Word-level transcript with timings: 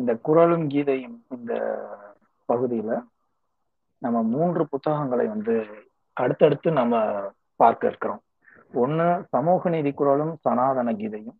இந்த 0.00 0.12
குரலும் 0.26 0.66
கீதையும் 0.74 1.18
இந்த 1.36 1.52
பகுதியில 2.48 2.92
நம்ம 4.02 4.22
மூன்று 4.34 4.62
புத்தகங்களை 4.68 5.26
வந்து 5.26 5.54
அடுத்தடுத்து 6.16 6.68
நம்ம 6.72 7.02
பார்க்க 7.60 7.90
இருக்கிறோம். 7.90 8.22
ஒண்ணு 8.82 9.06
சமூக 9.34 9.68
நீதி 9.74 9.90
குரலும் 9.92 10.34
சனாதன 10.46 10.92
கீதையும் 10.92 11.38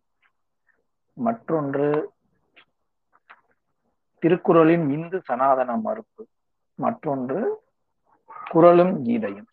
மற்றொன்று 1.17 1.87
திருக்குறளின் 4.23 4.85
இந்து 4.95 5.17
சனாதன 5.29 5.75
மறுப்பு 5.77 6.23
மற்றொன்று 6.79 7.39
குரலும் 8.51 8.95
கீதையும். 9.05 9.49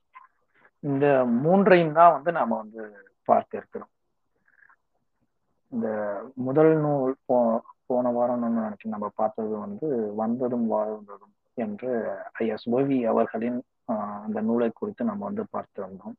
இந்த 0.80 1.06
மூன்றையும் 1.44 1.96
தான் 1.98 2.14
வந்து 2.16 2.30
நாம 2.32 2.56
வந்து 2.56 2.82
பார்க்க 3.28 3.60
இருக்கிறோம். 3.60 3.92
இந்த 5.72 5.88
முதல் 6.46 6.74
நூல் 6.84 7.14
போ 7.26 7.36
போன 7.86 8.10
வாரம் 8.10 8.44
நினைச்சு 8.58 8.94
நம்ம 8.94 9.06
பார்த்தது 9.14 9.54
வந்து 9.58 9.88
வந்ததும் 10.16 10.66
வாழ்ந்ததும் 10.66 11.34
என்று 11.56 11.90
ஐயா 12.40 12.56
ஓவி 12.76 12.98
அவர்களின் 13.12 13.58
அந்த 14.24 14.38
நூலை 14.40 14.70
குறித்து 14.72 15.10
நம்ம 15.10 15.24
வந்து 15.24 15.44
பார்த்து 15.50 15.78
வந்தோம் 15.86 16.16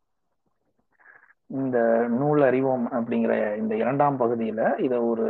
இந்த 1.50 1.78
நூல் 2.20 2.42
அறிவோம் 2.42 2.86
அப்படிங்கிற 2.92 3.34
இந்த 3.58 3.74
இரண்டாம் 3.76 4.20
பகுதியில 4.20 4.62
இதை 4.86 4.98
ஒரு 5.12 5.26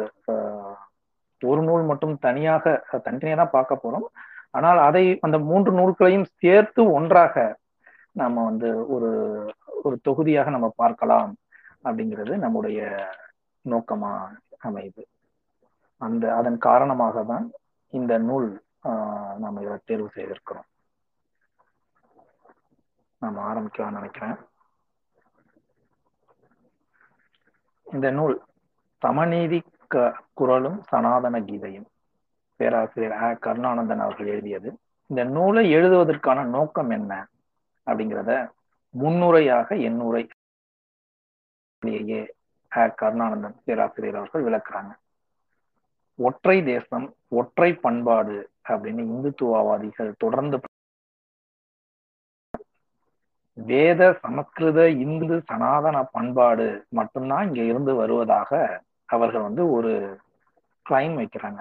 ஒரு 1.42 1.62
நூல் 1.64 1.84
மட்டும் 1.84 2.16
தனியாக 2.18 2.64
தனித்தனியாக 3.06 3.40
தான் 3.42 3.56
பார்க்க 3.56 3.84
போறோம். 3.84 4.08
ஆனால் 4.52 4.80
அதை 4.88 5.04
அந்த 5.26 5.38
மூன்று 5.50 5.72
நூல்களையும் 5.72 6.30
சேர்த்து 6.44 6.82
ஒன்றாக 6.92 7.36
நாம 8.12 8.44
வந்து 8.44 8.70
ஒரு 8.96 9.12
ஒரு 9.84 9.96
தொகுதியாக 10.02 10.50
நம்ம 10.50 10.68
பார்க்கலாம் 10.76 11.32
அப்படிங்கிறது 11.86 12.34
நம்முடைய 12.46 12.80
நோக்கமா 13.66 14.12
அமையுது. 14.68 15.04
அந்த 16.02 16.24
அதன் 16.40 16.58
காரணமாக 16.68 17.24
தான் 17.32 17.46
இந்த 17.94 18.14
நூல் 18.30 18.50
நம்ம 19.44 19.62
இதை 19.66 19.78
தேர்வு 19.90 20.10
செய்திருக்கிறோம். 20.16 20.68
நாம் 23.22 23.40
ஆரம்பிக்கலாம் 23.50 23.98
நினைக்கிறேன். 23.98 24.36
இந்த 27.94 28.08
நூல் 28.18 28.36
சமநீதி 29.02 29.60
க 29.94 29.96
குரலும் 30.40 30.80
சனாதன 30.92 31.40
கீதையும். 31.50 31.88
பேராசிரியர் 32.60 33.16
ஆ 33.24 33.28
கருணானந்தன் 33.46 34.04
அவர்கள் 34.06 34.32
எழுதியது. 34.34 34.70
இந்த 35.10 35.22
நூலை 35.36 35.64
எழுதுவதற்கான 35.78 36.40
நோக்கம் 36.56 36.92
என்ன? 36.98 37.12
அப்படிங்கிறத 37.88 38.32
முன்னுரையாக 38.94 39.76
எண்ணுரை. 39.90 40.24
கருணானந்தன் 43.02 43.58
பேராசிரியர் 43.66 44.20
அவர்கள் 44.22 44.46
விளக்குறாங்க. 44.48 44.92
ஒற்றை 46.20 46.58
தேசம் 46.64 47.08
ஒற்றை 47.40 47.70
பண்பாடு 47.86 48.38
அப்படின்னு 48.70 49.04
இந்துத்துவவாதிகள் 49.14 50.12
தொடர்ந்து 50.18 50.58
வேத 53.58 54.02
சமஸ்கிருத 54.22 54.80
இந்து 55.04 55.36
சனாதன 55.46 55.98
பண்பாடு 56.16 56.66
மட்டும்தான் 56.90 57.48
இங்க 57.48 57.62
இருந்து 57.62 57.94
வருவதாக 57.96 58.52
அவர்கள் 59.06 59.46
வந்து 59.48 59.64
ஒரு 59.72 59.94
கிளைம் 60.86 61.16
வைக்கிறாங்க. 61.20 61.60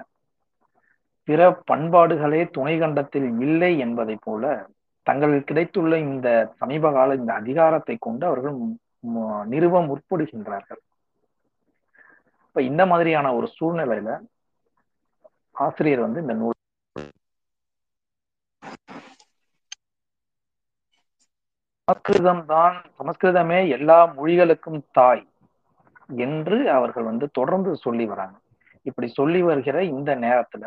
பிற 1.27 1.47
பண்பாடுகளே 1.71 2.41
துணை 2.49 2.75
கண்டத்தில் 2.79 3.29
இல்லை 3.45 3.71
என்பதை 3.85 4.15
போல 4.27 4.43
தங்கள் 5.07 5.33
கிடைத்துள்ள 5.49 5.93
இந்த 5.99 6.27
சமீப 6.59 6.91
கால 6.91 7.15
இந்த 7.15 7.31
அதிகாரத்தை 7.33 7.95
கொண்டு 7.99 8.23
அவர்கள் 8.25 8.55
நிறுவ 9.53 9.81
முற்படுகின்றார்கள். 9.89 10.81
இப்ப 12.47 12.61
இந்த 12.71 12.85
மாதிரியான 12.85 13.33
ஒரு 13.35 13.47
சூழ்நிலையில 13.57 14.11
ஆசிரியர் 15.57 16.05
வந்து 16.05 16.21
இந்த 16.23 16.35
நூல் 16.35 16.55
சமஸ்கிருதம் 21.87 22.41
தான் 22.45 22.75
சமஸ்கிருதமே 22.97 23.59
எல்லா 23.75 23.97
மொழிகளுக்கும் 24.15 24.81
தாய் 24.91 25.23
என்று 26.19 26.57
அவர்கள் 26.71 27.09
வந்து 27.09 27.25
தொடர்ந்து 27.31 27.71
சொல்லி 27.77 28.05
வராங்க. 28.05 28.35
இப்படி 28.85 29.07
சொல்லி 29.11 29.39
வருகிற 29.41 29.77
இந்த 29.91 30.11
நேரத்துல 30.17 30.65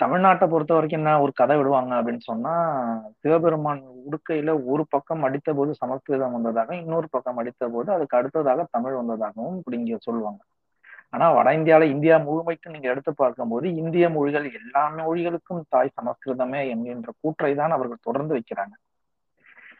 தமிழ்நாட்டை 0.00 0.46
பொறுத்த 0.48 0.72
வரைக்கும் 0.74 1.00
என்ன 1.00 1.12
ஒரு 1.20 1.32
கதை 1.32 1.56
விடுவாங்க 1.56 1.92
அப்படின்னு 1.98 2.24
சொன்னா 2.24 2.54
சிவபெருமான் 3.20 3.80
உடுக்கையில 4.04 4.54
ஒரு 4.72 4.84
பக்கம் 4.88 5.22
அடித்த 5.22 5.54
போது 5.54 5.72
சமஸ்கிருதம் 5.74 6.36
வந்ததாக 6.36 6.76
இன்னொரு 6.76 7.08
பக்கம் 7.10 7.40
அடித்த 7.42 7.68
போது 7.68 7.88
அதுக்கு 7.92 8.18
அடுத்ததாக 8.18 8.66
தமிழ் 8.70 8.98
வந்ததாகவும் 9.00 9.58
இப்படி 9.58 9.78
இங்க 9.80 9.98
சொல்லுவாங்க. 10.06 10.40
ஆனா 11.12 11.30
வட 11.30 11.48
இந்தியால 11.52 11.82
இந்தியா 11.82 12.16
முழுமைக்கும் 12.18 12.72
நீங்க 12.72 12.88
எடுத்து 12.88 13.14
பார்க்கும்போது 13.14 13.74
இந்திய 13.74 14.08
மொழிகள் 14.08 14.46
எல்லா 14.52 14.82
மொழிகளுக்கும் 14.90 15.62
தாய் 15.68 15.96
சமஸ்கிருதமே 15.98 16.68
என்கின்ற 16.68 17.12
கூற்றை 17.20 17.54
தான் 17.54 17.70
அவர்கள் 17.70 17.98
தொடர்ந்து 18.00 18.34
வைக்கிறாங்க. 18.34 18.74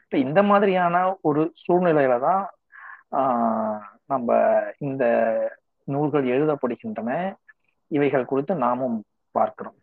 இப்ப 0.05 0.19
இந்த 0.19 0.43
மாதிரியான 0.43 1.17
ஒரு 1.21 1.53
சூழ்நிலையில 1.65 2.21
தான் 2.21 2.45
ஆஹ் 3.13 3.81
நம்ம 4.07 4.29
இந்த 4.79 5.05
நூல்கள் 5.89 6.25
எழுதப்படுகின்றன. 6.25 7.11
இவைகள் 7.91 8.25
குறித்து 8.25 8.55
நாமும் 8.55 8.97
பார்க்கிறோம். 9.35 9.77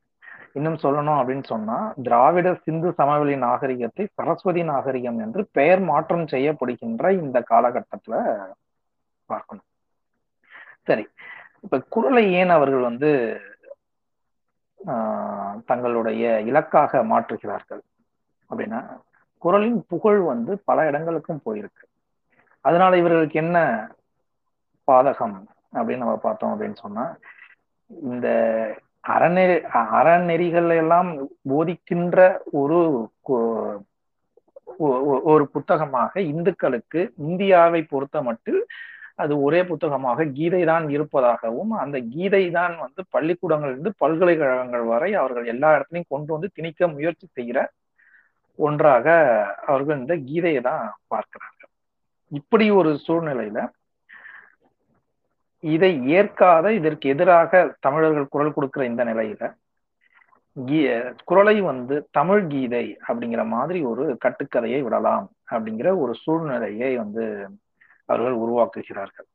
இன்னும் 0.54 0.80
சொல்லணும் 0.84 1.20
அப்படின்னு 1.20 1.44
சொன்னா 1.44 1.94
திராவிட 2.04 2.54
சிந்து 2.56 2.94
சமவெளி 2.94 3.36
நாகரிகத்தை 3.38 4.04
சரஸ்வதி 4.14 4.64
நாகரிகம் 4.64 5.20
என்று 5.20 5.42
பெயர் 5.52 5.80
மாற்றம் 5.80 6.26
செய்யப்படுகின்ற 6.26 7.12
இந்த 7.22 7.38
காலகட்டத்துல 7.50 8.16
பார்க்கணும். 9.30 9.68
சரி. 10.84 11.06
இப்ப 11.66 11.80
குரலை 11.90 12.34
ஏன் 12.34 12.50
அவர்கள் 12.50 12.80
வந்து 12.80 13.40
ஆஹ் 14.88 15.64
தங்களுடைய 15.66 16.42
இலக்காக 16.42 16.98
மாற்றுகிறார்கள்? 17.04 17.82
அப்படின்னா 18.50 18.80
குரலின் 19.38 19.86
புகழ் 19.88 20.20
வந்து 20.20 20.62
பல 20.66 20.88
இடங்களுக்கும் 20.88 21.42
போயிருக்கு. 21.46 21.84
அதனால 22.62 22.98
இவர்களுக்கு 22.98 23.40
என்ன 23.40 23.58
பாதகம் 24.92 25.38
அப்படின்னு 25.74 25.98
நம்ம 25.98 26.18
பார்த்தோம் 26.18 26.62
அப்படின்னு 26.62 26.76
சொன்னா 26.76 27.18
இந்த 27.88 28.28
அறநெறி 29.08 29.58
அறநெறிகள் 29.94 30.70
எல்லாம் 30.78 31.10
போதிக்கின்ற 31.50 32.38
ஒரு 32.52 33.10
ஒரு 35.24 35.50
புத்தகமாக 35.54 36.20
இந்துக்களுக்கு 36.20 37.14
இந்தியாவை 37.18 37.84
பொறுத்த 37.84 38.22
மட்டும் 38.22 38.66
அது 39.20 39.34
ஒரே 39.42 39.60
புத்தகமாக 39.64 40.26
கீதை 40.32 40.62
தான் 40.66 40.86
இருப்பதாகவும் 40.90 41.72
அந்த 41.84 41.98
கீதை 42.10 42.44
தான் 42.52 42.74
வந்து 42.80 43.02
பள்ளிக்கூடங்களிலிருந்து 43.14 43.92
பல்கலைக்கழகங்கள் 43.98 44.86
வரை 44.86 45.10
அவர்கள் 45.14 45.46
எல்லா 45.46 45.70
இடத்துலையும் 45.76 46.12
கொண்டு 46.14 46.32
வந்து 46.34 46.50
திணிக்க 46.54 46.88
முயற்சி 46.88 47.28
செய்கிற 47.30 47.60
ஒன்றாக 48.60 49.08
அவர்கள் 49.66 50.00
இந்த 50.00 50.16
கீதையை 50.28 50.62
தான் 50.62 50.84
பார்க்கிறாங்க 51.08 51.62
இப்படி 52.32 52.66
ஒரு 52.72 52.92
சூழ்நிலையில 53.06 53.60
இதை 55.64 55.92
ஏற்காத 56.16 56.66
இதற்கு 56.74 57.06
எதிராக 57.10 57.62
தமிழர்கள் 57.80 58.32
குரல் 58.34 58.56
கொடுக்கிற 58.56 58.82
இந்த 58.86 59.04
நிலையில 59.04 59.44
கீ 60.58 60.80
குரலை 61.26 61.56
வந்து 61.62 61.96
தமிழ் 62.12 62.44
கீதை 62.48 62.86
அப்படிங்கிற 63.08 63.44
மாதிரி 63.48 63.80
ஒரு 63.84 64.04
கட்டுக்கதையை 64.18 64.80
விடலாம் 64.84 65.26
அப்படிங்கிற 65.52 65.90
ஒரு 65.98 66.14
சூழ்நிலையை 66.16 66.92
வந்து 66.98 67.26
அவர்கள் 68.10 68.42
உருவாக்குகிறார்கள். 68.44 69.28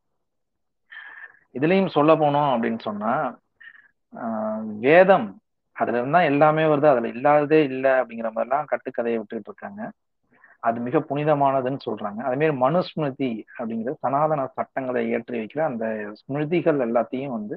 இதுலயும் 1.58 1.94
சொல்ல 1.96 2.12
போனோம் 2.14 2.50
அப்படின்னு 2.54 2.80
சொன்னா 2.88 3.12
வேதம் 4.84 5.28
அதுல 5.76 5.98
இருந்தா 6.00 6.20
எல்லாமே 6.30 6.64
வருது. 6.70 6.88
அதுல 6.92 7.08
இல்லாததே 7.14 7.58
இல்லை 7.70 7.92
அப்படிங்கிற 8.00 8.28
மாதிரிலாம் 8.36 8.70
கட்டுக்கதையை 8.72 9.18
விட்டுட்டு 9.18 9.50
இருக்காங்க. 9.50 9.82
அது 10.62 10.78
மிக 10.86 10.98
புனிதமானதுன்னு 11.10 11.80
சொல்றாங்க. 11.86 12.20
அதே 12.28 12.36
மாதிரி 12.40 12.56
மனுஸ்மிருதி 12.64 13.30
அப்படிங்கிற 13.58 13.92
சனாதன 14.04 14.46
சட்டங்களை 14.56 15.02
ஏற்றி 15.16 15.36
வைக்கிற 15.38 15.60
அந்த 15.70 15.86
ஸ்மிருதிகள் 16.20 16.80
எல்லாத்தையும் 16.86 17.34
வந்து 17.36 17.56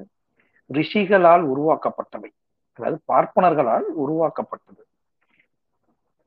ரிஷிகளால் 0.70 1.44
உருவாக்கப்பட்டவை. 1.52 2.30
அதாவது 2.78 2.98
பார்ப்பனர்களால் 3.12 3.88
உருவாக்கப்பட்டது. 4.04 4.82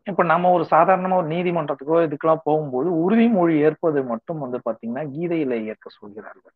இப்ப 0.08 0.24
நம்ம 0.24 0.50
ஒரு 0.56 0.66
சாதாரணமா 0.70 1.18
ஒரு 1.22 1.28
நீதிமன்றத்துக்கோ 1.28 1.98
இதுக்கெல்லாம் 2.08 2.44
போகும்போது 2.44 2.90
உறுதிமொழி 3.04 3.56
ஏற்பது 3.68 4.00
மட்டும் 4.12 4.44
வந்து 4.44 4.60
பாத்தீங்கன்னா 4.68 5.04
கீதையில 5.16 5.56
ஏற்க 5.72 5.88
சொல்கிறார்கள். 6.00 6.56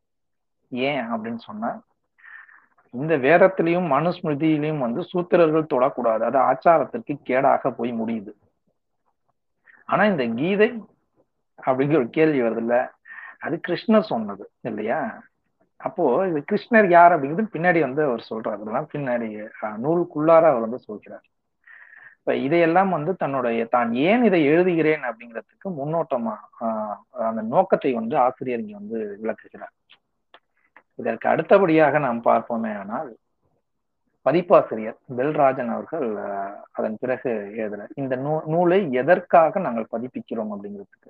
ஏன் 0.72 1.02
அப்படின்னு 1.14 1.42
சொன்னா 1.48 1.72
இந்த 2.94 3.14
வேதத்திலையும் 3.26 3.90
மனுஸ்மிருதியிலையும் 3.96 4.84
வந்து 4.86 5.02
சூத்திரர்கள் 5.12 5.72
தொடக்கூடாது. 5.74 6.24
அது 6.30 6.38
ஆச்சாரத்திற்கு 6.50 7.14
கேடாக 7.30 7.72
போய் 7.78 7.92
முடியுது. 8.02 8.32
ஆனா 9.90 10.04
இந்த 10.12 10.26
கீதை 10.40 10.70
அப்படிங்கிற 11.60 12.00
ஒரு 12.04 12.10
கேள்வி 12.10 12.42
வருது 12.42 12.62
இல்ல 12.66 12.76
அது 13.46 13.56
கிருஷ்ணர் 13.68 14.10
சொன்னது 14.14 14.46
இல்லையா? 14.70 15.00
அப்போ 15.82 16.04
இது 16.30 16.40
கிருஷ்ணர் 16.52 16.88
யார் 16.90 17.14
அப்படிங்கிறது 17.14 17.54
பின்னாடி 17.56 17.80
வந்து 17.80 18.02
அவர் 18.08 18.24
சொல்றாரு. 18.30 18.60
அதெல்லாம் 18.60 18.92
பின்னாடி 18.94 19.30
நூலுக்குள்ளார 19.86 20.44
அவர் 20.52 20.66
வந்து 20.66 20.80
சொல்கிறார். 20.80 21.26
இப்ப 22.22 22.34
இதையெல்லாம் 22.46 22.92
வந்து 22.92 23.12
தன்னுடைய 23.18 23.62
தான் 23.70 23.90
ஏன் 24.04 24.24
இதை 24.28 24.40
எழுதுகிறேன் 24.50 25.04
அப்படிங்கிறதுக்கு 25.08 25.68
முன்னோட்டமா 25.78 26.36
அந்த 27.26 27.42
நோக்கத்தை 27.50 27.92
வந்து 27.98 28.16
ஆசிரியர் 28.24 28.64
இங்க 28.64 28.76
வந்து 28.78 29.00
விளக்குகிறார். 29.22 29.74
இதற்கு 31.00 31.28
அடுத்தபடியாக 31.30 32.00
நாம் 32.00 32.22
பார்ப்போமே 32.26 32.72
ஆனால் 32.80 33.10
பதிப்பாசிரியர் 34.26 34.98
பெல்ராஜன் 35.18 35.72
அவர்கள் 35.76 36.06
அஹ், 36.26 36.58
அதன் 36.72 36.98
பிறகு 37.02 37.32
எழுதுறார் 37.58 37.94
இந்த 37.98 38.16
நூ 38.24 38.34
நூலை 38.52 38.80
எதற்காக 39.02 39.60
நாங்கள் 39.66 39.92
பதிப்பிக்கிறோம் 39.94 40.52
அப்படிங்கிறதுக்கு. 40.54 41.10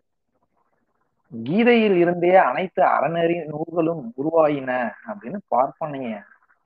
கீதையில் 1.31 1.97
இருந்தே 1.99 2.33
அனைத்து 2.45 2.81
அறநெறி 2.93 3.35
நூல்களும் 3.51 4.03
உருவாயின 4.17 4.71
அப்படின்னு 5.09 5.39
பார்ப்பனைய 5.49 6.13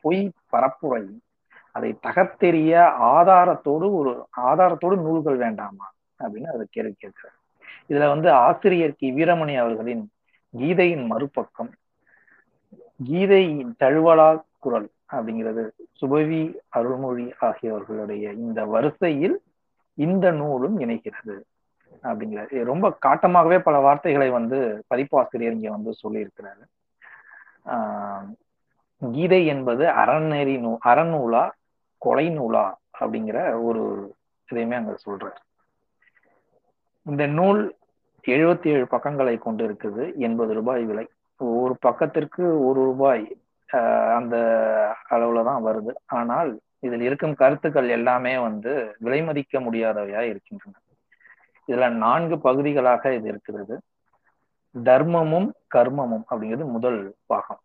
பொய் 0.06 0.22
பரப்புரை 0.54 1.04
அதை 1.76 1.98
தகர்த்தெறிய 2.08 2.76
ஆதாரத்தோடு 3.02 3.94
ஒரு 3.94 4.28
ஆதாரத்தோடு 4.38 4.96
நூல்கள் 4.96 5.36
வேண்டாமா? 5.36 5.92
அப்படின்னு 6.20 6.54
அதை 6.54 6.68
கேள்வி 6.70 6.96
கேட்கிறார். 6.98 7.36
இதுல 7.90 8.08
வந்து 8.08 8.32
ஆசிரியர் 8.32 8.96
கி. 8.96 9.14
வீரமணி 9.14 9.58
அவர்களின் 9.58 10.10
கீதையின் 10.58 11.06
மறுபக்கம். 11.06 11.74
கீதையின் 13.10 13.76
தழுவலா 13.80 14.42
குரல் 14.60 14.90
அப்படிங்கிறது 15.14 15.70
சுபவி 16.02 16.56
அருள்மொழி 16.70 17.34
ஆகியவர்களுடைய 17.42 18.34
இந்த 18.34 18.66
வரிசையில் 18.66 19.42
இந்த 19.94 20.32
நூலும் 20.32 20.80
இணைகிறது 20.80 21.44
அப்படிங்கிறது 22.04 22.64
ரொம்ப 22.64 22.98
காட்டமாகவே 23.06 23.60
பல 23.60 23.80
வார்த்தைகளை 23.80 24.30
வந்து 24.30 24.84
பதிப்பாசிரியர் 24.88 25.54
இங்க 25.54 25.70
வந்து 25.70 25.96
சொல்லியிருக்கிறாரு. 26.08 26.64
ஆஹ் 27.66 28.34
கீதை 29.12 29.46
என்பது 29.46 29.86
அறநெறி 29.86 30.60
நூ 30.60 30.78
அறநூலா 30.86 31.50
கொலை 31.98 32.30
நூலா 32.30 32.66
அப்படிங்கிற 33.00 33.64
ஒரு 33.64 33.84
இதையுமே 34.50 34.76
அங்க 34.76 34.96
சொல்றார். 35.06 35.40
இந்த 37.02 37.26
நூல் 37.28 37.76
எழுபத்தி 38.28 38.68
ஏழு 38.68 38.88
பக்கங்களை 38.88 39.38
கொண்டு 39.38 39.64
இருக்குது 39.68 40.04
எண்பது 40.18 40.54
ரூபாய் 40.54 40.84
விலை. 40.84 41.08
ஒரு 41.38 41.78
பக்கத்திற்கு 41.80 42.44
ஒரு 42.66 42.84
ரூபாய் 42.84 43.38
அந்த 44.18 44.36
அளவுல 45.10 45.44
தான் 45.44 45.66
வருது. 45.66 45.94
ஆனால் 46.06 46.60
இதில் 46.80 47.02
இருக்கும் 47.02 47.36
கருத்துக்கள் 47.36 47.90
எல்லாமே 47.90 48.38
வந்து 48.38 48.96
விலை 49.00 49.24
மதிக்க 49.24 49.60
முடியாதவையா 49.60 50.22
இருக்கின்றன. 50.32 50.74
இதுல 51.68 51.92
நான்கு 51.92 52.36
பகுதிகளாக 52.40 53.14
இது 53.14 53.28
இருக்கிறது. 53.28 53.76
தர்மமும் 54.76 55.50
கர்மமும் 55.76 56.26
அப்படிங்கிறது 56.30 56.66
முதல் 56.78 57.00
பாகம். 57.26 57.62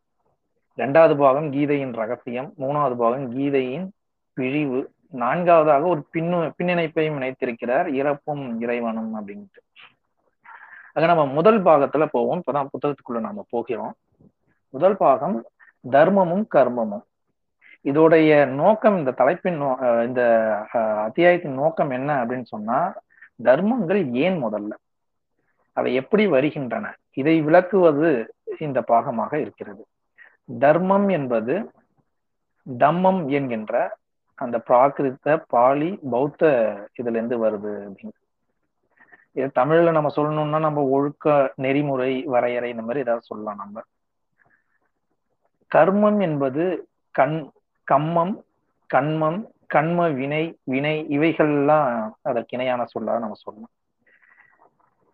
இரண்டாவது 0.75 1.17
பாகம் 1.17 1.53
கீதையின் 1.53 1.93
ரகசியம். 1.93 2.53
மூணாவது 2.59 2.97
பாகம் 2.97 3.27
கீதையின் 3.33 3.93
பிழிவு. 4.41 4.93
நான்காவதாக 5.11 5.87
ஒரு 5.87 6.07
பின்னு 6.15 6.53
பின்னிணைப்பையும் 6.59 7.17
இணைத்திருக்கிறார் 7.19 7.93
இறப்பும் 7.93 8.61
இறைவனும் 8.61 9.15
அப்படின்ட்டு. 9.17 9.59
ஆக 10.93 11.07
நம்ம 11.07 11.27
முதல் 11.27 11.63
பாகத்துல 11.63 12.07
போவோம். 12.07 12.43
இப்பதான் 12.43 12.67
புத்தகத்துக்குள்ள 12.67 13.21
நாம 13.21 13.47
போகிறோம். 13.49 13.95
முதல் 14.71 14.97
பாகம் 14.97 15.45
தர்மமும் 15.91 16.45
கர்மமும். 16.55 17.03
இதோடைய 17.85 18.47
நோக்கம் 18.47 18.99
இந்த 18.99 19.11
தலைப்பின் 19.11 19.57
நோ 19.57 19.77
அஹ் 19.81 20.07
இந்த 20.07 20.57
அத்தியாயத்தின் 20.73 21.55
நோக்கம் 21.55 21.91
என்ன 21.91 22.25
அப்படின்னு 22.25 22.43
சொன்னா 22.43 22.93
தர்மங்கள் 23.43 24.13
ஏன் 24.13 24.45
முதல்ல? 24.45 24.71
அவை 25.73 25.95
எப்படி 25.95 26.27
வருகின்றன? 26.27 26.97
இதை 27.13 27.41
விளக்குவது 27.41 28.35
இந்த 28.59 28.81
பாகமாக 28.81 29.35
இருக்கிறது. 29.35 29.87
தர்மம் 30.59 31.09
என்பது 31.09 31.71
தம்மம் 32.79 33.27
என்கின்ற 33.27 33.99
அந்த 34.41 34.57
பிராகிருத 34.69 35.37
பாலி 35.49 35.91
பௌத்த 36.11 36.43
இதுல 37.01 37.17
இருந்து 37.19 37.37
வருது 37.45 37.73
அப்படின்னு. 37.89 38.17
இது 39.37 39.49
தமிழ்ல 39.59 39.91
நம்ம 39.91 40.11
சொல்லணும்னா 40.17 40.61
நம்ம 40.61 40.85
ஒழுக்க 40.97 41.35
நெறிமுறை 41.65 42.13
வரையறை 42.35 42.71
இந்த 42.71 42.83
மாதிரி 42.83 43.05
ஏதாவது 43.05 43.29
சொல்லலாம் 43.31 43.61
நம்ம. 43.63 43.83
கர்மம் 45.71 46.21
என்பது 46.21 46.65
கண் 47.15 47.39
கம்மம் 47.89 48.35
கண்மம் 48.91 49.41
கண்ம 49.67 50.09
வினை 50.21 50.45
வினை 50.65 50.97
இவைகள்லாம் 51.17 51.91
அதற்கு 52.23 52.55
இணையான 52.57 52.85
சொல்லாக 52.85 53.23
நம்ம 53.25 53.37
சொல்லலாம் 53.45 53.75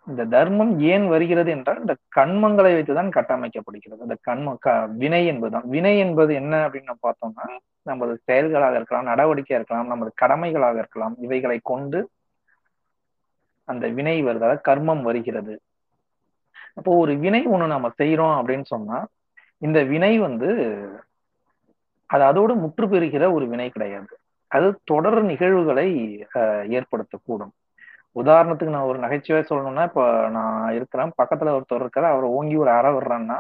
இந்த 0.07 0.25
தர்மம் 0.31 0.73
ஏன் 0.87 1.07
வருகிறது 1.09 1.51
என்றால் 1.51 1.81
இந்த 1.81 1.95
கண்மங்களை 2.17 2.71
வைத்துதான் 2.75 3.15
கட்டமைக்கப்படுகிறது. 3.15 4.01
இந்த 4.01 4.17
கண்ம 4.23 4.55
க 4.61 4.69
வினை 4.97 5.23
என்பதுதான். 5.27 5.67
வினை 5.69 5.99
என்பது 5.99 6.35
என்ன 6.35 6.55
அப்படின்னு 6.65 6.91
நம்ம 6.91 7.05
பார்த்தோம்னா 7.07 7.47
நமது 7.83 8.13
செயல்களாக 8.25 8.75
இருக்கலாம் 8.75 9.09
நடவடிக்கையா 9.09 9.59
இருக்கலாம் 9.59 9.89
நமது 9.89 10.13
கடமைகளாக 10.15 10.79
இருக்கலாம் 10.79 11.17
இவைகளை 11.19 11.59
கொண்டு 11.65 12.01
அந்த 13.69 13.87
வினை 13.93 14.17
வருது 14.23 14.45
அதாவது 14.45 14.67
கர்மம் 14.69 15.03
வருகிறது. 15.03 15.55
அப்போ 16.75 16.91
ஒரு 16.97 17.13
வினை 17.17 17.43
ஒண்ணு 17.47 17.67
நம்ம 17.67 17.89
செய்யறோம் 17.99 18.37
அப்படின்னு 18.39 18.67
சொன்னா 18.67 18.99
இந்த 19.63 19.79
வினை 19.85 20.13
வந்து 20.19 20.49
அது 22.11 22.23
அதோடு 22.25 22.55
முற்று 22.57 22.87
பெறுகிற 22.89 23.25
ஒரு 23.33 23.47
வினை 23.49 23.69
கிடையாது. 23.71 24.13
அது 24.51 24.67
தொடர் 24.85 25.21
நிகழ்வுகளை 25.25 25.87
அஹ், 26.35 26.65
ஏற்படுத்தக்கூடும். 26.73 27.53
உதாரணத்துக்கு 28.17 28.75
நான் 28.77 28.91
ஒரு 28.91 28.99
நகைச்சுவை 28.99 29.43
சொல்லணும்னா 29.49 29.83
இப்போ 29.83 30.29
நான் 30.29 30.75
இருக்கிறேன். 30.75 31.13
பக்கத்துல 31.23 31.53
ஒருத்தர் 31.59 31.83
இருக்காரு. 31.85 32.09
அவர் 32.13 32.27
ஓங்கி 32.37 32.57
ஒரு 32.57 32.71
அற 32.71 32.87
விடுறான்னா 32.91 33.39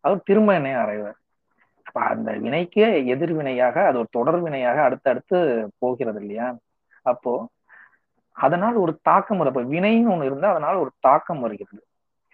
அவர் 0.00 0.22
திரும்ப 0.22 0.54
என்னைய 0.54 0.76
அறைவார். 0.76 1.18
அப்ப 1.82 2.00
அந்த 2.00 2.32
வினைக்கு 2.32 3.06
எதிர்வினையாக 3.06 3.86
அது 3.86 3.98
ஒரு 3.98 4.08
தொடர் 4.10 4.42
வினையாக 4.42 4.82
அடுத்தடுத்து 4.82 5.38
போகிறது 5.78 6.20
இல்லையா? 6.20 6.56
அப்போ 7.02 7.48
அதனால் 8.36 8.74
ஒரு 8.74 8.98
தாக்கம் 9.02 9.38
வரும் 9.38 9.54
அப்ப 9.54 9.68
வினைன்னு 9.68 10.12
ஒண்ணு 10.14 10.24
இருந்தா 10.24 10.50
அதனால 10.50 10.78
ஒரு 10.78 10.90
தாக்கம் 11.00 11.40
வருகிறது. 11.40 11.82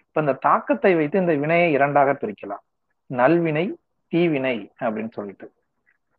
இப்ப 0.07 0.21
இந்த 0.21 0.33
தாக்கத்தை 0.33 0.95
வைத்து 0.95 1.19
இந்த 1.19 1.33
வினையை 1.33 1.71
இரண்டாக 1.71 2.11
பிரிக்கலாம். 2.11 2.63
நல்வினை 3.05 3.65
தீவினை 4.07 4.71
அப்படின்னு 4.79 5.11
சொல்லிட்டு. 5.11 5.51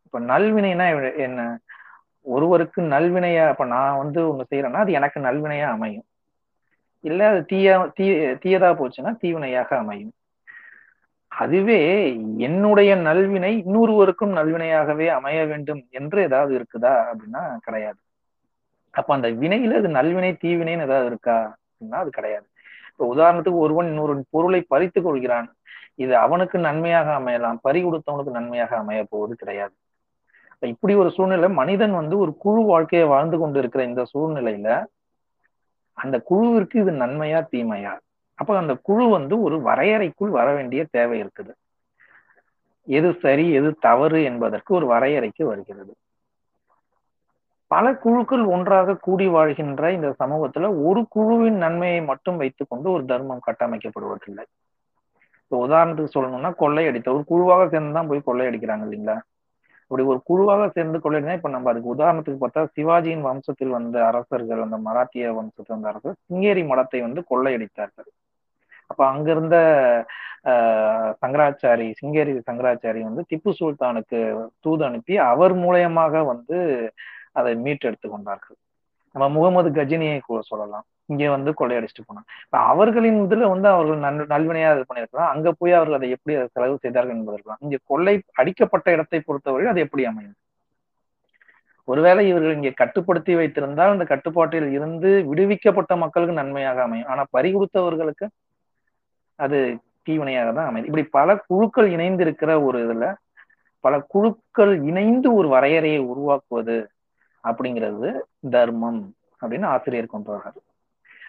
இப்ப 0.04 0.20
நல்வினைனா 0.20 1.16
என்ன? 1.16 1.58
ஒருவருக்கு 2.22 2.82
நல்வினையா 2.82 3.48
இப்ப 3.48 3.64
நான் 3.64 3.96
வந்து 3.96 4.20
ஒண்ணு 4.32 4.44
செய்யறேன்னா 4.50 4.72
அது 4.72 4.92
எனக்கு 4.92 5.20
நல்வினையா 5.20 5.68
அமையும். 5.68 6.06
இல்ல 7.00 7.28
அது 7.28 7.44
தீய 7.44 7.90
தீ 7.94 8.04
தீயதா 8.42 8.68
போச்சுன்னா 8.72 9.12
தீவினையாக 9.20 9.76
அமையும். 9.76 10.12
அதுவே 11.28 11.80
என்னுடைய 12.38 12.96
நல்வினை 12.96 13.62
இன்னொருவருக்கும் 13.66 14.32
நல்வினையாகவே 14.32 15.06
அமைய 15.08 15.46
வேண்டும் 15.46 15.86
என்று 15.90 16.22
ஏதாவது 16.22 16.52
இருக்குதா 16.58 16.94
அப்படின்னா 17.10 17.58
கிடையாது. 17.58 18.00
அப்ப 18.90 19.14
அந்த 19.14 19.28
வினையில 19.30 19.76
அது 19.76 19.88
நல்வினை 19.88 20.32
தீவினைன்னு 20.44 20.82
ஏதாவது 20.82 21.06
இருக்கா 21.06 21.56
அப்படின்னா 21.64 21.92
அது 21.92 22.10
கிடையாது. 22.10 22.46
இப்ப 22.90 23.14
உதாரணத்துக்கு 23.14 23.58
ஒருவன் 23.58 23.86
இன்னொரு 23.86 24.24
பொருளை 24.30 24.60
பறித்து 24.62 25.02
கொள்கிறான். 25.02 25.48
இது 25.94 26.16
அவனுக்கு 26.16 26.58
நன்மையாக 26.58 27.20
அமையலாம் 27.20 27.58
பறி 27.62 27.84
கொடுத்தவனுக்கு 27.84 28.30
நன்மையாக 28.30 28.76
அமைய 28.76 29.04
போவது 29.04 29.36
கிடையாது. 29.36 29.74
இப்படி 30.62 30.94
ஒரு 30.94 31.10
சூழ்நிலை 31.10 31.48
மனிதன் 31.48 31.92
வந்து 31.92 32.18
ஒரு 32.18 32.36
குழு 32.36 32.62
வாழ்க்கையை 32.62 33.06
வாழ்ந்து 33.08 33.38
கொண்டு 33.38 33.58
இருக்கிற 33.58 33.84
இந்த 33.84 34.02
சூழ்நிலையில 34.12 34.86
அந்த 35.98 36.20
குழுவிற்கு 36.20 36.80
இது 36.80 36.90
நன்மையா 36.90 37.40
தீமையா? 37.52 37.98
அப்ப 38.38 38.56
அந்த 38.58 38.74
குழு 38.74 39.08
வந்து 39.08 39.40
ஒரு 39.40 39.60
வரையறைக்குள் 39.60 40.28
வர 40.28 40.52
வேண்டிய 40.52 40.84
தேவை 40.84 41.24
இருக்குது. 41.24 41.52
எது 42.88 43.12
சரி 43.12 43.50
எது 43.52 43.74
தவறு 43.78 44.22
என்பதற்கு 44.22 44.74
ஒரு 44.74 44.86
வரையறைக்கு 44.86 45.44
வருகிறது. 45.44 45.92
பல 47.70 47.94
குழுக்கள் 47.94 48.44
ஒன்றாக 48.44 48.96
கூடி 48.96 49.26
வாழ்கின்ற 49.26 49.92
இந்த 49.92 50.14
சமூகத்துல 50.18 50.84
ஒரு 50.84 51.06
குழுவின் 51.08 51.56
நன்மையை 51.56 52.00
மட்டும் 52.00 52.36
வைத்துக்கொண்டு 52.36 52.90
ஒரு 52.90 53.04
தர்மம் 53.04 53.44
கட்டமைக்கப்படுவதில்லை. 53.46 54.44
இப்போ 55.42 55.66
உதாரணத்துக்கு 55.66 56.14
சொல்லணும்னா 56.16 56.50
கொள்ளையடித்த 56.56 57.08
ஒரு 57.12 57.24
குழுவாக 57.24 57.68
சேர்ந்து 57.68 57.92
தான் 57.92 58.06
போய் 58.06 58.26
கொள்ளையடிக்கிறாங்க 58.26 58.84
இல்லைங்களா? 58.88 59.20
அப்படி 59.92 60.08
ஒரு 60.08 60.20
குழுவாக 60.24 60.68
சேர்ந்து 60.68 60.98
கொள்ளையடினா 60.98 61.32
இப்ப 61.32 61.48
நம்ம 61.48 61.70
அதுக்கு 61.70 61.94
உதாரணத்துக்கு 61.94 62.38
பார்த்தா 62.40 62.62
சிவாஜியின் 62.76 63.24
வம்சத்தில் 63.26 63.68
வந்த 63.68 64.06
அரசர்கள் 64.06 64.60
அந்த 64.62 64.76
மராத்திய 64.76 65.32
வம்சத்தில் 65.32 65.74
வந்த 65.74 65.88
அரசர் 65.88 66.16
சிங்கேரி 66.28 66.62
மடத்தை 66.66 67.00
வந்து 67.00 67.20
கொள்ளையடித்தார்கள். 67.30 68.08
அப்ப 68.86 69.06
அங்கிருந்த 69.06 69.56
ஆஹ் 70.44 71.12
சங்கராச்சாரி 71.20 71.88
சிங்கேரி 72.00 72.32
சங்கராச்சாரி 72.46 73.00
வந்து 73.02 73.24
திப்பு 73.30 73.52
சுல்தானுக்கு 73.60 74.20
தூது 74.60 74.84
அனுப்பி 74.84 75.16
அவர் 75.16 75.54
மூலயமாக 75.56 76.24
வந்து 76.26 76.58
அதை 77.32 77.54
மீட்டெடுத்து 77.54 78.08
கொண்டார்கள். 78.08 78.56
நம்ம 79.14 79.26
முகமது 79.36 79.68
கஜினியை 79.78 80.18
கூட 80.28 80.40
சொல்லலாம். 80.50 80.84
இங்க 81.12 81.24
வந்து 81.34 81.50
கொள்ளையடிச்சிட்டு 81.60 82.04
போனாங்க 82.08 82.28
இப்ப 82.44 82.58
அவர்களின் 82.72 83.18
இதுல 83.24 83.48
வந்து 83.54 83.68
அவர்கள் 83.74 84.04
நன் 84.04 84.20
நல்வினையா 84.34 84.68
இது 84.74 84.84
பண்ணியிருக்கலாம். 84.90 85.30
அங்க 85.34 85.48
போய் 85.58 85.76
அவர்கள் 85.78 85.98
அதை 85.98 86.08
எப்படி 86.16 86.34
அதை 86.38 86.46
செலவு 86.56 86.82
செய்தார்கள் 86.84 87.16
என்பதற்கலாம் 87.16 87.62
இங்க 87.66 87.78
கொள்ளை 87.90 88.14
அடிக்கப்பட்ட 88.40 88.86
இடத்தை 88.96 89.20
பொறுத்தவரை 89.28 89.66
அது 89.72 89.80
எப்படி 89.86 90.04
அமையும்? 90.10 90.36
ஒருவேளை 91.88 92.22
இவர்கள் 92.30 92.56
இங்கே 92.58 92.72
கட்டுப்படுத்தி 92.80 93.32
வைத்திருந்தால் 93.38 93.94
அந்த 93.94 94.04
கட்டுப்பாட்டில் 94.12 94.68
இருந்து 94.76 95.10
விடுவிக்கப்பட்ட 95.30 95.92
மக்களுக்கு 96.02 96.40
நன்மையாக 96.40 96.82
அமையும். 96.82 97.08
ஆனா 97.12 97.22
பறி 97.30 97.48
கொடுத்தவர்களுக்கு 97.54 98.26
அது 99.38 99.58
தீவினையாக 100.08 100.50
தான் 100.58 100.68
அமையும். 100.68 100.88
இப்படி 100.90 101.04
பல 101.18 101.36
குழுக்கள் 101.50 101.88
இணைந்து 101.96 102.22
இருக்கிற 102.26 102.52
ஒரு 102.68 102.78
இதுல 102.86 103.06
பல 103.84 103.94
குழுக்கள் 104.14 104.72
இணைந்து 104.90 105.28
ஒரு 105.38 105.48
வரையறையை 105.48 106.00
உருவாக்குவது 106.12 106.76
அப்படிங்கிறது 107.48 108.20
தர்மம் 108.50 109.14
அப்படின்னு 109.40 109.66
ஆசிரியர் 109.66 110.06
கொண்டு 110.06 110.36
வர்றாரு. 110.36 110.60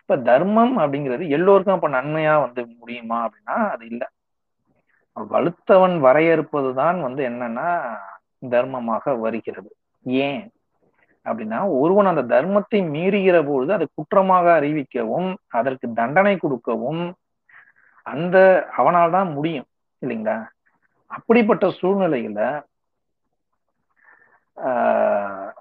இப்ப 0.01 0.17
தர்மம் 0.17 0.77
அப்படிங்கிறது 0.77 1.29
எல்லோருக்கும் 1.29 1.75
அப்ப 1.75 1.89
நன்மையா 1.89 2.39
வந்து 2.39 2.67
முடியுமா 2.79 3.29
அப்படின்னா 3.29 3.70
அது 3.70 3.86
இல்லை. 3.86 4.08
வலுத்தவன் 5.17 5.96
வரையறுப்பதுதான் 6.03 7.01
வந்து 7.01 7.29
என்னன்னா 7.29 7.70
தர்மமாக 8.50 9.20
வருகிறது. 9.20 9.75
ஏன் 10.03 10.51
அப்படின்னா 11.25 11.60
ஒருவன் 11.79 12.05
அந்த 12.05 12.24
தர்மத்தை 12.36 12.79
மீறுகிற 12.96 13.46
பொழுது 13.48 13.74
அதை 13.74 13.88
குற்றமாக 13.93 14.60
அறிவிக்கவும் 14.60 15.36
அதற்கு 15.48 15.93
தண்டனை 15.93 16.38
கொடுக்கவும் 16.38 17.15
அந்த 18.05 18.67
அவனால் 18.77 19.12
தான் 19.12 19.32
முடியும் 19.32 19.65
இல்லைங்களா? 20.01 20.48
அப்படிப்பட்ட 21.08 21.67
சூழ்நிலையில 21.67 22.63
ஆஹ் 24.58 25.52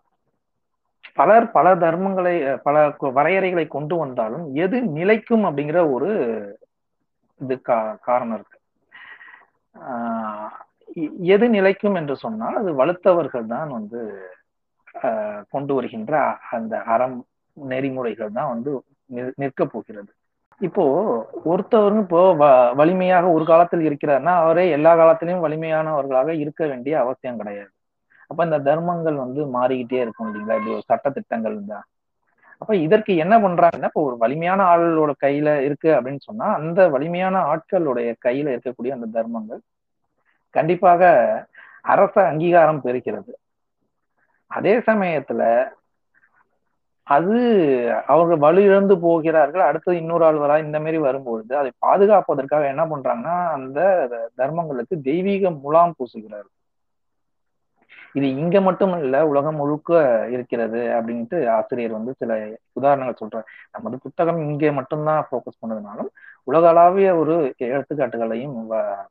பலர் 1.18 1.46
பல 1.56 1.74
தர்மங்களை 1.84 2.34
பல 2.66 2.76
வரையறைகளை 3.18 3.64
கொண்டு 3.68 3.94
வந்தாலும் 3.96 4.44
எது 4.64 4.76
நிலைக்கும் 4.98 5.44
அப்படிங்கிற 5.48 5.80
ஒரு 5.94 6.10
இது 7.40 7.54
கா 7.60 7.76
காரணம் 8.08 8.36
இருக்கு. 8.38 8.58
ஆஹ் 9.74 10.50
எது 11.34 11.46
நிலைக்கும் 11.56 11.94
என்று 12.00 12.14
சொன்னால் 12.24 12.56
அது 12.60 12.70
வலுத்தவர்கள் 12.80 13.46
தான் 13.54 13.70
வந்து 13.78 14.00
கொண்டு 15.50 15.72
வருகின்ற 15.74 16.14
அந்த 16.56 16.74
அறம் 16.94 17.18
நெறிமுறைகள் 17.56 18.36
தான் 18.38 18.50
வந்து 18.54 18.72
நிற்க 19.42 19.62
போகிறது. 19.66 20.10
இப்போ 20.60 20.84
ஒருத்தவரும் 21.52 22.02
இப்போ 22.04 22.20
வலிமையாக 22.80 23.26
ஒரு 23.36 23.44
காலத்தில் 23.44 23.86
இருக்கிறார்னா 23.88 24.32
அவரே 24.42 24.64
எல்லா 24.76 24.92
காலத்திலையும் 25.00 25.44
வலிமையானவர்களாக 25.46 26.30
இருக்க 26.42 26.62
வேண்டிய 26.66 26.94
அவசியம் 27.04 27.40
கிடையாது. 27.40 27.72
அப்ப 28.32 28.44
இந்த 28.48 28.58
தர்மங்கள் 28.68 29.16
வந்து 29.24 29.40
மாறிக்கிட்டே 29.56 29.98
இருக்கும் 30.04 30.28
இல்லைங்களா? 30.28 30.56
இப்படி 30.58 30.74
ஒரு 30.76 30.88
சட்ட 30.90 31.10
திட்டங்கள் 31.16 31.56
தான் 31.72 31.86
அப்ப 32.62 32.72
இதற்கு 32.86 33.12
என்ன 33.22 33.34
பண்றாங்கன்னா 33.44 33.88
இப்போ 33.90 34.02
ஒரு 34.08 34.16
வலிமையான 34.16 34.60
ஆளோட 34.72 35.12
கையில 35.24 35.48
இருக்கு 35.66 35.90
அப்படின்னு 35.96 36.22
சொன்னா 36.28 36.46
அந்த 36.58 36.80
வலிமையான 36.94 37.36
ஆட்களுடைய 37.52 38.10
கையில 38.26 38.52
இருக்கக்கூடிய 38.54 38.92
அந்த 38.96 39.08
தர்மங்கள் 39.16 39.60
கண்டிப்பாக 40.54 41.02
அரச 41.92 42.14
அங்கீகாரம் 42.30 42.84
பெறுகிறது. 42.86 43.32
அதே 44.50 44.74
சமயத்துல 44.88 45.42
அது 47.06 47.36
அவங்க 48.12 48.34
வலு 48.44 48.60
இழந்து 48.68 48.94
போகிறார்கள் 49.04 49.64
அடுத்தது 49.68 49.96
இன்னொரு 50.00 50.24
ஆள் 50.24 50.42
வரா 50.42 50.56
இந்த 50.64 50.78
மாதிரி 50.80 50.98
வரும்பொழுது 50.98 51.52
அதை 51.60 51.70
பாதுகாப்பதற்காக 51.78 52.68
என்ன 52.72 52.84
பண்றாங்கன்னா 52.92 53.36
அந்த 53.56 53.78
தர்மங்களுக்கு 54.40 54.96
தெய்வீக 55.10 55.50
முலாம் 55.64 55.96
பூசுகிறார்கள். 55.98 56.56
இது 58.18 58.26
இங்க 58.40 58.56
மட்டும் 58.66 58.94
இல்ல 59.04 59.16
உலகம் 59.30 59.58
முழுக்க 59.60 60.00
இருக்கிறது 60.34 60.80
அப்படின்ட்டு 60.96 61.38
ஆசிரியர் 61.56 61.96
வந்து 61.98 62.12
சில 62.20 62.32
உதாரணங்கள் 62.78 63.20
சொல்றாரு. 63.20 63.46
நமது 63.74 63.96
புத்தகம் 64.06 64.40
இங்கே 64.48 64.70
மட்டும்தான் 64.78 65.22
ஃபோக்கஸ் 65.28 65.60
பண்ணதுனாலும் 65.62 66.10
உலகளாவிய 66.48 67.08
ஒரு 67.20 67.36
எடுத்துக்காட்டுகளையும் 67.74 68.56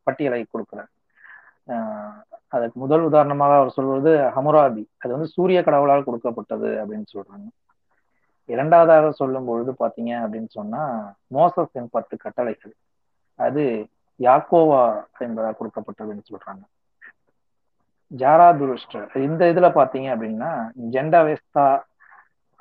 பட்டியலை 0.07 0.41
கொடுக்கிறார். 0.45 0.91
அதுக்கு 2.55 2.77
முதல் 2.83 3.07
உதாரணமாக 3.09 3.57
அவர் 3.59 3.75
சொல்வது 3.77 4.11
ஹமுராபி 4.35 4.83
அது 5.01 5.11
வந்து 5.15 5.29
சூரிய 5.35 5.59
கடவுளால் 5.67 6.07
கொடுக்கப்பட்டது 6.07 6.69
அப்படின்னு 6.81 7.07
சொல்றாங்க. 7.15 7.47
இரண்டாவதாக 8.49 9.11
சொல்லும் 9.19 9.47
பொழுது 9.49 9.71
பாத்தீங்க 9.81 10.11
அப்படின்னு 10.23 10.49
சொன்னா 10.57 10.81
மோசஸின் 11.35 11.91
பத்து 11.95 12.15
கட்டளைகள். 12.23 12.73
அது 13.39 13.63
யாக்கோவா 14.19 14.83
என்பதால் 15.25 15.57
கொடுக்கப்பட்டதுன்னு 15.59 16.25
சொல்றாங்க. 16.31 16.63
ஜாராதுருஷ்டர் 18.17 19.17
இந்த 19.17 19.45
இதுல 19.45 19.67
பாத்தீங்க 19.77 20.09
அப்படின்னா 20.15 20.69
ஜெண்டாவேஸ்தா 20.91 21.65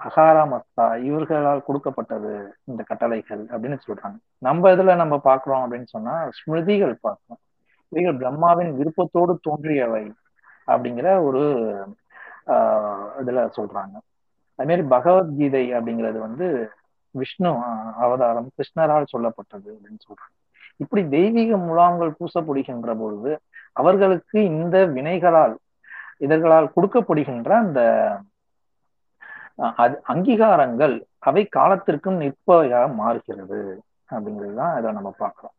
அகாரா 0.01 0.43
மஸ்தா 0.53 0.97
இவர்களால் 1.03 1.63
கொடுக்கப்பட்டது 1.63 2.57
இந்த 2.65 2.83
கட்டளைகள் 2.83 3.43
அப்படின்னு 3.45 3.79
சொல்றாங்க. 3.87 4.19
நம்ம 4.39 4.71
இதுல 4.71 4.97
நம்ம 4.97 5.21
பாக்குறோம் 5.25 5.65
அப்படின்னு 5.65 5.85
சொன்னா 5.85 6.29
ஸ்மிருதிகள் 6.39 6.95
பார்க்கிறோம் 7.01 7.41
இவைகள் 7.89 8.17
பிரம்மாவின் 8.17 8.77
விருப்பத்தோடு 8.77 9.39
தோன்றியவை 9.43 10.13
அப்படிங்கிற 10.67 11.23
ஒரு 11.23 11.43
ஆஹ் 12.47 13.09
இதுல 13.19 13.41
சொல்றாங்க. 13.57 13.97
அதே 14.55 14.69
மாதிரி 14.69 14.83
பகவத்கீதை 14.83 15.75
அப்படிங்கிறது 15.75 16.19
வந்து 16.19 16.71
விஷ்ணு 17.11 17.51
அவதாரம் 17.97 18.51
கிருஷ்ணரால் 18.57 19.13
சொல்லப்பட்டது 19.17 19.71
அப்படின்னு 19.75 20.03
சொல்றாங்க. 20.09 20.40
இப்படி 20.83 21.03
தெய்வீக 21.17 21.57
முலாம்கள் 21.69 22.17
பூசப்படுகின்ற 22.19 22.91
பொழுது 23.03 23.33
அவர்களுக்கு 23.81 24.39
இந்த 24.55 24.77
வினைகளால் 24.97 25.55
இதர்களால் 26.25 26.75
கொடுக்கப்படுகின்ற 26.77 27.51
அந்த 27.65 27.81
அங்கீகாரங்கள் 30.13 30.95
அவை 31.29 31.43
காலத்திற்கும் 31.57 32.21
நிற்பவையாக 32.23 32.87
மாறுகிறது 33.01 33.61
அப்படிங்கிறதுதான் 34.13 34.77
இதை 34.79 34.93
நம்ம 34.99 35.11
பார்க்கிறோம். 35.23 35.57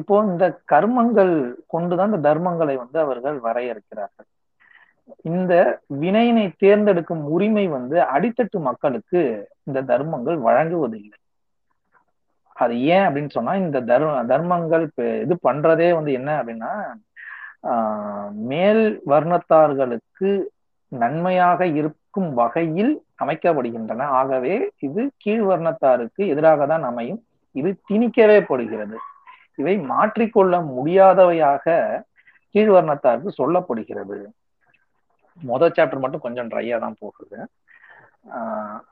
இப்போ 0.00 0.14
இந்த 0.30 0.44
கர்மங்கள் 0.72 1.32
கொண்டுதான் 1.72 2.10
இந்த 2.12 2.20
தர்மங்களை 2.28 2.74
வந்து 2.82 2.98
அவர்கள் 3.04 3.36
வரையறுக்கிறார்கள். 3.46 4.28
இந்த 5.32 5.52
வினையினை 6.02 6.46
தேர்ந்தெடுக்கும் 6.62 7.24
உரிமை 7.34 7.66
வந்து 7.76 7.96
அடித்தட்டு 8.14 8.58
மக்களுக்கு 8.68 9.20
இந்த 9.68 9.82
தர்மங்கள் 9.90 10.38
வழங்குவதில்லை. 10.46 11.18
அது 12.56 12.74
ஏன் 12.86 13.04
அப்படின்னு 13.06 13.30
சொன்னா 13.30 13.52
இந்த 13.56 13.78
தர்ம 13.90 14.10
தர்மங்கள் 14.24 14.84
இது 15.24 15.34
பண்றதே 15.48 15.88
வந்து 15.94 16.12
என்ன 16.12 16.30
அப்படின்னா 16.42 16.72
ஆஹ் 17.70 18.30
மேல் 18.50 18.82
வர்ணத்தார்களுக்கு 19.06 20.30
நன்மையாக 20.92 21.66
இருக்கும் 21.80 22.30
வகையில் 22.34 22.92
அமைக்கப்படுகின்றன. 23.22 24.02
ஆகவே 24.18 24.54
இது 24.78 25.02
கீழ் 25.16 25.44
வர்ணத்தாருக்கு 25.50 26.22
எதிராக 26.32 26.66
தான் 26.66 26.82
அமையும். 26.82 27.20
இது 27.56 27.70
திணிக்கவே 27.88 28.38
படுகிறது. 28.50 28.96
இவை 29.58 29.74
மாற்றிக்கொள்ள 29.92 30.54
முடியாதவையாக 30.76 31.64
கீழ்வர்ணத்தாருக்கு 32.54 33.30
சொல்லப்படுகிறது. 33.40 34.18
முதல் 35.40 35.74
சாப்டர் 35.76 36.02
மட்டும் 36.04 36.20
கொஞ்சம் 36.20 36.48
ட்ரையா 36.48 36.76
தான் 36.78 37.00
போகுது. 37.00 37.38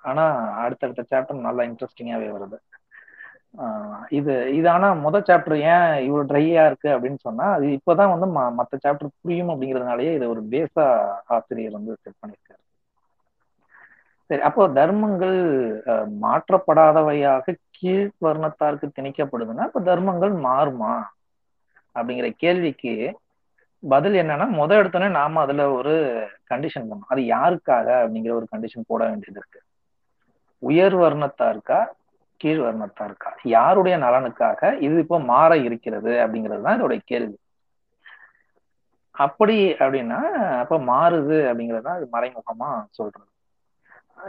ஆனா 0.03 0.25
அடுத்தடுத்த 0.65 1.03
சாப்டர் 1.11 1.47
நல்லா 1.49 1.63
இன்ட்ரெஸ்டிங்காவே 1.63 2.29
வருது. 2.37 2.59
இது 4.11 4.35
இது 4.57 4.67
ஆனா 4.71 4.89
முத 5.03 5.17
சாப்டர் 5.21 5.57
ஏன் 5.73 5.91
இவ்வளவு 6.07 6.29
ட்ரையா 6.31 6.63
இருக்கு 6.69 6.89
அப்படின்னு 6.95 7.19
சொன்னா 7.21 7.47
அது 7.57 7.67
இப்பதான் 7.79 8.13
வந்து 8.15 8.29
மத்த 8.59 8.81
சாப்டர் 8.85 9.15
புரியும் 9.17 9.53
அப்படிங்கிறதுனாலயே 9.53 10.13
இதை 10.15 10.29
ஒரு 10.35 10.43
பேஸா 10.53 10.87
ஆசிரியர் 11.37 11.77
வந்து 11.79 11.93
செட் 11.97 12.21
பண்ணியிருக்காரு. 12.23 12.63
சரி 14.31 14.43
அப்போ 14.49 14.63
தர்மங்கள் 14.77 15.39
மாற்றப்படாதவையாக 16.23 17.47
கீழ் 17.79 18.07
வர்ணத்தாருக்கு 18.21 18.89
திணிக்கப்படுதுன்னா 18.97 19.67
இப்ப 19.71 19.83
தர்மங்கள் 19.89 20.35
மாறுமா? 20.47 20.95
அப்படிங்கிற 21.97 22.29
கேள்விக்கு 22.37 22.93
பதில் 23.83 24.17
என்னன்னா 24.21 24.47
முத 24.53 24.71
எடுத்தோடனே 24.81 25.09
நாம 25.17 25.41
அதுல 25.41 25.63
ஒரு 25.73 25.95
கண்டிஷன் 26.51 26.89
பண்ணோம் 26.89 27.13
அது 27.13 27.23
யாருக்காக 27.33 27.89
அப்படிங்கிற 28.03 28.33
ஒரு 28.41 28.47
கண்டிஷன் 28.53 28.89
போட 28.91 29.03
வேண்டியது 29.09 29.41
இருக்கு. 29.41 29.61
உயர் 30.63 30.97
வர்ணத்தாருக்கா 30.97 31.81
கீழ் 32.43 32.65
வர்ணத்தாருக்கா 32.67 33.31
யாருடைய 33.55 33.95
நலனுக்காக 34.05 34.71
இது 34.87 34.97
இப்போ 35.05 35.19
மாற 35.33 35.53
இருக்கிறது 35.69 36.13
அப்படிங்கிறது 36.25 36.65
தான் 36.67 36.77
இதோடைய 36.79 37.01
கேள்வி. 37.13 37.37
அப்படி 39.15 39.57
அப்படின்னா 39.83 40.21
அப்ப 40.63 40.79
மாறுது 40.91 41.39
அப்படிங்கிறது 41.49 41.87
தான் 41.89 41.99
அது 41.99 42.07
மறைமுகமா 42.15 42.71
சொல்றது. 42.99 43.29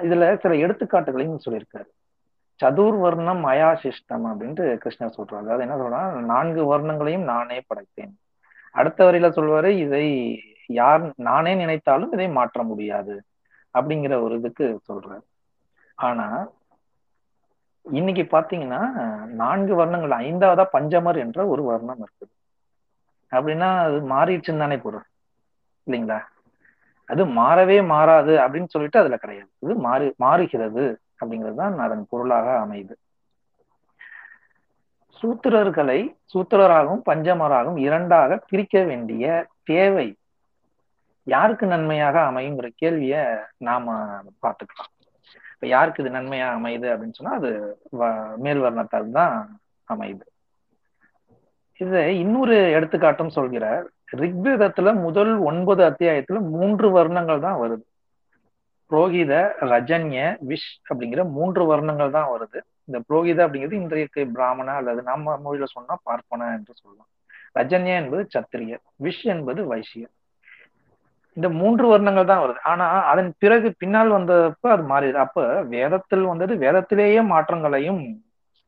இதுல 0.08 0.26
சில 0.44 0.54
எடுத்துக்காட்டுகளையும் 0.64 1.44
சொல்லியிருக்காரு. 1.46 1.90
சதுர் 2.60 2.98
வர்ணம் 3.04 3.42
மயா 3.48 3.70
சிஷ்டம் 3.84 4.26
அப்படின்ட்டு 4.32 4.66
கிருஷ்ணர் 4.84 5.16
சொல்றாரு. 5.18 5.44
அதாவது 5.44 5.66
என்ன 5.66 5.78
சொல்றா 5.84 6.02
நான்கு 6.32 6.62
வர்ணங்களையும் 6.72 7.28
நானே 7.32 7.60
படைத்தேன். 7.70 8.14
அடுத்த 8.76 9.00
வரையில 9.08 9.28
சொல்வாரு 9.38 9.70
இதை 9.86 10.06
யார் 10.80 11.04
நானே 11.30 11.54
நினைத்தாலும் 11.62 12.14
இதை 12.16 12.28
மாற்ற 12.38 12.60
முடியாது 12.72 13.16
அப்படிங்கிற 13.76 14.14
ஒரு 14.26 14.34
இதுக்கு 14.42 14.66
சொல்றாரு. 14.90 15.24
ஆனா 15.98 16.28
இன்னைக்கு 17.86 18.24
பாத்தீங்கன்னா 18.24 18.82
நான்கு 19.42 19.74
வர்ணங்கள் 19.76 20.14
ஐந்தாவதா 20.26 20.66
பஞ்சமர் 20.76 21.18
என்ற 21.18 21.48
ஒரு 21.48 21.64
வர்ணம் 21.64 22.02
இருக்குது. 22.06 22.32
அப்படின்னா 23.32 23.70
அது 23.86 23.98
மாறிடுச்சுன்னு 24.14 24.64
தானே 24.64 24.78
பொருள். 24.78 25.06
இல்லைங்களா? 25.88 26.20
அது 27.10 27.24
மாறவே 27.26 27.78
மாறாது 27.86 28.34
அப்படின்னு 28.44 28.74
சொல்லிட்டு 28.74 29.00
அதுல 29.00 29.18
கிடையாது. 29.18 29.50
இது 29.60 29.76
மாறி 29.76 30.14
மாறுகிறது 30.18 30.86
அப்படிங்கிறது 31.20 31.56
தான் 31.56 31.80
அதன் 31.80 32.06
பொருளாக 32.10 32.48
அமையுது. 32.66 32.96
சூத்திரர்களை 35.22 36.00
சூத்திரராகவும் 36.34 37.06
பஞ்சமராகவும் 37.10 37.78
இரண்டாக 37.78 38.38
பிரிக்க 38.50 38.84
வேண்டிய 38.84 39.48
தேவை 39.64 40.08
யாருக்கு 41.24 41.66
நன்மையாக 41.66 42.20
அமையுங்கிற 42.20 42.70
கேள்விய 42.82 43.16
நாம 43.58 43.96
பார்த்துக்கலாம். 44.42 44.93
இப்ப 45.64 45.76
யாருக்கு 45.76 46.02
இது 46.04 46.12
நன்மையா 46.16 46.48
அமையுது 46.56 46.88
அப்படின்னு 46.94 47.18
சொன்னா 47.18 47.34
அது 47.38 47.50
மேல் 48.46 48.62
வர்ணத்தால் 48.64 49.14
தான் 49.18 49.36
அமையுது. 49.88 50.26
இது 51.82 52.00
இன்னொரு 52.24 52.56
எடுத்துக்காட்டும் 52.78 53.32
சொல்கிறார். 53.36 53.86
ரிக்வேதத்துல 54.22 54.94
முதல் 55.04 55.32
ஒன்பது 55.50 55.82
அத்தியாயத்துல 55.90 56.40
மூன்று 56.56 56.88
வர்ணங்கள் 56.98 57.40
தான் 57.46 57.62
வருது. 57.62 57.86
புரோகித 58.92 59.32
ரஜன்ய 59.72 60.26
விஷ் 60.50 60.68
அப்படிங்கிற 60.90 61.24
மூன்று 61.38 61.66
வர்ணங்கள் 61.72 62.12
தான் 62.18 62.30
வருது. 62.34 62.62
இந்த 62.90 63.00
புரோகித 63.08 63.40
அப்படிங்கிறது 63.46 63.80
இன்றைய 63.84 64.26
பிராமண 64.36 64.76
அல்லது 64.82 65.04
நம்ம 65.12 65.38
மொழியில 65.46 65.70
சொன்னா 65.78 65.98
பார்ப்பன 66.10 66.52
என்று 66.58 66.76
சொல்லலாம். 66.82 67.10
ரஜன்யா 67.60 67.96
என்பது 68.04 68.26
சத்திரியர் 68.36 68.84
விஷ் 69.08 69.26
என்பது 69.36 69.64
வைசியர் 69.74 70.14
இந்த 71.38 71.50
மூன்று 71.50 71.86
வர்ணங்கள் 71.92 72.26
தான் 72.26 72.44
வருது. 72.44 72.62
ஆனா 72.64 72.86
அதன் 73.04 73.36
பிறகு 73.38 73.76
பின்னால் 73.78 74.12
வந்தப்ப 74.12 74.68
அது 74.68 74.84
மாறிடுது. 74.90 75.20
அப்ப 75.26 75.62
வேதத்தில் 75.70 76.22
வந்தது 76.22 76.56
வேதத்திலேயே 76.56 77.22
மாற்றங்களையும் 77.26 78.02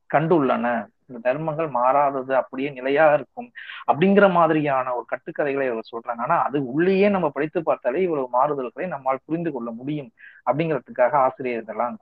கண்டுள்ளன. 0.10 0.66
இந்த 1.08 1.20
தர்மங்கள் 1.24 1.70
மாறாதது 1.70 2.36
அப்படியே 2.36 2.70
நிலையா 2.70 3.14
இருக்கும் 3.14 3.50
அப்படிங்கிற 3.92 4.32
மாதிரியான 4.32 4.94
ஒரு 4.96 5.06
கட்டுக்கதைகளை 5.06 5.66
இவர் 5.72 5.92
சொல்றாங்க. 5.92 6.18
ஆனா 6.18 6.44
அது 6.44 6.66
உள்ளேயே 6.66 7.10
நம்ம 7.10 7.30
படித்து 7.30 7.64
பார்த்தாலே 7.64 8.02
இவ்வளவு 8.02 8.28
மாறுதல்களை 8.34 8.88
நம்மால் 8.88 9.26
புரிந்து 9.26 9.52
கொள்ள 9.52 9.72
முடியும் 9.72 10.10
அப்படிங்கிறதுக்காக 10.46 11.12
ஆசிரியர் 11.28 11.62
இதெல்லாம் 11.62 11.98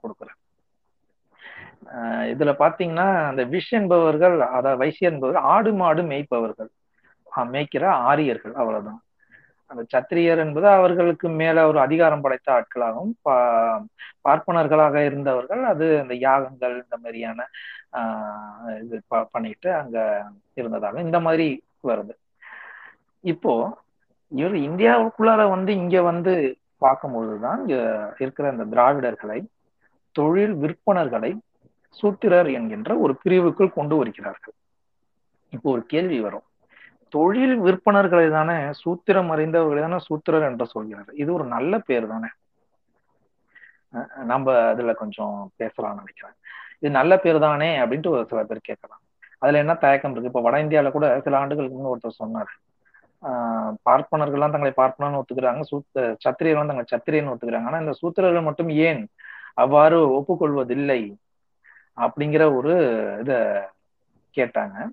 ஆஹ் 1.94 2.26
இதுல 2.32 2.50
பாத்தீங்கன்னா 2.58 3.26
அந்த 3.28 3.44
விஷ் 3.44 3.70
என்பவர்கள் 3.70 4.40
அதாவது 4.40 4.84
வைசியர் 4.84 5.12
என்பவர்கள் 5.12 5.42
ஆடு 5.42 5.72
மாடு 5.72 6.02
மேய்ப்பவர்கள். 6.02 6.70
மேய்க்கிற 7.52 7.84
ஆரியர்கள் 8.10 8.54
அவ்வளவுதான். 8.54 9.00
அந்த 9.66 9.86
சத்திரியர் 9.94 10.38
என்பது 10.38 10.68
அவர்களுக்கு 10.68 11.28
மேல 11.28 11.66
ஒரு 11.66 11.80
அதிகாரம் 11.80 12.20
படைத்த 12.20 12.52
ஆட்களாகவும் 12.52 13.12
பா 13.22 13.36
பார்ப்பனர்களாக 14.28 15.04
இருந்தவர்கள் 15.04 15.62
அது 15.62 16.00
அந்த 16.00 16.14
யாகங்கள் 16.14 16.74
இந்த 16.82 16.96
மாதிரியான 16.96 17.48
ஆஹ் 17.92 18.78
இது 18.78 19.02
ப- 19.06 19.28
பண்ணிட்டு 19.30 19.74
அங்க 19.74 20.24
இருந்ததாக 20.54 21.00
இந்த 21.00 21.20
மாதிரி 21.20 21.64
வருது. 21.84 22.14
இப்போ 23.20 23.78
இவர் 24.28 24.52
இந்தியாவுக்குள்ளார 24.52 25.48
வந்து 25.48 25.72
இங்க 25.72 26.02
வந்து 26.02 26.58
பார்க்கும்பொழுதுதான் 26.80 27.58
இங்க 27.58 27.76
இருக்கிற 28.18 28.50
இந்த 28.50 28.64
திராவிடர்களை 28.64 29.46
தொழில் 30.12 30.54
விற்பனர்களை 30.54 31.38
சூத்திரர் 32.02 32.52
என்கின்ற 32.52 32.96
ஒரு 32.96 33.16
பிரிவுக்குள் 33.24 33.72
கொண்டு 33.72 33.96
வருகிறார்கள். 33.96 34.54
இப்போ 35.50 35.70
ஒரு 35.70 35.86
கேள்வி 35.86 36.20
வரும். 36.20 36.42
தொழில் 37.14 37.60
விற்பனர்களை 37.60 38.30
தானே 38.30 38.54
சூத்திரம் 38.54 39.30
அறிந்தவர்களை 39.30 39.80
தானே 39.80 39.98
சூத்திரர் 39.98 40.50
என்று 40.50 40.66
சொல்கிறார். 40.66 41.10
இது 41.12 41.32
ஒரு 41.32 41.44
நல்ல 41.44 41.78
பேர் 41.78 42.06
தானே. 42.06 42.26
நம்ம 44.24 44.66
அதுல 44.68 44.92
கொஞ்சம் 44.92 45.50
பேசலாம்னு 45.58 45.98
நினைக்கிறேன். 45.98 46.34
இது 46.78 46.90
நல்ல 46.90 47.18
பேர் 47.18 47.38
தானே 47.38 47.78
அப்படின்ட்டு 47.78 48.08
ஒரு 48.08 48.26
சில 48.26 48.44
பேர் 48.44 48.58
கேட்கலாம். 48.62 49.00
அதுல 49.38 49.58
என்ன 49.58 49.74
தயக்கம் 49.74 50.10
இருக்கு? 50.10 50.28
இப்ப 50.28 50.50
வட 50.50 50.64
இந்தியால 50.64 50.90
கூட 50.90 51.20
சில 51.20 51.38
ஆண்டுகளுக்கு 51.38 51.78
முன்ன 51.78 51.90
ஒருத்தர் 51.90 52.18
சொன்னார். 52.22 52.50
ஆஹ் 53.22 53.74
பார்ப்பனர்கள்லாம் 53.90 54.56
தங்களை 54.56 54.72
பார்ப்பனர்னு 54.76 55.20
ஒத்துக்கிறாங்க. 55.20 55.62
சூத்த 55.70 56.16
சத்திரியர்கள் 56.28 56.66
தங்களை 56.66 56.84
சத்திரியன்னு 56.96 57.34
ஒத்துக்கிறாங்க. 57.34 57.64
ஆனா 57.64 57.78
இந்த 57.78 57.94
சூத்திரர்கள் 58.02 58.42
மட்டும் 58.42 58.68
ஏன் 58.68 59.08
அவ்வாறு 59.54 59.98
ஒப்புக்கொள்வதில்லை 60.20 61.14
அப்படிங்கிற 61.96 62.56
ஒரு 62.56 62.72
இத 63.20 63.32
கேட்டாங்க. 64.36 64.88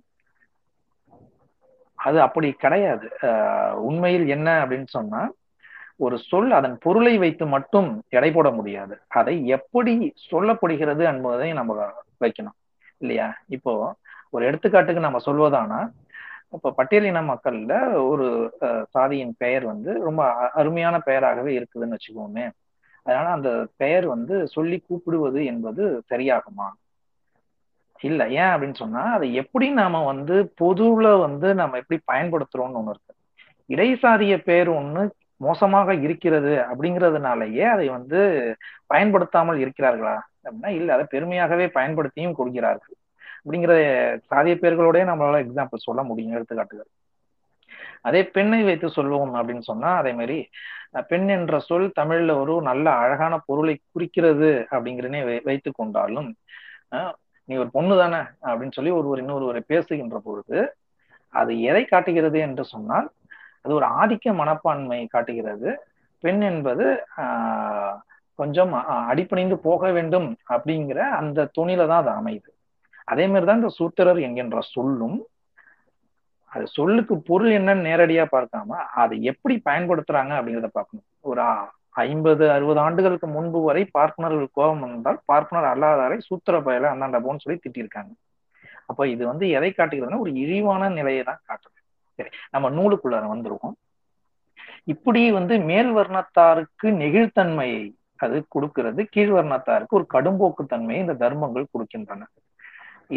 அது 2.01 2.21
அப்படி 2.21 2.51
கிடையாது. 2.55 3.17
ஆஹ் 3.21 3.71
உண்மையில் 3.81 4.27
என்ன 4.27 4.65
அப்படின்னு 4.65 4.87
சொன்னா 4.87 5.21
ஒரு 5.97 6.17
சொல் 6.21 6.51
அதன் 6.51 6.77
பொருளை 6.77 7.17
வைத்து 7.17 7.45
மட்டும் 7.45 7.89
எடை 8.09 8.31
போட 8.31 8.51
முடியாது. 8.51 8.95
அதை 9.11 9.47
எப்படி 9.47 9.93
சொல்லப்படுகிறது 10.31 11.03
என்பதை 11.05 11.53
நம்ம 11.53 11.87
வைக்கணும். 12.19 12.57
இல்லையா? 12.97 13.27
இப்போ 13.47 13.73
ஒரு 14.29 14.51
எடுத்துக்காட்டுக்கு 14.51 14.99
நம்ம 14.99 15.19
சொல்வதானா 15.25 15.79
இப்ப 16.49 16.73
பட்டியலின 16.77 17.19
மக்கள்ல 17.27 17.73
ஒரு 18.07 18.27
அஹ், 18.61 18.83
சாதியின் 18.89 19.35
பெயர் 19.37 19.65
வந்து 19.65 20.03
ரொம்ப 20.03 20.23
அ- 20.35 20.51
அருமையான 20.53 20.97
பெயராகவே 21.05 21.51
இருக்குதுன்னு 21.57 21.95
வச்சுக்கோமே. 21.95 22.45
அதனால 23.05 23.29
அந்த 23.29 23.49
பெயர் 23.77 24.07
வந்து 24.07 24.47
சொல்லி 24.47 24.79
கூப்பிடுவது 24.79 25.45
என்பது 25.45 25.83
சரியாகுமா? 26.09 26.67
இல்ல 28.01 28.29
ஏன் 28.29 28.51
அப்படின்னு 28.53 28.73
சொன்னா 28.73 29.01
அதை 29.13 29.33
எப்படி 29.33 29.69
நாம 29.71 30.05
வந்து 30.05 30.53
பொதுவுல 30.61 31.19
வந்து 31.19 31.55
நம்ம 31.55 31.77
எப்படி 31.77 31.99
பயன்படுத்துறோம்னு 32.11 32.79
ஒண்ணு 32.79 32.93
இருக்கு. 32.93 33.13
இடைசாரிய 33.69 34.37
பேர் 34.37 34.69
ஒண்ணு 34.69 35.09
மோசமாக 35.37 35.93
இருக்கிறது 35.95 36.63
அப்படிங்கிறதுனாலயே 36.71 37.63
அதை 37.65 37.89
வந்து 37.89 38.19
பயன்படுத்தாமல் 38.85 39.59
இருக்கிறார்களா 39.59 40.17
அப்படின்னா 40.43 40.67
இல்ல 40.67 40.93
அதை 40.93 41.05
பெருமையாகவே 41.11 41.65
பயன்படுத்தியும் 41.67 42.33
கொடுக்கிறார்கள் 42.33 42.95
அப்படிங்கிற 43.45 43.73
சாதிய 44.31 44.55
பேர்களோடய 44.63 45.03
நம்மளால 45.11 45.39
எக்ஸாம்பிள் 45.43 45.85
சொல்ல 45.87 46.03
முடியும் 46.03 46.31
எடுத்துக்காட்டுகள். 46.31 46.89
அதே 48.01 48.21
பெண்ணை 48.25 48.63
வைத்து 48.63 48.89
சொல்லுவோம் 48.89 49.35
அப்படின்னு 49.35 49.59
சொன்னா 49.59 49.95
அதே 49.95 50.11
மாதிரி 50.13 50.37
பெண் 51.07 51.27
என்ற 51.27 51.59
சொல் 51.59 51.91
தமிழ்ல 51.99 52.39
ஒரு 52.39 52.61
நல்ல 52.61 52.91
அழகான 52.91 53.33
பொருளை 53.45 53.79
குறிக்கிறது 53.91 54.67
அப்படிங்கிறனே 54.71 55.41
வைத்து 55.43 55.71
கொண்டாலும் 55.71 56.29
நீ 57.45 57.55
ஒரு 57.55 57.69
பொண்ணு 57.71 57.97
தானே 57.97 58.19
அப்படின்னு 58.43 58.71
சொல்லி 58.71 58.89
ஒருவர் 58.89 59.23
இன்னொருவரை 59.23 59.59
பேசுகின்ற 59.67 60.19
பொழுது 60.19 60.75
அது 61.33 61.61
எதை 61.61 61.85
காட்டுகிறது 61.85 62.39
என்று 62.39 62.65
சொன்னால் 62.65 63.07
அது 63.61 63.73
ஒரு 63.73 63.85
ஆதிக்க 63.85 64.33
மனப்பான்மை 64.33 65.05
காட்டுகிறது. 65.05 65.69
பெண் 66.19 66.41
என்பது 66.41 66.85
ஆஹ், 67.17 67.95
கொஞ்சம் 68.35 68.73
அ- 68.73 69.15
போக 69.61 69.91
வேண்டும் 69.91 70.37
அப்படிங்கிற 70.49 70.99
அந்த 71.11 71.51
துணில 71.57 71.87
தான் 71.87 72.05
அது 72.05 72.11
அமையுது. 72.11 72.49
அதே 73.03 73.27
மாதிரி 73.27 73.45
தான் 73.45 73.55
இந்த 73.55 73.69
சூத்திரர் 73.69 74.21
என்கின்ற 74.21 74.61
சொல்லும். 74.61 75.17
அது 76.51 76.67
சொல்லுக்கு 76.67 77.21
பொருள் 77.21 77.51
என்னன்னு 77.51 77.87
நேரடியா 77.89 78.25
பார்க்காம 78.31 78.69
அதை 78.95 79.23
எப்படி 79.23 79.61
பயன்படுத்துறாங்க 79.65 80.31
அப்படிங்கிறத 80.37 80.67
பார்க்கணும். 80.67 81.05
ஒரு 81.21 81.41
ஐம்பது 81.95 82.45
அறுபது 82.55 82.79
ஆண்டுகளுக்கு 82.79 83.27
முன்பு 83.27 83.59
வரை 83.61 83.83
பார்ப்பனர்கள் 83.97 84.55
கோபம் 84.57 84.83
வந்தால் 84.85 85.19
பார்ப்பனர் 85.25 85.69
அல்லாதாரை 85.71 86.17
சூத்திர 86.27 86.57
பயல 86.67 86.91
அந்தாண்ட 86.93 87.19
போன்னு 87.25 87.43
சொல்லி 87.43 87.59
திட்டிருக்காங்க. 87.63 88.11
அப்ப 88.89 89.07
இது 89.07 89.23
வந்து 89.25 89.45
எதை 89.57 89.69
காட்டுகிறதுன்னா 89.71 90.23
ஒரு 90.25 90.33
இழிவான 90.43 90.89
நிலையை 90.89 91.23
தான் 91.23 91.41
காட்டுது. 91.49 91.79
சரி 92.19 92.29
நம்ம 92.51 92.69
நூலுக்குள்ளார 92.77 93.25
வந்துருவோம். 93.33 93.75
இப்படி 94.93 95.21
வந்து 95.31 95.53
மேல் 95.69 95.91
வர்ணத்தாருக்கு 95.97 96.87
நெகிழ்த்தன்மையை 97.03 97.81
அது 98.25 98.37
கொடுக்கிறது 98.47 99.01
கீழ்வர்ணத்தாருக்கு 99.15 99.97
ஒரு 99.99 100.05
கடும்போக்கு 100.13 100.63
தன்மையை 100.73 101.01
இந்த 101.03 101.15
தர்மங்கள் 101.23 101.71
கொடுக்கின்றன. 101.73 102.25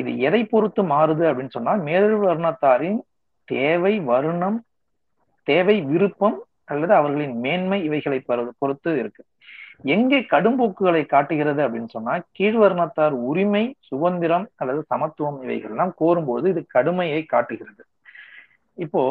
இது 0.00 0.10
எதை 0.18 0.40
பொறுத்து 0.52 0.82
மாறுது 0.92 1.24
அப்படின்னு 1.30 1.56
சொன்னா 1.56 1.74
மேல் 1.88 2.12
வர்ணத்தாரின் 2.24 2.98
தேவை 3.48 3.94
வருணம் 4.10 4.58
தேவை 5.46 5.76
விருப்பம் 5.90 6.36
அல்லது 6.72 6.92
அவர்களின் 6.98 7.36
மேன்மை 7.44 7.78
இவைகளை 7.88 8.18
பொறுத்து 8.62 8.90
இருக்கு. 9.02 9.22
எங்கே 9.94 10.18
கடும்போக்குகளை 10.32 11.00
காட்டுகிறது 11.06 11.60
அப்படின்னு 11.64 11.94
சொன்னா 11.96 12.12
கீழ்வர்ணத்தார் 12.38 13.14
உரிமை 13.30 13.64
சுதந்திரம் 13.88 14.46
அல்லது 14.60 14.80
சமத்துவம் 14.92 15.38
இவைகள்லாம் 15.44 15.92
கோரும்போது 16.02 16.46
இது 16.52 16.62
கடுமையை 16.76 17.20
காட்டுகிறது. 17.34 17.82
இப்போ 18.78 19.02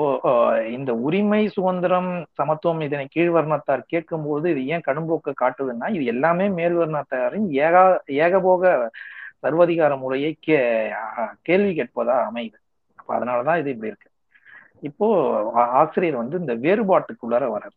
இந்த 0.75 0.91
உரிமை 1.07 1.41
சுதந்திரம் 1.55 2.09
சமத்துவம் 2.39 2.81
இதனை 2.87 3.05
கீழ்வர்ணத்தார் 3.15 3.83
கேட்கும்போது 3.93 4.45
இது 4.53 4.61
ஏன் 4.73 4.85
கடும்போக்க 4.87 5.33
காட்டுதுன்னா 5.43 5.89
இது 5.97 6.05
எல்லாமே 6.13 6.47
மேல்வர்ணத்தாரின் 6.59 7.47
ஏகா 7.67 7.83
ஏகபோக 8.25 8.73
சர்வதிகார 9.45 9.93
முறையை 10.01 10.31
கே 10.45 10.57
கேள்வி 11.47 11.71
கேட்பதா 11.79 12.15
அமையுது. 12.29 12.57
அப்ப 12.99 13.09
அதனாலதான் 13.17 13.59
இது 13.61 13.71
இப்படி 13.75 13.91
இருக்கு. 13.91 14.09
இப்போ 14.83 15.07
ஆசிரியர் 15.53 16.15
வந்து 16.15 16.39
இந்த 16.39 16.55
வேறுபாட்டுக்குள்ளார 16.55 17.47
வரார் 17.55 17.75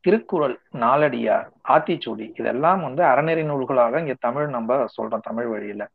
திருக்குறள் 0.00 0.60
நாலடியார் 0.72 1.48
ஆத்திச்சூடி 1.68 2.32
இதெல்லாம் 2.40 2.82
வந்து 2.82 3.02
அறநெறி 3.02 3.44
நூல்களாக 3.44 3.98
இங்க 3.98 4.14
தமிழ் 4.20 4.46
நம்ம 4.46 4.84
சொல்றோம் 4.96 5.20
தமிழ் 5.22 5.46
வழியில. 5.46 5.88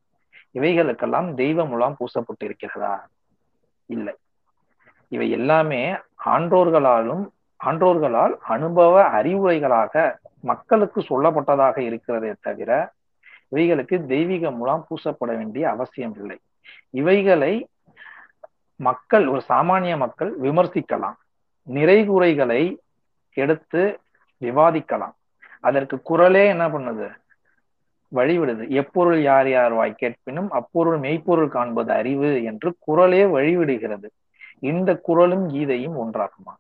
இவைகளுக்கெல்லாம் 0.54 1.34
தெய்வ 1.34 1.66
முலாம் 1.66 1.96
பூசப்பட்டு 2.00 2.44
இருக்கிறதா? 2.44 3.08
இல்லை. 3.86 4.16
இவை 5.08 5.30
எல்லாமே 5.30 5.96
ஆன்றோர்களாலும் 6.26 7.28
ஆன்றோர்களால் 7.66 8.32
அனுபவ 8.32 9.10
அறிவுரைகளாக 9.10 10.16
மக்களுக்கு 10.40 11.02
சொல்லப்பட்டதாக 11.02 11.78
இருக்கிறதே 11.78 12.34
தவிர 12.42 12.92
இவைகளுக்கு 13.52 14.06
தெய்வீக 14.06 14.52
மூலம் 14.52 14.86
பூசப்பட 14.90 15.38
வேண்டிய 15.38 15.70
அவசியம் 15.70 16.16
இல்லை. 16.16 16.40
இவைகளை 16.90 17.68
மக்கள் 18.88 19.26
ஒரு 19.28 19.42
சாமானிய 19.50 19.96
மக்கள் 19.98 20.32
விமர்சிக்கலாம். 20.42 21.18
நிறைகுறைகளை 21.68 22.62
எடுத்து 23.38 23.82
விவாதிக்கலாம். 24.42 25.16
அதற்கு 25.68 25.96
குரலே 26.02 26.44
என்ன 26.54 26.66
பண்ணுது? 26.68 27.08
வழிவிடுது. 28.12 28.64
எப்பொருள் 28.80 29.20
யார் 29.22 29.50
யார் 29.50 29.74
வாய் 29.74 30.00
கேட்பினும் 30.02 30.50
அப்பொருள் 30.60 30.98
மெய்ப்பொருள் 31.00 31.54
காண்பது 31.56 31.92
அறிவு 32.00 32.32
என்று 32.44 32.70
குரலே 32.80 33.22
வழிவிடுகிறது. 33.36 34.10
இந்த 34.72 34.90
குரலும் 35.08 35.46
கீதையும் 35.50 35.98
ஒன்றாகுமா? 36.04 36.54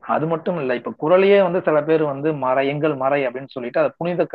அது 0.00 0.26
மட்டும் 0.26 0.58
இல்ல 0.60 0.74
இப்ப 0.74 0.92
குரலையே 1.00 1.38
வந்து 1.42 1.60
சில 1.62 1.78
பேர் 1.88 2.02
வந்து 2.02 2.28
மறை 2.44 2.62
எங்கள் 2.68 2.94
மறை 3.02 3.26
அப்படின்னு 3.26 3.54
சொல்லிட்டு 3.54 3.80
அதை 3.80 3.90
புனித 3.96 4.26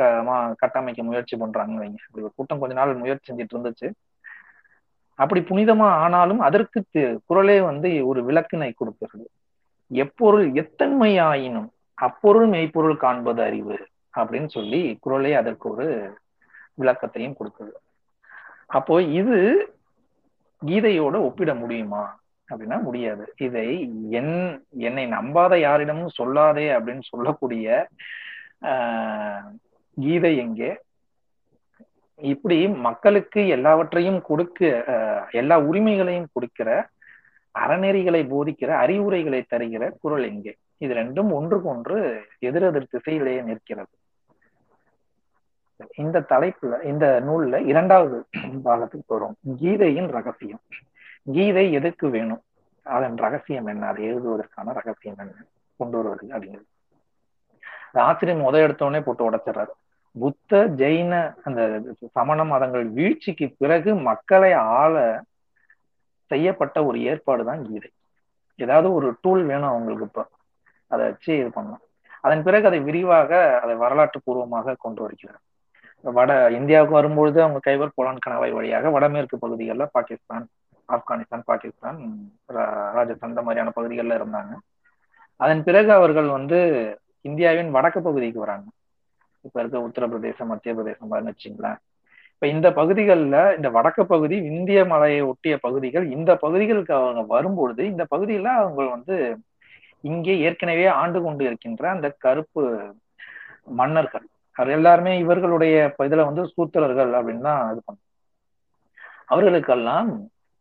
கட்டமைக்க 0.62 1.02
முயற்சி 1.02 1.36
பண்றாங்க 1.36 1.74
வைங்க. 1.84 2.00
ஒரு 2.16 2.32
கூட்டம் 2.36 2.60
கொஞ்ச 2.62 2.74
நாள் 2.74 2.92
முயற்சி 2.94 3.28
செஞ்சுட்டு 3.30 3.54
இருந்துச்சு. 3.54 3.88
அப்படி 5.14 5.40
புனிதமா 5.40 5.88
ஆனாலும் 6.04 6.40
அதற்கு 6.40 6.84
குரலே 7.26 7.60
வந்து 7.60 8.06
ஒரு 8.06 8.24
விளக்கினை 8.24 8.72
கொடுக்கிறது. 8.76 9.30
எப்பொருள் 9.88 10.52
எத்தன்மையாயினும் 10.52 11.68
அப்பொருள் 11.94 12.46
மெய்ப்பொருள் 12.46 12.96
காண்பது 12.96 13.42
அறிவு 13.42 13.86
அப்படின்னு 14.18 14.48
சொல்லி 14.48 14.98
குரலே 15.00 15.34
அதற்கு 15.34 15.70
ஒரு 15.70 16.16
விளக்கத்தையும் 16.74 17.36
கொடுக்குது. 17.40 17.74
அப்போ 18.66 19.02
இது 19.02 19.38
கீதையோட 20.66 21.14
ஒப்பிட 21.14 21.54
முடியுமா? 21.54 22.22
அப்படின்னா 22.52 22.82
முடியாது. 22.82 23.34
இதை 23.36 23.90
என் 24.10 24.66
என்னை 24.76 25.06
நம்பாத 25.06 25.58
யாரிடமும் 25.60 26.10
சொல்லாதே 26.22 26.66
அப்படின்னு 26.76 27.00
சொல்லக்கூடிய 27.00 27.88
ஆஹ் 28.62 29.48
கீதை 29.94 30.36
எங்கே? 30.36 30.83
இப்படி 32.16 32.68
மக்களுக்கு 32.68 33.48
எல்லாவற்றையும் 33.48 34.22
கொடுக்க 34.22 34.84
ஆஹ் 34.86 35.30
எல்லா 35.30 35.60
உரிமைகளையும் 35.60 36.28
கொடுக்கிற 36.32 36.88
அறநெறிகளை 37.58 38.26
போதிக்கிற 38.26 38.68
அறிவுரைகளை 38.68 39.46
தருகிற 39.50 39.90
குரல் 40.00 40.24
எங்கே 40.24 40.56
இது 40.76 40.94
ரெண்டும் 40.94 41.32
ஒன்றுக்கொன்று 41.32 42.24
எதிரெதிர் 42.38 42.88
திசையிலேயே 42.96 43.42
நிற்கிறது. 43.42 43.88
இந்த 45.96 46.20
தலைப்புல 46.20 46.84
இந்த 46.84 47.22
நூல்ல 47.26 47.66
இரண்டாவது 47.66 48.26
பாகத்துக்கு 48.64 49.02
போறோம். 49.08 49.34
கீதையின் 49.56 50.08
ரகசியம். 50.08 50.60
கீதை 51.32 51.72
எதுக்கு 51.72 52.08
வேணும்? 52.08 52.42
அதன் 52.82 53.16
ரகசியம் 53.16 53.66
என்ன? 53.66 53.86
அதை 53.86 54.14
எழுதுவதற்கான 54.14 54.72
ரகசியம் 54.72 55.16
என்ன? 55.18 55.32
கொண்டு 55.76 56.02
வருவது 56.02 56.26
அப்படிங்கிறது. 56.26 56.72
ஆசிரியர் 57.92 58.40
முத 58.40 58.56
எடுத்தோடனே 58.56 59.00
போட்டு 59.00 59.30
உடைச்சிடுறாரு. 59.30 59.83
புத்த 60.18 60.56
ஜெயின 60.80 61.14
அந்த 61.44 61.60
சமண 62.12 62.44
மதங்கள் 62.44 62.86
வீழ்ச்சிக்கு 62.98 63.46
பிறகு 63.58 63.94
மக்களை 64.08 64.52
ஆள 64.52 65.22
செய்யப்பட்ட 66.30 66.84
ஒரு 66.84 66.98
ஏற்பாடு 67.02 67.42
தான் 67.44 67.64
கீதை. 67.64 67.90
ஏதாவது 68.58 68.88
ஒரு 68.98 69.08
டூல் 69.22 69.42
வேணும் 69.44 69.70
அவங்களுக்கு 69.72 70.04
இப்போ. 70.04 70.22
அதை 70.86 71.06
வச்சு 71.06 71.32
இது 71.38 71.50
பண்ணலாம். 71.50 71.82
அதன் 72.20 72.42
பிறகு 72.42 72.66
அதை 72.66 72.80
விரிவாக 72.80 73.60
அதை 73.62 73.74
வரலாற்று 73.74 74.20
பூர்வமாக 74.24 74.76
கொண்டு 74.78 75.02
வருகிறார். 75.02 75.42
வட 76.04 76.50
இந்தியாவுக்கு 76.50 76.94
வரும்பொழுது 76.94 77.38
அவங்க 77.42 77.60
கைவர் 77.68 77.96
போலான் 77.96 78.22
கணவாய் 78.26 78.54
வழியாக 78.58 78.90
வடமேற்கு 78.90 79.36
பகுதிகளில் 79.38 79.92
பாகிஸ்தான் 79.92 80.46
ஆப்கானிஸ்தான் 80.88 81.44
பாகிஸ்தான் 81.44 81.98
ராஜஸ்தான் 82.96 83.32
இந்த 83.34 83.42
மாதிரியான 83.42 83.70
பகுதிகளில் 83.70 84.18
இருந்தாங்க. 84.20 84.54
அதன் 85.36 85.62
பிறகு 85.64 85.92
அவர்கள் 85.92 86.28
வந்து 86.28 86.58
இந்தியாவின் 87.20 87.70
வடக்கு 87.70 88.02
பகுதிக்கு 88.02 88.38
வராங்க. 88.38 88.66
இப்ப 89.46 89.56
இருக்க 89.60 89.86
உத்தரப்பிரதேசம் 89.88 90.50
மத்திய 90.52 90.74
பிரதேசம் 90.76 91.10
மாதிரி 91.12 91.30
வச்சுங்களேன். 91.30 91.78
இப்ப 92.34 92.46
இந்த 92.54 92.68
பகுதிகளில் 92.78 93.36
இந்த 93.56 93.68
வடக்கு 93.76 94.02
பகுதி 94.12 94.36
இந்திய 94.52 94.80
மலையை 94.92 95.20
ஒட்டிய 95.30 95.54
பகுதிகள் 95.66 96.06
இந்த 96.16 96.30
பகுதிகளுக்கு 96.44 96.94
அவங்க 97.00 97.22
வரும்பொழுது 97.34 97.82
இந்த 97.92 98.04
பகுதியில 98.14 98.52
அவங்க 98.60 98.82
வந்து 98.96 99.16
இங்கே 100.10 100.34
ஏற்கனவே 100.46 100.86
ஆண்டு 101.00 101.18
கொண்டு 101.26 101.42
இருக்கின்ற 101.48 101.84
அந்த 101.94 102.08
கருப்பு 102.24 102.62
மன்னர்கள். 103.80 104.26
அது 104.56 104.70
எல்லாருமே 104.78 105.12
இவர்களுடைய 105.22 105.76
இதுல 106.06 106.26
வந்து 106.30 106.42
சூத்திரர்கள் 106.54 107.12
அப்படின்னு 107.18 107.46
தான் 107.48 107.62
இது 107.72 107.80
பண்ண 107.86 108.00
அவர்களுக்கெல்லாம் 109.32 110.10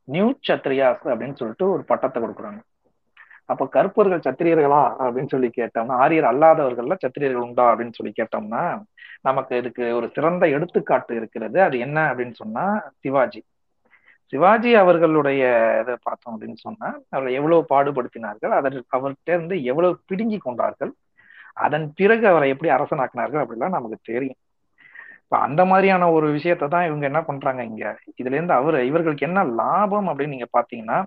நியூ 0.08 0.28
சத்ரியாஸ் 0.48 1.04
அப்படின்னு 1.12 1.40
சொல்லிட்டு 1.42 1.66
ஒரு 1.74 1.84
பட்டத்தை 1.90 2.20
கொடுக்குறாங்க. 2.22 2.62
அப்ப 3.46 3.68
கருப்பர்கள் 3.68 4.26
சத்திரியர்களா 4.28 4.82
அப்படின்னு 5.04 5.32
சொல்லி 5.34 5.50
கேட்டோம்னா 5.58 5.96
ஆரியர் 6.04 6.28
அல்லாதவர்கள்ல 6.32 6.96
சத்திரியர்கள் 7.04 7.48
உண்டா 7.48 7.66
அப்படின்னு 7.72 7.98
சொல்லி 7.98 8.14
கேட்டோம்னா 8.22 8.62
நமக்கு 9.22 9.58
இதுக்கு 9.58 9.84
ஒரு 9.96 10.08
சிறந்த 10.14 10.48
எடுத்துக்காட்டு 10.48 11.14
இருக்கிறது. 11.16 11.58
அது 11.62 11.76
என்ன 11.80 12.14
அப்படின்னு 12.14 12.34
சொன்னா 12.34 12.64
சிவாஜி. 13.00 13.42
சிவாஜி 14.34 14.72
அவர்களுடைய 14.76 15.44
இதை 15.82 15.96
பார்த்தோம் 16.02 16.34
அப்படின்னு 16.36 16.60
சொன்னா 16.68 16.90
அவர்கள் 17.10 17.38
எவ்வளவு 17.40 17.66
பாடுபடுத்தினார்கள் 17.70 18.54
அதற்கு 18.60 18.98
அவர்கிட்ட 18.98 19.32
இருந்து 19.36 19.58
எவ்வளவு 19.64 20.00
பிடுங்கி 20.06 20.38
கொண்டார்கள் 20.38 20.92
அதன் 21.66 21.86
பிறகு 21.96 22.26
அவரை 22.28 22.50
எப்படி 22.50 22.72
அரசனாக்கினார்கள் 22.74 23.44
அப்படிலாம் 23.44 23.78
நமக்கு 23.78 23.98
தெரியும். 24.12 24.40
இப்ப 25.34 25.46
அந்த 25.46 25.66
மாதிரியான 25.66 26.08
ஒரு 26.12 26.32
விஷயத்தை 26.32 26.66
தான் 26.68 26.86
இவங்க 26.86 27.06
என்ன 27.06 27.22
பண்றாங்க 27.24 27.62
இங்க? 27.64 27.86
இதுல 28.20 28.36
இருந்து 28.38 28.54
அவர் 28.54 28.76
இவர்களுக்கு 28.84 29.26
என்ன 29.26 29.44
லாபம் 29.44 30.08
அப்படின்னு 30.10 30.36
நீங்க 30.36 30.48
பாத்தீங்கன்னா 30.58 30.98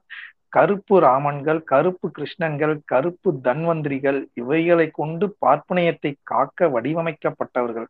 கருப்பு 0.48 0.96
ராமன்கள் 1.00 1.60
கருப்பு 1.64 2.06
கிருஷ்ணன்கள் 2.16 2.74
கருப்பு 2.84 3.30
தன்வந்திரிகள் 3.44 4.18
இவைகளை 4.34 4.86
கொண்டு 4.90 5.26
பார்ப்பனையத்தை 5.46 6.12
காக்க 6.22 6.68
வடிவமைக்கப்பட்டவர்கள். 6.68 7.88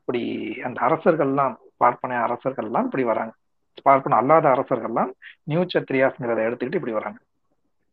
இப்படி 0.00 0.22
அந்த 0.62 0.78
அரசர்கள்லாம் 0.88 1.56
பார்ப்பன 1.76 2.20
அரசர்கள்லாம் 2.26 2.84
இப்படி 2.84 3.04
வராங்க. 3.04 3.34
பார்ப்பன 3.82 4.16
அல்லாத 4.16 4.48
அரசர்கள்லாம் 4.48 5.10
நியூ 5.44 5.64
சத்ரியாஸ்ங்கிறத 5.74 6.44
எடுத்துக்கிட்டு 6.48 6.80
இப்படி 6.82 6.98
வராங்க. 7.00 7.18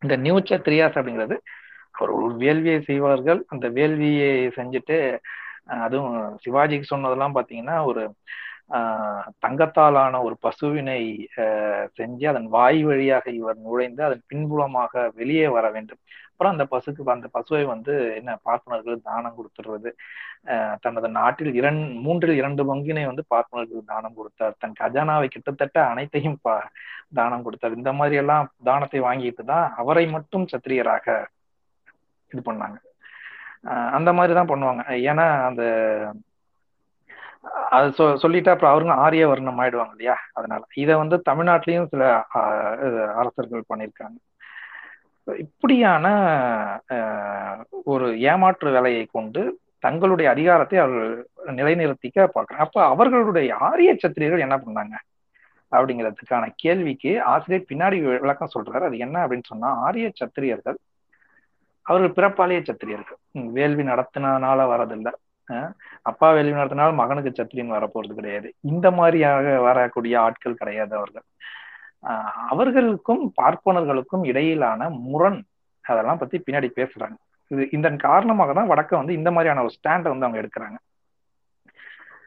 இந்த 0.02 0.18
நியூ 0.18 0.38
சத்ரியாஸ் 0.52 1.00
அப்படிங்கிறது 1.00 1.38
அவர் 1.92 2.10
ஒரு 2.10 2.36
வேள்வியை 2.36 2.82
செய்வார்கள். 2.82 3.42
அந்த 3.48 3.70
வேள்வியை 3.70 4.34
செஞ்சுட்டு 4.60 5.00
அதுவும் 5.68 6.16
சிவாஜிக்கு 6.46 6.92
சொன்னதெல்லாம் 6.94 7.38
பாத்தீங்கன்னா 7.38 7.78
ஒரு 7.92 8.04
ஆஹ் 8.78 9.26
தங்கத்தாலான 9.46 10.20
ஒரு 10.28 10.36
பசுவினை 10.46 11.02
செஞ்சு 11.98 12.26
அதன் 12.32 12.48
வாய் 12.56 12.80
வழியாக 12.90 13.26
இவர் 13.40 13.58
நுழைந்து 13.66 14.02
அதன் 14.08 14.24
பின்புலமாக 14.32 15.04
வெளியே 15.20 15.48
வர 15.56 15.66
வேண்டும். 15.76 16.00
அப்புறம் 16.32 16.54
அந்த 16.56 16.66
பசுக்கு 16.74 17.04
அந்த 17.16 17.28
பசுவை 17.38 17.64
வந்து 17.74 17.94
என்ன 18.20 18.32
பார்ப்பனர்கள் 18.48 19.06
தானம் 19.10 19.36
கொடுத்துடுறது 19.38 19.90
தனது 20.86 21.10
நாட்டில் 21.20 21.52
இரண்டு 21.60 21.86
மூன்றில் 22.06 22.40
இரண்டு 22.42 22.64
பங்கினை 22.70 23.04
வந்து 23.10 23.26
பார்ப்பனர்களுக்கு 23.34 23.92
தானம் 23.94 24.18
கொடுத்தார். 24.20 24.56
தன் 24.64 24.80
கஜானாவை 24.82 25.28
கிட்டத்தட்ட 25.36 25.78
அனைத்தையும் 25.92 26.40
பா 26.46 26.56
தானம் 27.20 27.46
கொடுத்தார். 27.46 27.78
இந்த 27.80 27.94
மாதிரி 28.00 28.16
எல்லாம் 28.24 28.50
தானத்தை 28.70 29.02
வாங்கிட்டு 29.10 29.46
தான் 29.54 29.68
அவரை 29.84 30.06
மட்டும் 30.16 30.48
சத்திரியராக 30.54 31.08
இது 32.32 32.44
பண்ணாங்க. 32.50 32.78
அந்த 33.92 34.14
மாதிரி 34.14 34.34
தான் 34.34 34.48
பண்ணுவாங்க. 34.48 34.82
ஏன்னா 35.10 35.46
அந்த 35.46 35.64
அது 37.70 37.88
சொ 37.98 38.16
சொல்லிட்டு 38.16 38.52
அப்புறம் 38.52 38.74
அவருங்க 38.74 38.94
ஆரிய 39.06 39.28
வர்ணம் 39.28 39.60
ஆயிடுவாங்க 39.60 39.90
இல்லையா? 39.90 40.18
அதனால. 40.34 40.62
இதை 40.74 40.96
வந்து 40.96 41.22
தமிழ்நாட்டிலையும் 41.30 41.88
சில 41.88 42.04
அரசர்கள் 43.16 43.70
பண்ணியிருக்காங்க. 43.74 44.18
இப்படியான 45.38 46.06
ஒரு 47.84 48.20
ஏமாற்று 48.22 48.72
வேலையை 48.72 49.06
கொண்டு 49.12 49.42
தங்களுடைய 49.80 50.32
அதிகாரத்தை 50.32 50.80
அவர்கள் 50.80 51.28
நிலைநிறுத்திக்க 51.46 52.28
பார்க்குறாங்க. 52.36 52.64
அப்ப 52.66 52.86
அவர்களுடைய 52.86 53.56
ஆரிய 53.70 53.94
சத்திரியர்கள் 53.94 54.46
என்ன 54.48 54.58
பண்ணாங்க? 54.58 54.96
அப்படிங்கிறதுக்கான 55.72 56.50
கேள்விக்கு 56.56 57.22
ஆசிரியர் 57.24 57.70
பின்னாடி 57.70 58.20
விளக்கம் 58.20 58.54
சொல்றாரு. 58.56 58.84
அது 58.90 58.98
என்ன 58.98 59.28
அப்படின்னு 59.28 59.44
சொன்னா 59.46 59.68
ஆரிய 59.88 60.12
சத்திரியர்கள் 60.22 60.78
அவர்கள் 61.88 62.16
பிறப்பாலேயே 62.18 62.62
சத்திரியர்கள். 62.68 63.20
வேள்வி 63.58 63.84
நடத்தினால 63.92 64.66
வரதில்லை. 64.74 65.14
அப்பா 66.10 66.28
வேள்வி 66.36 66.56
நடத்தினாலும் 66.58 67.00
மகனுக்கு 67.02 67.32
சத்திரியன் 67.32 67.76
வரப்போறது 67.78 68.14
கிடையாது. 68.20 68.48
இந்த 68.72 68.88
மாதிரியாக 69.00 69.56
வரக்கூடிய 69.68 70.16
ஆட்கள் 70.26 70.60
கிடையாது 70.62 70.94
அவர்கள். 71.00 71.26
அவர்களுக்கும் 72.54 73.24
பார்ப்பனர்களுக்கும் 73.42 74.24
இடையிலான 74.32 74.90
முரண் 75.12 75.42
அதெல்லாம் 75.86 76.22
பத்தி 76.22 76.38
பின்னாடி 76.46 76.70
பேசுறாங்க. 76.80 77.18
இது 77.52 77.64
இதன் 77.78 78.00
காரணமாக 78.08 78.54
தான் 78.58 78.72
வடக்க 78.72 78.92
வந்து 79.00 79.18
இந்த 79.20 79.30
மாதிரியான 79.36 79.64
ஒரு 79.66 79.76
ஸ்டாண்டை 79.78 80.10
வந்து 80.12 80.28
அவங்க 80.28 80.42
எடுக்கிறாங்க. 80.44 80.78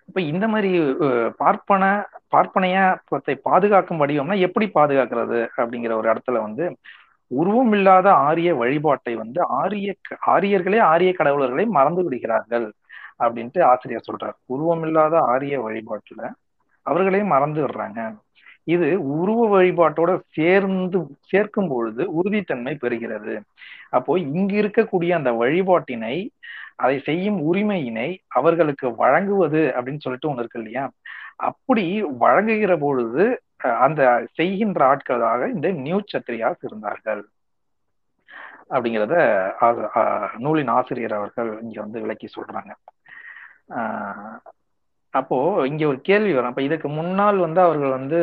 இப்ப 0.09 0.21
இந்த 0.33 0.47
மாதிரி 0.53 0.71
பார்ப்பன 1.41 1.85
பார்ப்பனையத்தை 2.35 3.35
பாதுகாக்கும் 3.49 4.01
வடிவம்னா 4.03 4.37
எப்படி 4.47 4.67
பாதுகாக்கிறது 4.77 5.41
அப்படிங்கிற 5.61 5.93
ஒரு 6.01 6.07
இடத்துல 6.13 6.41
வந்து 6.47 6.65
உருவம் 7.31 7.73
இல்லாத 7.73 8.09
ஆரிய 8.13 8.55
வழிபாட்டை 8.55 9.15
வந்து 9.15 9.41
ஆரிய 9.61 9.95
ஆரியர்களே 10.27 10.79
ஆரிய 10.79 11.15
கடவுளர்களை 11.19 11.67
மறந்து 11.67 12.03
விடுகிறார்கள் 12.05 12.73
அப்படின்ட்டு 13.19 13.61
ஆசிரியர் 13.63 14.09
சொல்றார். 14.09 14.37
உருவம் 14.47 14.83
இல்லாத 14.83 15.19
ஆரிய 15.19 15.57
வழிபாட்டுல 15.69 16.23
அவர்களே 16.87 17.23
மறந்து 17.23 17.67
விடுறாங்க. 17.67 18.01
இது 18.65 18.89
உருவ 19.19 19.41
வழிபாட்டோட 19.49 20.21
சேர்ந்து 20.29 20.99
சேர்க்கும் 21.21 21.69
பொழுது 21.69 22.03
உறுதித்தன்மை 22.13 22.75
பெறுகிறது. 22.83 23.35
அப்போ 23.91 24.19
இங்கு 24.19 24.57
இருக்கக்கூடிய 24.63 25.13
அந்த 25.13 25.33
வழிபாட்டினை 25.33 26.17
அதை 26.77 26.97
செய்யும் 26.99 27.39
உரிமையினை 27.53 28.09
அவர்களுக்கு 28.29 28.87
வழங்குவது 28.97 29.61
அப்படின்னு 29.77 29.99
சொல்லிட்டு 29.99 30.31
ஒண்ணு 30.31 30.39
இருக்கு 30.39 30.59
இல்லையா? 30.59 30.85
அப்படி 31.37 32.03
வழங்குகிற 32.03 32.77
பொழுது 32.77 33.25
அந்த 33.61 34.03
செய்கின்ற 34.33 34.81
ஆட்களாக 34.87 35.49
இந்த 35.49 35.69
நியூ 35.85 35.99
சத்திரியாஸ் 36.13 36.63
இருந்தார்கள். 36.63 37.23
அப்படிங்கிறத 38.71 39.17
நூலின் 40.37 40.71
ஆசிரியர் 40.71 41.13
அவர்கள் 41.13 41.51
இங்க 41.63 41.79
வந்து 41.81 42.01
விளக்கி 42.01 42.29
சொல்றாங்க. 42.37 42.73
அப்போ 45.15 45.37
இங்க 45.67 45.83
ஒரு 45.87 46.01
கேள்வி 46.01 46.33
வரும். 46.35 46.49
அப்ப 46.49 46.63
இதுக்கு 46.63 46.89
முன்னால் 46.89 47.37
வந்து 47.37 47.61
அவர்கள் 47.61 47.91
வந்து 47.91 48.19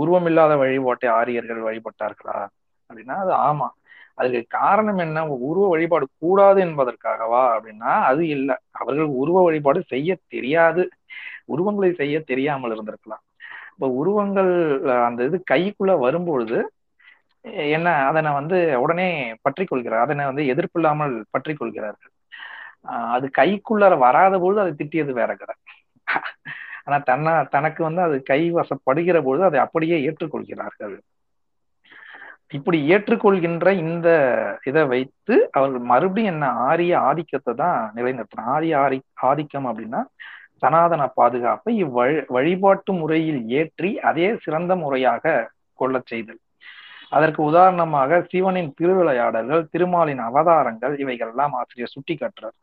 உருவமில்லாத 0.00 0.52
வழிபாட்டை 0.56 1.08
ஆரியர்கள் 1.10 1.60
வழிபட்டார்களா? 1.68 2.38
அப்படின்னா 2.90 3.16
அது 3.24 3.32
ஆமா. 3.48 3.68
அதுக்கு 4.14 4.40
காரணம் 4.58 4.98
என்ன? 4.98 5.26
உருவ 5.48 5.64
வழிபாடு 5.68 6.06
கூடாது 6.18 6.58
என்பதற்காகவா? 6.64 7.42
அப்படின்னா 7.56 7.92
அது 8.10 8.22
இல்லை. 8.28 8.56
அவர்கள் 8.80 9.08
உருவ 9.22 9.42
வழிபாடு 9.42 9.80
செய்ய 9.82 10.18
தெரியாது. 10.28 10.84
உருவங்களை 11.44 11.90
செய்ய 11.94 12.16
தெரியாமல் 12.20 12.74
இருந்திருக்கலாம். 12.74 13.24
இப்ப 13.78 13.88
உருவங்கள் 14.00 14.52
அந்த 15.06 15.20
இது 15.28 15.38
கைக்குள்ள 15.52 15.92
வரும்பொழுது 16.04 16.58
என்ன 17.74 17.88
அதனை 18.10 18.30
வந்து 18.38 18.56
உடனே 18.84 19.08
பற்றி 19.46 19.64
கொள்கிறார். 19.64 20.04
அதனை 20.06 20.22
வந்து 20.30 20.44
எதிர்ப்பில்லாமல் 20.52 21.14
பற்றி 21.34 21.52
கொள்கிறார்கள். 21.54 22.12
அது 23.14 23.26
கைக்குள்ளார 23.38 23.94
வராத 24.04 24.34
பொழுது 24.44 24.60
அது 24.64 24.72
திட்டியது 24.80 25.12
வேற 25.20 25.30
கதை. 25.40 25.54
ஆனா 26.86 26.96
தன்ன 27.10 27.34
தனக்கு 27.54 27.80
வந்து 27.88 28.02
அது 28.06 28.16
கை 28.30 28.40
வசப்படுகிற 28.58 29.18
பொழுது 29.28 29.44
அதை 29.48 29.58
அப்படியே 29.64 29.96
ஏற்றுக்கொள்கிறார்கள். 30.08 30.96
இப்படி 32.56 32.78
ஏற்றுக்கொள்கின்ற 32.94 33.68
இந்த 33.84 34.08
இதை 34.70 34.82
வைத்து 34.94 35.34
அவர்கள் 35.56 35.90
மறுபடியும் 35.92 36.32
என்ன 36.34 36.48
ஆரிய 36.68 36.92
ஆதிக்கத்தை 37.08 37.52
தான் 37.62 37.78
நிலைநிறுத்தின 37.96 38.46
ஆரிய 38.56 38.74
ஆரி 38.84 38.98
ஆதிக்கம் 39.30 39.68
அப்படின்னா 39.70 40.02
சனாதன 40.62 41.02
பாதுகாப்பை 41.18 41.72
இவ்வழி 41.84 42.16
வழிபாட்டு 42.36 42.92
முறையில் 43.00 43.40
ஏற்றி 43.60 43.90
அதே 44.08 44.28
சிறந்த 44.44 44.72
முறையாக 44.82 45.34
கொள்ளச் 45.80 46.10
செய்தல். 46.12 46.40
அதற்கு 47.16 47.40
உதாரணமாக 47.50 48.20
சிவனின் 48.30 48.70
திருவிளையாடல்கள் 48.78 49.68
திருமாலின் 49.72 50.22
அவதாரங்கள் 50.28 50.94
இவைகள் 51.02 51.30
எல்லாம் 51.32 51.54
ஆசிரியர் 51.60 51.92
சுட்டி 51.94 52.14
காட்டுறார் 52.20 52.56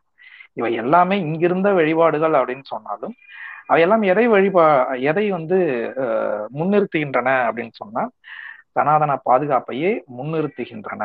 இவை 0.58 0.72
எல்லாமே 0.82 1.16
இங்கிருந்த 1.28 1.68
வழிபாடுகள் 1.78 2.34
அப்படின்னு 2.40 2.66
சொன்னாலும் 2.72 3.14
அவையெல்லாம் 3.70 4.04
எதை 4.12 4.24
வழிபா 4.34 4.64
எதை 5.10 5.24
வந்து 5.36 5.58
முன்னிறுத்துகின்றன 6.58 7.28
அப்படின்னு 7.46 7.74
சொன்னா 7.82 8.02
சனாதன 8.76 9.12
பாதுகாப்பையே 9.28 9.92
முன்னிறுத்துகின்றன. 10.18 11.02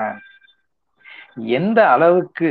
எந்த 1.59 1.79
அளவுக்கு 1.93 2.49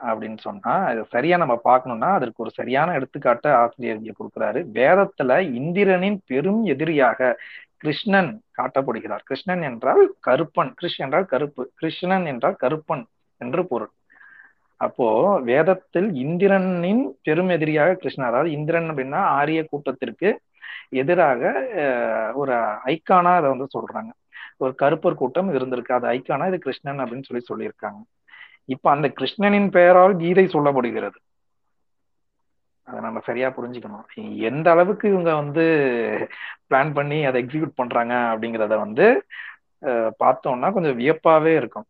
அப்படின்னு 0.00 0.38
சொன்னா 0.46 0.72
அது 0.88 1.00
சரியா 1.14 1.36
நம்ம 1.42 1.54
பார்க்கணும்னா 1.68 2.08
அதற்கு 2.18 2.42
ஒரு 2.44 2.52
சரியான 2.58 2.94
எடுத்துக்காட்டு 2.98 3.48
ஆசிரியர் 3.62 4.00
இங்க 4.00 4.14
கொடுக்குறாரு. 4.18 4.60
வேதத்துல 4.78 5.38
இந்திரனின் 5.60 6.18
பெரும் 6.30 6.62
எதிரியாக 6.74 7.30
கிருஷ்ணன் 7.82 8.30
காட்டப்படுகிறார். 8.58 9.22
கிருஷ்ணன் 9.28 9.62
என்றால் 9.70 10.02
கருப்பன். 10.26 10.70
கிருஷ் 10.80 11.00
என்றால் 11.04 11.26
கருப்பு. 11.32 11.62
கிருஷ்ணன் 11.80 12.26
என்றால் 12.32 12.56
கருப்பன் 12.64 13.04
என்று 13.40 13.62
பொருள். 13.72 13.92
அப்போ 14.80 15.06
வேதத்தில் 15.50 16.08
இந்திரனின் 16.24 17.04
பெரும் 17.26 17.50
எதிரியாக 17.56 17.96
கிருஷ்ணன் 18.02 18.30
அதாவது 18.30 18.50
இந்திரன் 18.58 18.90
அப்படின்னா 18.92 19.20
ஆரிய 19.38 19.60
கூட்டத்திற்கு 19.70 20.30
எதிராக 21.02 21.42
ஒரு 22.40 22.54
ஐக்கானா 22.94 23.32
அதை 23.40 23.48
வந்து 23.54 23.68
சொல்றாங்க. 23.76 24.10
ஒரு 24.62 24.72
கருப்பர் 24.82 25.20
கூட்டம் 25.20 25.50
இருந்திருக்கு. 25.56 25.96
அது 25.98 26.06
ஐக்கானா 26.16 26.44
இது 26.50 26.58
கிருஷ்ணன் 26.66 27.02
அப்படின்னு 27.02 27.28
சொல்லி 27.28 27.44
சொல்லியிருக்காங்க. 27.50 28.00
இப்ப 28.68 28.86
அந்த 28.94 29.06
கிருஷ்ணனின் 29.18 29.68
பெயரால் 29.76 30.14
கீதை 30.22 30.44
சொல்லப்படுகிறது. 30.52 31.18
அதை 32.88 32.98
நம்ம 33.00 33.20
சரியா 33.26 33.48
புரிஞ்சுக்கணும். 33.56 34.06
எந்த 34.48 34.66
அளவுக்கு 34.74 35.04
இவங்க 35.12 35.30
வந்து 35.34 35.64
பிளான் 36.68 36.92
பண்ணி 36.98 37.18
அதை 37.28 37.38
எக்ஸிக்யூட் 37.42 37.78
பண்றாங்க 37.80 38.14
அப்படிங்கிறத 38.32 38.74
வந்து 38.84 39.06
பார்த்தோம்னா 40.22 40.68
கொஞ்சம் 40.76 40.98
வியப்பாவே 41.00 41.52
இருக்கும். 41.60 41.86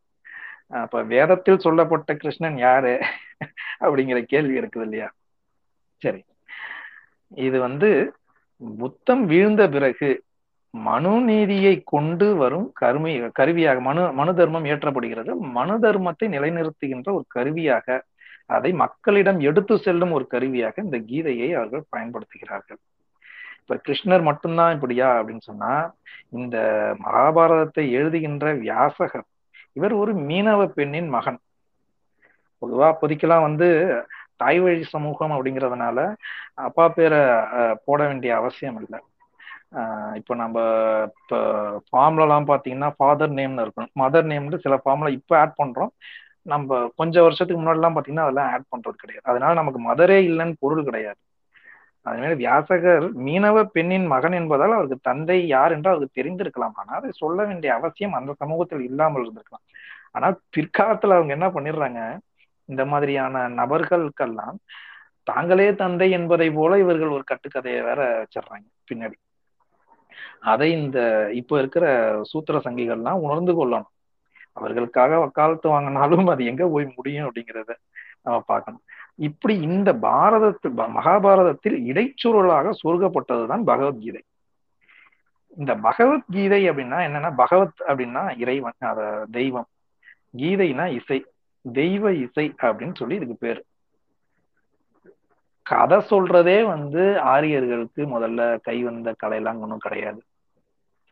அப்ப 0.83 1.03
வேதத்தில் 1.15 1.65
சொல்லப்பட்ட 1.65 2.11
கிருஷ்ணன் 2.23 2.59
யாரு 2.67 2.95
அப்படிங்கிற 3.85 4.19
கேள்வி 4.33 4.55
இருக்குது 4.61 4.87
இல்லையா? 4.87 5.09
சரி. 6.03 6.23
இது 7.47 7.59
வந்து 7.67 7.91
புத்தம் 8.83 9.25
வீழ்ந்த 9.33 9.63
பிறகு 9.75 10.09
மனு 10.75 11.13
நீதியை 11.29 11.75
கொண்டு 11.93 12.27
வரும் 12.35 12.67
கருமி 12.81 13.13
கருவியாக 13.39 13.81
மனு 13.89 14.03
மனு 14.13 14.33
தர்மம் 14.35 14.69
ஏற்றப்படுகிறது 14.73 15.33
மனு 15.57 15.75
தர்மத்தை 15.85 16.27
நிலைநிறுத்துகின்ற 16.35 17.09
ஒரு 17.19 17.25
கருவியாக 17.29 17.97
அதை 18.47 18.71
மக்களிடம் 18.83 19.39
எடுத்து 19.41 19.75
செல்லும் 19.79 20.15
ஒரு 20.17 20.27
கருவியாக 20.27 20.83
இந்த 20.87 20.99
கீதையை 21.11 21.49
அவர்கள் 21.59 21.91
பயன்படுத்துகிறார்கள். 21.97 22.81
இப்ப 23.61 23.77
கிருஷ்ணர் 23.87 24.27
மட்டும்தான் 24.29 24.75
இப்படியா 24.77 25.09
அப்படின்னு 25.19 25.49
சொன்னா 25.51 25.73
இந்த 26.31 26.57
மகாபாரதத்தை 27.05 27.85
எழுதுகின்ற 27.99 28.47
வியாசகர் 28.65 29.27
இவர் 29.73 29.95
ஒரு 30.03 30.13
மீனவ 30.29 30.67
பெண்ணின் 30.79 31.09
மகன். 31.09 31.41
பொதுவா 32.63 32.87
அப்போதைக்கெல்லாம் 32.93 33.47
வந்து 33.49 33.69
தாய் 34.37 34.61
வழி 34.61 34.85
சமூகம் 34.93 35.35
அப்படிங்கிறதுனால 35.35 35.99
அப்பா 36.67 36.85
பேரை 36.89 37.21
போட 37.85 38.01
வேண்டிய 38.07 38.33
அவசியம் 38.37 38.79
இல்லை. 38.83 39.01
இப்போ 40.17 40.33
நம்ம 40.35 40.57
இப்போ 41.21 41.39
ஃபார்ம்லலாம் 41.89 42.49
பார்த்தீங்கன்னா 42.51 42.91
ஃபாதர் 42.99 43.33
நேம்னு 43.39 43.65
இருக்கும். 43.67 43.91
மதர் 44.03 44.29
நேம்னு 44.33 44.59
சில 44.59 44.75
ஃபார்ம்ல 44.83 45.11
இப்போ 45.11 45.35
ஆட் 45.43 45.55
பண்றோம். 45.63 45.93
நம்ம 46.47 46.79
கொஞ்சம் 46.97 47.23
வருஷத்துக்கு 47.23 47.61
முன்னாடிலாம் 47.63 47.95
பார்த்தீங்கன்னா 47.95 48.27
அதெல்லாம் 48.27 48.51
ஆட் 48.55 48.71
பண்றது 48.75 48.97
கிடையாது. 49.03 49.27
அதனால 49.31 49.53
நமக்கு 49.55 49.81
மதரே 49.91 50.19
இல்லைன்னு 50.31 50.57
பொருள் 50.61 50.83
கிடையாது. 50.85 51.21
அதனால 52.07 52.33
வியாசகர் 52.35 53.05
மீனவ 53.27 53.59
பெண்ணின் 53.77 54.07
மகன் 54.07 54.33
என்பதால் 54.33 54.77
அவருக்கு 54.79 54.99
தந்தை 55.03 55.39
யார் 55.47 55.73
என்று 55.73 55.91
அவருக்கு 55.91 56.19
தெரிந்திருக்கலாம். 56.21 56.75
ஆனால் 56.77 56.99
அதை 57.01 57.11
சொல்ல 57.23 57.39
வேண்டிய 57.45 57.71
அவசியம் 57.75 58.17
அந்த 58.21 58.33
சமூகத்தில் 58.43 58.81
இல்லாமல் 58.81 59.23
இருந்திருக்கலாம். 59.25 59.65
ஆனால் 60.13 60.37
பிற்காலத்துல 60.57 61.17
அவங்க 61.19 61.33
என்ன 61.33 61.49
பண்ணிடுறாங்க? 61.49 62.01
இந்த 62.69 62.83
மாதிரியான 62.85 63.49
நபர்களுக்கெல்லாம் 63.61 64.57
தாங்களே 65.27 65.69
தந்தை 65.75 66.09
என்பதை 66.11 66.49
போல 66.51 66.79
இவர்கள் 66.79 67.15
ஒரு 67.17 67.25
கட்டுக்கதையை 67.31 67.81
வேற 67.83 68.01
வச்சிடுறாங்க 68.23 68.67
பின்னாடி. 68.91 69.17
அதை 70.41 70.73
இந்த 70.73 71.31
இப்ப 71.33 71.59
இருக்கிற 71.59 72.19
சூத்திர 72.23 72.59
சங்கிகள்லாம் 72.59 73.21
உணர்ந்து 73.21 73.53
கொள்ளணும். 73.53 73.93
அவர்களுக்காக 74.53 75.19
வக்காலத்து 75.19 75.81
வாங்கினாலும் 75.81 76.31
அது 76.31 76.45
எங்க 76.45 76.67
போய் 76.67 76.93
முடியும் 76.97 77.33
அப்படிங்கிறத 77.33 77.75
நம்ம 78.23 78.41
பார்க்கணும். 78.41 78.83
இப்படி 79.15 79.61
இந்த 79.61 79.93
பாரதத்து 79.93 80.69
மகாபாரதத்தில் 80.69 81.83
இடைச்சூழலாக 81.85 82.73
சொருகப்பட்டதுதான் 82.85 83.63
பகவத்கீதை. 83.63 84.23
இந்த 85.57 85.75
பகவத்கீதை 85.75 86.71
அப்படின்னா 86.71 86.99
என்னன்னா 87.07 87.35
பகவத் 87.37 87.85
அப்படின்னா 87.89 88.39
இறைவன் 88.39 88.73
அத 88.79 89.27
தெய்வம். 89.31 89.67
கீதைனா 90.37 90.87
இசை 90.87 91.25
தெய்வ 91.73 92.13
இசை 92.13 92.55
அப்படின்னு 92.63 92.95
சொல்லி 92.95 93.15
இதுக்கு 93.15 93.37
பேரு. 93.41 93.65
கதை 95.67 95.99
சொல்றதே 96.11 96.59
வந்து 96.67 97.03
ஆரியர்களுக்கு 97.33 98.03
முதல்ல 98.15 98.59
கை 98.63 98.77
வந்த 98.83 99.15
கலையெல்லாம் 99.23 99.61
ஒன்றும் 99.61 99.85
கிடையாது. 99.87 100.21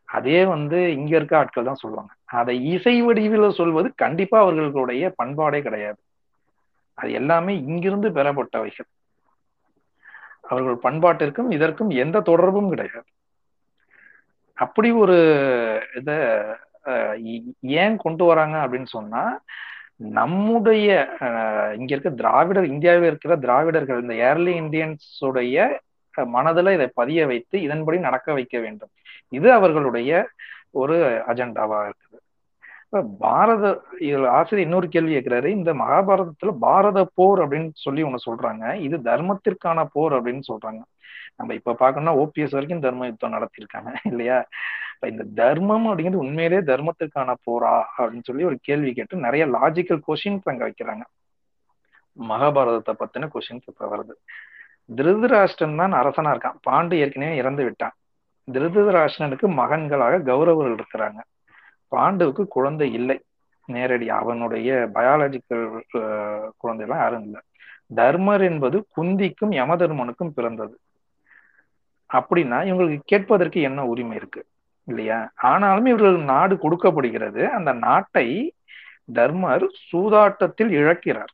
அதே 0.09 0.45
வந்து 0.45 0.79
இங்க 0.93 1.13
இருக்க 1.17 1.35
ஆட்கள் 1.39 1.65
தான் 1.65 1.83
சொல்லுவாங்க. 1.83 2.13
அதை 2.39 2.55
இசை 2.73 2.95
வடிவில் 3.03 3.57
சொல்வது 3.61 3.89
கண்டிப்பா 3.95 4.39
அவர்களுடைய 4.41 5.15
பண்பாடே 5.23 5.61
கிடையாது. 5.63 6.01
அது 6.99 7.13
எல்லாமே 7.13 7.55
இங்கிருந்து 7.57 8.09
பெறப்பட்டவைகள். 8.11 8.89
அவர்கள் 10.49 10.79
பண்பாட்டிற்கும் 10.83 11.51
இதற்கும் 11.51 11.91
எந்த 12.05 12.21
தொடர்பும் 12.21 12.69
கிடையாது. 12.69 13.09
அப்படி 14.59 14.89
ஒரு 15.03 15.17
இத 15.95 16.11
ஏன் 17.61 17.97
கொண்டு 17.97 18.25
வராங்க 18.25 18.57
அப்படின்னு 18.67 18.91
சொன்னா 18.97 19.23
நம்முடைய 20.01 20.89
இங்க 21.79 21.91
இருக்க 21.95 22.11
திராவிடர் 22.11 22.67
இந்தியாவில் 22.75 23.09
இருக்கிற 23.11 23.37
திராவிடர்கள் 23.37 24.03
இந்த 24.03 24.15
ஏர்லி 24.29 24.55
இந்தியன்ஸுடைய 24.61 25.67
மனதுல 26.37 26.73
இதை 26.73 26.87
பதிய 27.01 27.27
வைத்து 27.27 27.57
இதன்படி 27.67 27.99
நடக்க 27.99 28.33
வைக்க 28.33 28.57
வேண்டும். 28.59 28.91
இது 29.39 29.49
அவர்களுடைய 29.53 30.11
ஒரு 30.81 30.97
அஜெண்டாவா 31.31 31.79
இருக்குது. 31.89 32.19
பாரத 33.19 33.65
ஆசிரியர் 34.39 34.67
இன்னொரு 34.67 34.89
கேள்வி 34.89 35.13
கேட்கிறாரு. 35.17 35.49
இந்த 35.59 35.71
மகாபாரதத்துல 35.75 36.53
பாரத 36.67 36.99
போர் 37.15 37.41
அப்படின்னு 37.43 37.71
சொல்லி 37.85 38.03
ஒண்ணு 38.05 38.27
சொல்றாங்க. 38.29 38.65
இது 38.87 38.97
தர்மத்திற்கான 39.11 39.85
போர் 39.93 40.15
அப்படின்னு 40.19 40.43
சொல்றாங்க. 40.51 40.83
நம்ம 41.43 41.55
இப்ப 41.55 41.77
பாக்கணும்னா 41.79 42.15
ஓபிஎஸ் 42.17 42.51
வரைக்கும் 42.51 42.81
தர்ம 42.81 43.07
யுத்தம் 43.07 43.33
நடத்திருக்காங்க 43.33 43.95
இல்லையா? 44.11 44.39
இப்ப 44.95 45.09
இந்த 45.09 45.25
தர்மம் 45.35 45.87
அப்படிங்கிறது 45.87 46.23
உண்மையிலேயே 46.25 46.61
தர்மத்துக்கான 46.63 47.35
போரா 47.47 47.73
அப்படின்னு 47.99 48.23
சொல்லி 48.23 48.45
ஒரு 48.45 48.59
கேள்வி 48.63 48.93
கேட்டு 48.93 49.17
நிறைய 49.17 49.47
லாஜிக்கல் 49.47 50.01
கொஷின்ஸ் 50.09 50.45
அங்க 50.45 50.69
வைக்கிறாங்க. 50.69 51.05
மகாபாரதத்தை 52.29 52.93
பத்தின 52.95 53.29
கொஷின்ஸ் 53.35 53.69
இப்ப 53.69 53.89
வருது. 53.93 54.15
திருதராஷ்டிரன் 54.97 55.77
தான் 55.77 55.93
அரசனா 55.93 56.31
இருக்கான். 56.35 56.59
பாண்டு 56.71 56.95
ஏற்கனவே 56.95 57.37
இறந்து 57.37 57.65
விட்டான். 57.65 57.95
திருதராஷ்டிரனுக்கு 58.53 59.47
மகன்களாக 59.61 60.23
கௌரவர்கள் 60.23 60.77
இருக்கிறாங்க. 60.77 61.21
பாண்டுவுக்கு 61.97 62.45
குழந்தை 62.49 62.93
இல்லை. 62.93 63.19
நேரடி 63.67 64.09
அவனுடைய 64.11 64.91
பயாலஜிக்கல் 64.95 65.81
குழந்தைலாம் 66.65 67.03
யாரும் 67.05 67.23
இல்லை. 67.23 67.41
தர்மர் 67.95 68.43
என்பது 68.43 68.87
குந்திக்கும் 68.97 69.53
யமதர்மனுக்கும் 69.53 70.35
பிறந்தது. 70.35 70.75
அப்படின்னா 72.13 72.59
இவங்களுக்கு 72.71 73.01
கேட்பதற்கு 73.05 73.61
என்ன 73.61 73.85
உரிமை 73.85 74.17
இருக்கு? 74.17 74.45
இல்லையா? 74.85 75.31
ஆனாலும் 75.35 75.87
இவர்கள் 75.87 76.17
நாடு 76.17 76.59
கொடுக்கப்படுகிறது. 76.59 77.49
அந்த 77.49 77.73
நாட்டை 77.73 78.55
தர்மர் 79.15 79.67
சூதாட்டத்தில் 79.93 80.73
இழக்கிறார். 80.73 81.33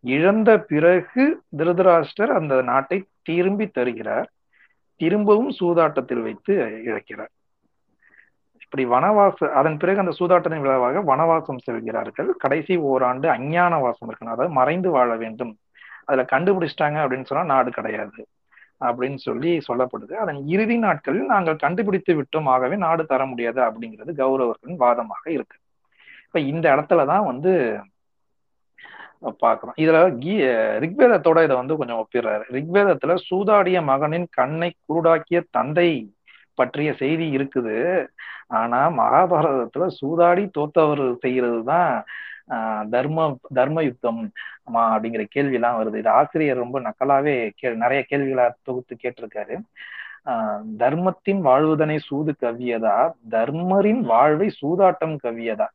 இழந்த 0.00 0.58
பிறகு 0.58 1.42
திருதராஷ்டர் 1.56 2.32
அந்த 2.32 2.62
நாட்டை 2.62 3.04
திரும்பி 3.22 3.66
தருகிறார். 3.66 4.30
திரும்பவும் 4.96 5.50
சூதாட்டத்தில் 5.50 6.22
வைத்து 6.22 6.54
இழக்கிறார். 6.84 7.32
இப்படி 8.60 8.86
வனவாச 8.86 9.48
அதன் 9.48 9.76
பிறகு 9.76 9.98
அந்த 9.98 10.12
சூதாட்டத்தின் 10.18 10.60
விளைவாக 10.60 11.16
வனவாசம் 11.16 11.58
செல்கிறார்கள். 11.58 12.32
கடைசி 12.32 12.76
ஓராண்டு 12.76 13.30
அஞ்ஞான 13.30 13.78
வாசம் 13.78 14.10
இருக்கணும். 14.10 14.24
அதாவது 14.24 14.48
மறைந்து 14.48 14.90
வாழ 14.90 15.16
வேண்டும். 15.16 15.56
அதுல 16.04 16.26
கண்டுபிடிச்சிட்டாங்க 16.32 16.98
அப்படின்னு 17.04 17.24
சொன்னா 17.24 17.44
நாடு 17.44 17.70
கிடையாது. 17.70 18.26
அப்படின்னு 18.84 19.16
சொல்லி 19.16 19.52
சொல்லப்படுது. 19.68 20.12
அதன் 20.12 20.40
இறுதி 20.46 20.76
நாட்களில் 20.78 21.32
நாங்கள் 21.34 21.56
கண்டுபிடித்து 21.56 22.12
விட்டோம். 22.20 22.48
ஆகவே 22.54 22.76
நாடு 22.76 23.06
தர 23.06 23.26
முடியாது 23.26 23.60
அப்படிங்கிறது 23.60 24.12
கௌரவர்களின் 24.22 24.80
வாதமாக 24.80 25.24
இருக்கு. 25.28 25.56
இப்ப 26.26 26.40
இந்த 26.40 26.66
இடத்துலதான் 26.76 27.24
வந்து 27.24 27.52
பாக்குறோம் 29.44 29.76
இதுல 29.76 29.98
கீ 30.18 30.32
ரிக்வேதத்தோட 30.84 31.38
இதை 31.44 31.56
வந்து 31.56 31.76
கொஞ்சம் 31.76 32.00
ஒப்பிடுறாரு. 32.02 32.44
ரிக்வேதத்துல 32.50 33.16
சூதாடிய 33.28 33.82
மகனின் 33.82 34.26
கண்ணை 34.30 34.74
குருடாக்கிய 34.88 35.40
தந்தை 35.50 35.88
பற்றிய 36.54 36.92
செய்தி 36.92 37.36
இருக்குது. 37.36 38.06
ஆனா 38.48 38.80
மகாபாரதத்துல 38.90 39.86
சூதாடி 40.00 40.44
தோத்தவர் 40.58 41.16
செய்யறது 41.18 41.64
தான் 41.64 42.04
தர்ம 42.90 43.38
தர்ம 43.54 43.82
யுத்தம் 43.82 44.30
ஆமா 44.72 44.76
அப்படிங்கிற 44.76 45.24
கேள்வி 45.30 45.54
எல்லாம் 45.54 45.78
வருது. 45.78 45.98
இது 45.98 46.08
ஆசிரியர் 46.10 46.56
ரொம்ப 46.56 46.80
நக்கலாவே 46.80 47.50
கே 47.56 47.74
நிறைய 47.74 48.04
கேள்விகளா 48.10 48.50
தொகுத்து 48.62 48.96
கேட்டிருக்காரு. 49.02 49.60
ஆஹ் 50.26 50.62
தர்மத்தின் 50.76 51.44
வாழ்வுதனை 51.44 51.98
சூது 51.98 52.34
கவியதா? 52.40 53.12
தர்மரின் 53.30 54.00
வாழ்வை 54.00 54.50
சூதாட்டம் 54.62 55.16
கவியதா? 55.22 55.66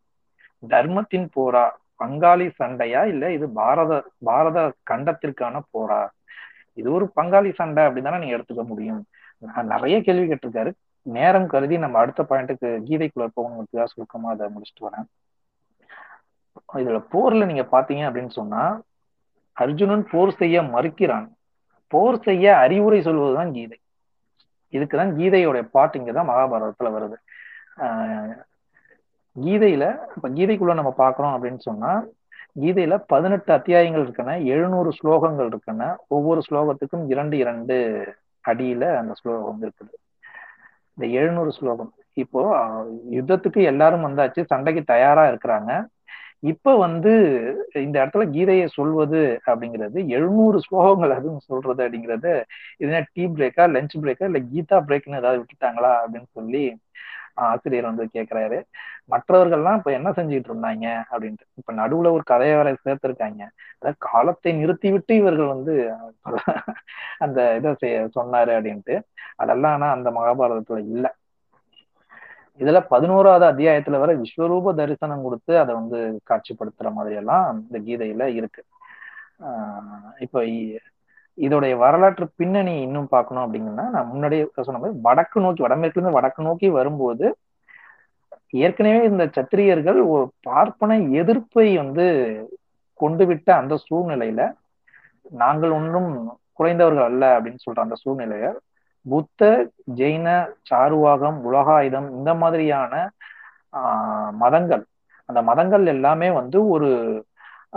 தர்மத்தின் 0.68 1.30
போரா? 1.36 1.70
பங்காளி 2.00 2.50
சண்டையா? 2.50 3.06
இல்ல 3.06 3.32
இது 3.32 3.50
பாரத 3.50 4.04
பாரத 4.24 4.74
கண்டத்திற்கான 4.92 5.60
போரா? 5.74 6.10
இது 6.74 6.92
ஒரு 6.92 7.12
பங்காளி 7.16 7.54
சண்டை 7.54 7.84
அப்படின்னு 7.86 8.20
நீங்க 8.20 8.38
எடுத்துக்க 8.38 8.64
முடியும். 8.66 9.06
நிறைய 9.64 10.02
கேள்வி 10.02 10.34
கேட்டிருக்காரு. 10.34 10.72
நேரம் 11.02 11.48
கருதி 11.48 11.78
நம்ம 11.78 11.98
அடுத்த 11.98 12.26
பாயிண்ட்டுக்கு 12.30 12.68
கீதைக்குள்ள 12.90 13.28
போகணுங்கிறதுக்காக 13.36 13.84
சுருக்கமா 13.84 14.30
அதை 14.30 14.48
முடிச்சுட்டு 14.48 14.86
வரேன். 14.86 15.08
இதுல 16.74 17.04
போர்ல 17.12 17.46
நீங்க 17.46 17.68
பாத்தீங்க 17.72 18.12
அப்படின்னு 18.12 18.30
சொன்னா 18.30 18.82
அர்ஜுனன் 19.54 20.08
போர் 20.12 20.36
செய்ய 20.36 20.62
மறுக்கிறான். 20.62 21.30
போர் 21.88 22.20
செய்ய 22.20 22.58
அறிவுரை 22.58 23.02
சொல்வதுதான் 23.02 23.52
கீதை. 23.52 23.80
இதுக்குதான் 24.72 25.16
கீதையோடைய 25.16 25.62
பாட்டு 25.62 26.00
இங்கதான் 26.00 26.30
மகாபாரதத்துல 26.30 26.84
வருது. 26.84 27.14
ஆஹ் 27.78 28.44
கீதையில 29.42 29.98
இப்ப 30.16 30.30
கீதைக்குள்ள 30.30 30.74
நம்ம 30.74 30.94
பாக்குறோம் 30.98 31.38
அப்படின்னு 31.40 31.60
சொன்னா 31.60 32.04
கீதையில 32.60 33.04
பதினெட்டு 33.08 33.54
அத்தியாயங்கள் 33.54 34.08
இருக்கன 34.08 34.46
எழுநூறு 34.46 34.92
ஸ்லோகங்கள் 35.04 35.54
இருக்கன 35.54 35.96
ஒவ்வொரு 36.08 36.42
ஸ்லோகத்துக்கும் 36.50 37.06
இரண்டு 37.08 37.38
இரண்டு 37.38 38.06
அடியில 38.48 38.96
அந்த 38.96 39.14
ஸ்லோகம் 39.14 39.64
இருக்குது. 39.64 39.94
இந்த 40.94 41.14
எழுநூறு 41.14 41.52
ஸ்லோகம். 41.52 41.94
இப்போ 42.14 42.72
யுத்தத்துக்கு 43.12 43.64
எல்லாரும் 43.64 44.06
வந்தாச்சு 44.06 44.46
சண்டைக்கு 44.46 44.84
தயாரா 44.84 45.26
இருக்கிறாங்க. 45.26 45.86
இப்ப 46.44 46.74
வந்து 46.78 47.12
இந்த 47.82 47.96
இடத்துல 48.02 48.24
கீதையை 48.32 48.68
சொல்வது 48.76 49.20
அப்படிங்கிறது 49.48 50.00
எழுநூறு 50.10 50.58
ஸ்லோகங்கள் 50.60 51.14
அதுவும் 51.18 51.46
சொல்றது 51.50 51.82
அப்படிங்கிறது 51.86 52.32
இதுனா 52.80 53.02
டீ 53.14 53.26
பிரேக்கா 53.36 53.66
லஞ்ச் 53.76 53.96
பிரேக்கா 54.04 54.30
இல்ல 54.30 54.42
கீதா 54.50 54.80
பிரேக்னு 54.88 55.22
ஏதாவது 55.22 55.42
விட்டுட்டாங்களா 55.42 55.92
அப்படின்னு 56.02 56.30
சொல்லி 56.40 56.64
ஆசிரியர் 57.44 57.90
வந்து 57.90 58.06
கேட்கிறாரு 58.16 58.58
மற்றவர்கள்லாம் 59.12 59.78
இப்ப 59.80 59.92
என்ன 59.98 60.10
செஞ்சுட்டு 60.18 60.50
இருந்தாங்க 60.50 60.86
அப்படின்ட்டு. 61.12 61.46
இப்ப 61.60 61.72
நடுவுல 61.74 62.12
ஒரு 62.18 62.24
கதையை 62.24 62.56
வரை 62.58 62.74
சேர்த்திருக்காங்க. 62.80 63.42
அதாவது 63.82 63.98
காலத்தை 64.08 64.52
நிறுத்தி 64.60 64.90
விட்டு 64.92 65.14
இவர்கள் 65.22 65.54
வந்து 65.56 65.76
அந்த 67.20 67.40
இதை 67.60 67.72
சொன்னாரு 68.18 68.52
அப்படின்ட்டு. 68.58 68.96
அதெல்லாம் 69.38 69.76
ஆனா 69.78 69.90
அந்த 69.98 70.10
மகாபாரதத்துல 70.12 70.82
இல்ல. 70.90 71.06
இதுல 72.60 72.80
பதினோராவது 72.90 73.46
அத்தியாயத்துல 73.52 74.00
வர 74.00 74.12
விஸ்வரூப 74.16 74.76
தரிசனம் 74.76 75.24
கொடுத்து 75.24 75.60
அதை 75.60 75.76
வந்து 75.76 76.00
காட்சிப்படுத்துற 76.30 76.92
மாதிரி 76.92 77.16
எல்லாம் 77.16 77.62
இந்த 77.62 77.78
கீதையில 77.80 78.26
இருக்கு. 78.32 78.62
ஆஹ் 79.46 80.12
இப்ப 80.20 80.42
இதோடைய 81.38 81.76
வரலாற்று 81.78 82.30
பின்னணி 82.36 82.82
இன்னும் 82.82 83.08
பார்க்கணும் 83.08 83.46
அப்படிங்கன்னா 83.46 83.90
நான் 83.90 84.08
முன்னாடியே 84.08 84.50
சொன்ன 84.62 84.80
மாதிரி 84.80 85.00
வடக்கு 85.02 85.40
நோக்கி 85.42 85.64
வடமேற்குல 85.64 86.00
இருந்து 86.00 86.12
வடக்கு 86.12 86.44
நோக்கி 86.44 86.70
வரும்போது 86.70 87.28
ஏற்கனவே 88.58 89.04
இந்த 89.04 89.26
சத்திரியர்கள் 89.36 90.00
ஒரு 90.08 90.24
பார்ப்பன 90.42 90.98
எதிர்ப்பை 91.12 91.78
வந்து 91.78 92.06
கொண்டு 93.00 93.26
விட்ட 93.26 93.56
அந்த 93.56 93.78
சூழ்நிலையில 93.86 94.42
நாங்கள் 95.32 95.72
ஒன்றும் 95.72 96.12
குறைந்தவர்கள் 96.54 97.04
அல்ல 97.04 97.40
அப்படின்னு 97.40 97.66
சொல்ற 97.66 97.80
அந்த 97.80 97.96
சூழ்நிலையை 97.96 98.50
புத்த 99.10 99.70
ஜெயின 99.96 100.48
சாருவாகம் 100.70 101.40
உலகாயுதம் 101.52 102.10
இந்த 102.10 102.34
மாதிரியான 102.34 103.10
ஆஹ் 103.78 104.32
மதங்கள். 104.32 104.86
அந்த 105.26 105.42
மதங்கள் 105.42 105.86
எல்லாமே 105.86 106.32
வந்து 106.32 106.68
ஒரு 106.68 107.24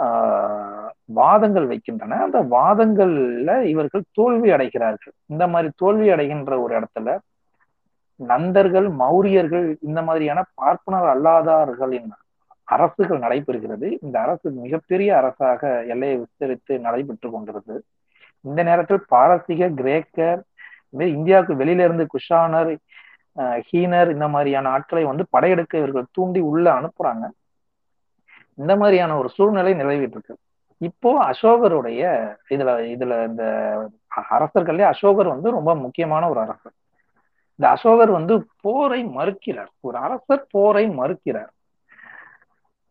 ஆஹ் 0.00 0.88
வாதங்கள் 1.04 1.66
வைக்கின்றன. 1.66 2.16
அந்த 2.16 2.42
வாதங்கள்ல 2.42 3.62
இவர்கள் 3.62 4.02
தோல்வி 4.12 4.50
அடைகிறார்கள். 4.50 5.14
இந்த 5.26 5.46
மாதிரி 5.46 5.72
தோல்வி 5.76 6.10
அடைகின்ற 6.10 6.60
ஒரு 6.60 6.80
இடத்துல 6.80 7.18
நந்தர்கள் 8.16 8.90
மௌரியர்கள் 8.90 9.76
இந்த 9.80 10.02
மாதிரியான 10.02 10.44
பார்ப்பனர் 10.54 11.20
அல்லாதார்களின் 11.20 12.10
அரசுகள் 12.64 13.18
நடைபெறுகிறது. 13.18 13.96
இந்த 14.00 14.20
அரசு 14.20 14.50
மிகப்பெரிய 14.50 15.16
அரசாக 15.16 15.84
எல்லையை 15.88 16.22
விஸ்தரித்து 16.22 16.80
நடைபெற்று 16.80 17.30
கொண்டிருந்தது. 17.30 17.84
இந்த 18.40 18.62
நேரத்தில் 18.62 19.04
பாரசீக 19.08 19.68
கிரேக்க 19.68 20.42
இந்தியாவுக்கு 21.00 21.64
வெளியில 21.64 21.84
இருந்து 21.84 22.06
குஷானர் 22.06 22.76
ஹீனர் 23.38 24.10
இந்த 24.10 24.28
மாதிரியான 24.28 24.68
ஆட்களை 24.68 25.04
வந்து 25.04 25.26
படையெடுக்க 25.30 25.78
இவர்கள் 25.78 26.12
தூண்டி 26.12 26.40
உள்ள 26.40 26.72
அனுப்புறாங்க. 26.72 27.28
இந்த 28.54 28.76
மாதிரியான 28.76 29.18
ஒரு 29.18 29.28
சூழ்நிலை 29.28 29.72
நிலவிட்டு 29.72 30.10
இருக்கு 30.10 30.36
இப்போ 30.78 31.30
அசோகருடைய 31.30 32.02
இதுல 32.50 32.70
இதுல 32.94 33.26
இந்த 33.26 33.44
அரசர்கள்லயே 34.30 34.82
அசோகர் 34.82 35.28
வந்து 35.28 35.50
ரொம்ப 35.50 35.74
முக்கியமான 35.74 36.28
ஒரு 36.28 36.40
அரசர். 36.40 36.72
இந்த 37.54 37.72
அசோகர் 37.72 38.10
வந்து 38.10 38.46
போரை 38.60 39.04
மறுக்கிறார். 39.04 39.70
ஒரு 39.80 39.96
அரசர் 39.96 40.46
போரை 40.50 40.88
மறுக்கிறார். 40.88 41.52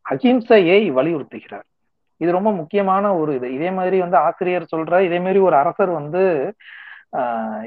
அகிம்சையை 0.09 0.79
வலியுறுத்துகிறார். 0.91 1.67
இது 2.17 2.31
ரொம்ப 2.31 2.51
முக்கியமான 2.51 3.15
ஒரு 3.15 3.35
இது. 3.35 3.53
இதே 3.53 3.71
மாதிரி 3.71 3.99
வந்து 3.99 4.17
ஆசிரியர் 4.17 4.65
சொல்ற 4.75 5.01
இதே 5.01 5.19
மாதிரி 5.19 5.39
ஒரு 5.39 5.55
அரசர் 5.55 5.89
வந்து 5.89 6.53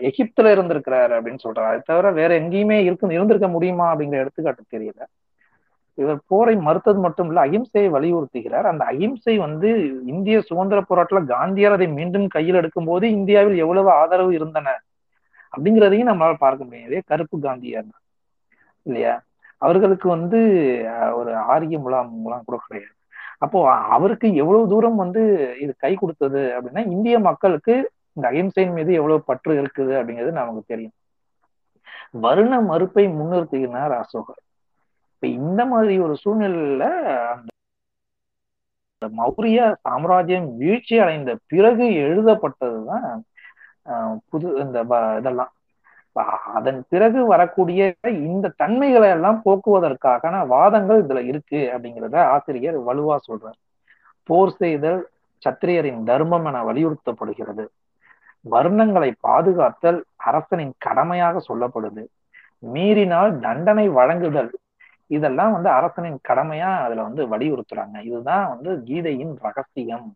எகிப்துல 0.08 0.52
இருந்திருக்கிறாரு 0.56 1.12
அப்படின்னு 1.16 1.44
சொல்றாரு. 1.44 1.68
அது 1.72 1.82
தவிர 1.84 2.10
வேற 2.10 2.40
எங்கேயுமே 2.40 2.78
இருக்கு 2.84 3.12
இருந்திருக்க 3.12 3.48
முடியுமா 3.48 3.94
அப்படிங்கிற 3.94 4.22
எடுத்துக்காட்டு 4.24 4.64
தெரியல. 4.76 5.02
இவர் 5.94 6.18
போரை 6.26 6.56
மறுத்தது 6.56 6.98
மட்டும் 6.98 7.26
இல்ல 7.26 7.44
அகிம்சையை 7.46 7.88
வலியுறுத்துகிறார். 7.96 8.66
அந்த 8.66 8.84
அகிம்சை 8.84 9.38
வந்து 9.38 9.68
இந்திய 10.06 10.40
சுதந்திர 10.40 10.80
போராட்டத்துல 10.80 11.22
காந்தியார் 11.26 11.70
அதை 11.70 11.88
மீண்டும் 11.88 12.26
கையில் 12.28 12.54
எடுக்கும் 12.54 12.84
போது 12.84 13.10
இந்தியாவில் 13.10 13.56
எவ்வளவு 13.56 13.90
ஆதரவு 13.90 14.34
இருந்தன 14.34 14.80
அப்படிங்கிறதையும் 15.52 16.10
நம்மளால 16.10 16.34
பார்க்க 16.38 16.64
முடியாது 16.64 17.02
கருப்பு 17.06 17.38
காந்தியார். 17.38 17.88
இல்லையா? 18.82 19.22
அவர்களுக்கு 19.58 20.08
வந்து 20.08 20.38
ஒரு 21.14 21.36
ஆரிய 21.36 21.78
முலாம் 21.78 22.10
முலாம் 22.10 22.42
கூட 22.44 22.60
கிடையாது. 22.66 22.92
அப்போ 23.38 23.58
அவருக்கு 23.72 24.34
எவ்வளவு 24.34 24.68
தூரம் 24.68 24.96
வந்து 24.96 25.22
இது 25.60 25.74
கை 25.78 25.94
கொடுத்தது 25.94 26.42
அப்படின்னா 26.56 26.90
இந்திய 26.90 27.18
மக்களுக்கு 27.18 27.90
இந்த 28.16 28.28
அகிம்சையின் 28.28 28.76
மீது 28.76 28.92
எவ்வளவு 28.92 29.26
பற்று 29.30 29.52
இருக்குது 29.62 29.92
அப்படிங்கிறது 30.00 30.38
நமக்கு 30.40 30.62
தெரியும். 30.66 30.94
வருண 32.22 32.52
மறுப்பை 32.70 33.04
முன்னிறுத்துகிறார் 33.08 33.94
அசோகர். 34.02 34.40
இப்ப 35.14 35.26
இந்த 35.40 35.60
மாதிரி 35.72 35.94
ஒரு 36.06 36.14
சூழ்நிலையில 36.22 36.84
அந்த 39.02 39.06
மௌரிய 39.20 39.58
சாம்ராஜ்யம் 39.80 40.48
வீழ்ச்சி 40.56 40.94
அடைந்த 40.98 41.30
பிறகு 41.52 41.86
எழுதப்பட்டதுதான் 42.06 43.08
புது 44.30 44.48
இந்த 44.64 44.78
இதெல்லாம். 45.18 45.52
அதன் 46.58 46.80
பிறகு 46.88 47.20
வரக்கூடிய 47.26 47.80
இந்த 48.28 48.52
தன்மைகளை 48.62 49.08
எல்லாம் 49.16 49.40
போக்குவதற்கான 49.44 50.34
வாதங்கள் 50.52 51.00
இதுல 51.04 51.20
இருக்கு 51.30 51.60
அப்படிங்கிறத 51.72 52.16
ஆசிரியர் 52.34 52.78
வலுவா 52.86 53.16
சொல்றார். 53.28 53.58
போர் 54.28 54.54
செய்தல் 54.60 55.00
சத்திரியரின் 55.42 56.02
தர்மம் 56.10 56.46
என 56.50 56.62
வலியுறுத்தப்படுகிறது. 56.68 57.66
வர்ணங்களை 58.50 59.14
பாதுகாத்தல் 59.28 60.02
அரசனின் 60.16 60.72
கடமையாக 60.78 61.40
சொல்லப்படுது. 61.48 62.06
மீறினால் 62.58 63.38
தண்டனை 63.38 63.88
வழங்குதல். 63.88 64.50
இதெல்லாம் 65.06 65.52
வந்து 65.52 65.68
அரசனின் 65.68 66.18
கடமையா 66.28 66.82
அதுல 66.82 67.02
வந்து 67.02 67.38
வலியுறுத்துறாங்க. 67.38 68.00
இதுதான் 68.00 68.48
வந்து 68.48 68.70
கீதையின் 68.84 69.34
ரகசியம் 69.40 70.14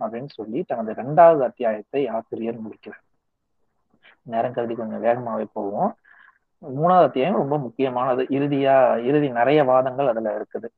அப்படின்னு 0.00 0.28
சொல்லி 0.28 0.62
தனது 0.62 0.90
இரண்டாவது 0.90 1.44
அத்தியாயத்தை 1.44 2.08
ஆசிரியர் 2.08 2.58
முடிக்கிறார். 2.58 3.02
நேரம் 4.22 4.52
கருதி 4.52 4.74
கொஞ்சம் 4.74 5.04
வேகமாவே 5.04 5.46
போவோம். 5.52 5.96
மூணாவது 6.62 7.02
அத்தியாயம் 7.02 7.36
ரொம்ப 7.36 7.58
முக்கியமானது. 7.58 8.22
இறுதியா 8.30 9.04
இறுதி 9.04 9.30
நிறைய 9.30 9.64
வாதங்கள் 9.64 10.06
அதுல 10.06 10.30
இருக்குது. 10.38 10.68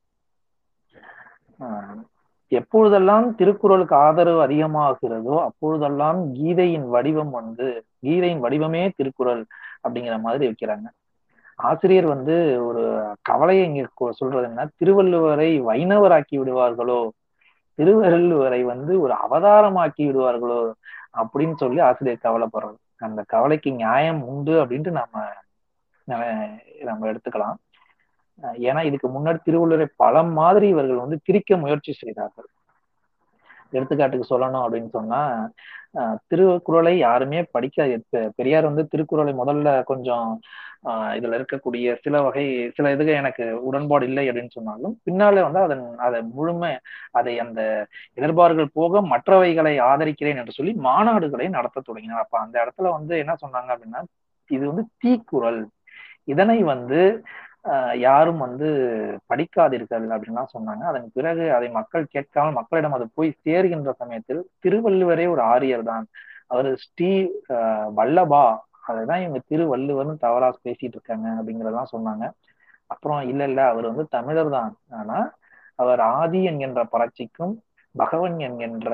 எப்பொழுதெல்லாம் 2.59 3.25
திருக்குறளுக்கு 3.39 3.95
ஆதரவு 4.05 4.39
அதிகமாகிறதோ 4.47 5.35
அப்பொழுதெல்லாம் 5.47 6.19
கீதையின் 6.33 6.87
வடிவம் 6.95 7.31
வந்து 7.39 7.67
கீதையின் 8.05 8.43
வடிவமே 8.45 8.81
திருக்குறள் 8.97 9.43
அப்படிங்கிற 9.83 10.15
மாதிரி 10.25 10.43
வைக்கிறாங்க. 10.49 10.87
ஆசிரியர் 11.59 12.07
வந்து 12.13 12.35
ஒரு 12.67 12.83
கவலையை 13.29 13.63
இங்க 13.69 14.11
சொல்றது 14.11 14.47
என்ன 14.49 14.67
திருவள்ளுவரை 14.77 15.49
வைணவராக்கி 15.69 16.35
விடுவார்களோ 16.41 17.01
திருவள்ளுவரை 17.79 18.61
வந்து 18.71 18.93
ஒரு 19.03 19.13
அவதாரமாக்கி 19.25 20.03
விடுவார்களோ 20.09 20.61
அப்படின்னு 21.21 21.55
சொல்லி 21.55 21.79
ஆசிரியர் 21.89 22.25
கவலைப்படுறது 22.27 22.79
அந்த 23.07 23.21
கவலைக்கு 23.33 23.69
நியாயம் 23.83 24.21
உண்டு 24.31 24.53
அப்படின்ட்டு 24.63 24.91
நம்ம 24.99 25.25
நம்ம 26.89 27.07
எடுத்துக்கலாம். 27.09 27.59
ஏன்னா 28.41 28.81
இதுக்கு 28.85 29.07
முன்னாடி 29.09 29.39
திருவள்ளுவரை 29.45 29.87
பல 29.95 30.23
மாதிரி 30.23 30.67
இவர்கள் 30.67 31.03
வந்து 31.03 31.19
திரிக்க 31.23 31.57
முயற்சி 31.57 31.93
செய்தார்கள். 31.93 32.49
எடுத்துக்காட்டுக்கு 33.73 34.25
சொல்லணும் 34.29 34.63
அப்படின்னு 34.63 34.89
சொன்னா 34.89 35.21
திருக்குறளை 36.27 36.93
யாருமே 36.97 37.39
படிக்க 37.55 37.99
பெரியார் 38.35 38.63
வந்து 38.63 38.83
திருக்குறளை 38.87 39.33
முதல்ல 39.33 39.83
கொஞ்சம் 39.83 40.27
ஆஹ் 40.83 41.11
இதுல 41.17 41.37
இருக்கக்கூடிய 41.39 41.95
சில 42.01 42.21
வகை 42.21 42.45
சில 42.75 42.91
இதுக்கு 42.91 43.13
எனக்கு 43.13 43.63
உடன்பாடு 43.63 44.05
இல்லை 44.05 44.23
அப்படின்னு 44.29 44.49
சொன்னாலும் 44.49 44.95
பின்னாலே 45.03 45.41
வந்து 45.41 45.59
அதன் 45.59 45.83
அதை 45.97 46.19
முழுமை 46.33 46.71
அதை 47.11 47.33
அந்த 47.39 47.61
எதிர்பார்கள் 48.13 48.73
போக 48.73 49.01
மற்றவைகளை 49.01 49.73
ஆதரிக்கிறேன் 49.91 50.41
என்று 50.41 50.51
சொல்லி 50.51 50.73
மாநாடுகளை 50.83 51.47
நடத்த 51.49 51.85
தொடங்கினார். 51.85 52.23
அப்ப 52.25 52.39
அந்த 52.39 52.55
இடத்துல 52.63 52.91
வந்து 52.97 53.17
என்ன 53.17 53.35
சொன்னாங்க 53.43 53.71
அப்படின்னா 53.75 54.01
இது 54.49 54.63
வந்து 54.67 54.85
தீக்குறள். 55.03 55.61
இதனை 56.23 56.59
வந்து 56.63 56.99
யாரும் 58.05 58.41
வந்து 58.45 58.67
படிக்காதீர்கள் 59.31 60.05
அப்படின்லாம் 60.15 60.53
சொன்னாங்க. 60.55 60.83
அதன் 60.91 61.07
பிறகு 61.17 61.43
அதை 61.57 61.67
மக்கள் 61.77 62.05
கேட்காமல் 62.15 62.57
மக்களிடம் 62.59 62.95
அது 62.97 63.05
போய் 63.17 63.29
சேர்கின்ற 63.45 63.91
சமயத்தில் 64.01 64.41
திருவள்ளுவரே 64.65 65.25
ஒரு 65.33 65.41
ஆரியர் 65.53 65.85
தான். 65.91 66.05
அவர் 66.53 66.69
ஸ்ரீ 66.85 67.11
வல்லபா 67.99 68.45
அதுதான் 68.91 69.21
இவங்க 69.23 69.39
திருவள்ளுவர்னு 69.51 70.15
தவறா 70.25 70.49
பேசிட்டு 70.65 70.95
இருக்காங்க 70.97 71.27
அப்படிங்கறதெல்லாம் 71.39 71.93
சொன்னாங்க. 71.95 72.25
அப்புறம் 72.93 73.21
இல்ல 73.31 73.43
இல்ல 73.49 73.61
அவர் 73.71 73.85
வந்து 73.91 74.05
தமிழர் 74.17 74.51
தான். 74.57 74.71
ஆனா 74.99 75.17
அவர் 75.79 76.01
ஆதி 76.17 76.39
என்கின்ற 76.49 76.81
பறட்சிக்கும் 76.93 77.53
பகவன் 77.95 78.37
என்கின்ற 78.47 78.91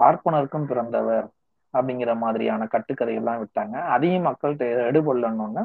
பார்ப்பனருக்கும் 0.00 0.68
பிறந்தவர் 0.70 1.26
அப்படிங்கிற 1.74 2.12
மாதிரியான 2.24 2.66
கட்டுக்கதைகள்லாம் 2.74 3.42
விட்டாங்க. 3.42 3.76
அதையும் 3.94 4.26
மக்கள்கிட்ட 4.28 4.66
எடுபொள்ளணும்னா 4.90 5.64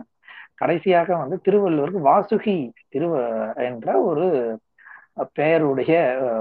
கடைசியாக 0.62 1.16
வந்து 1.16 1.42
திருவள்ளுவருக்கு 1.46 2.00
வாசுகி 2.06 2.56
திரு 2.90 3.08
என்ற 3.56 4.02
ஒரு 4.02 4.26
பெயருடைய 5.34 5.94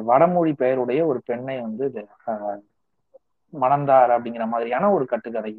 வடமொழி 0.05 0.53
பெயருடைய 0.53 1.07
ஒரு 1.07 1.21
பெண்ணை 1.25 1.61
வந்து 1.61 2.09
மணந்தார் 3.53 4.11
அப்படிங்கிற 4.17 4.47
மாதிரியான 4.47 4.91
ஒரு 4.91 5.05
கட்டுக்கதை 5.05 5.59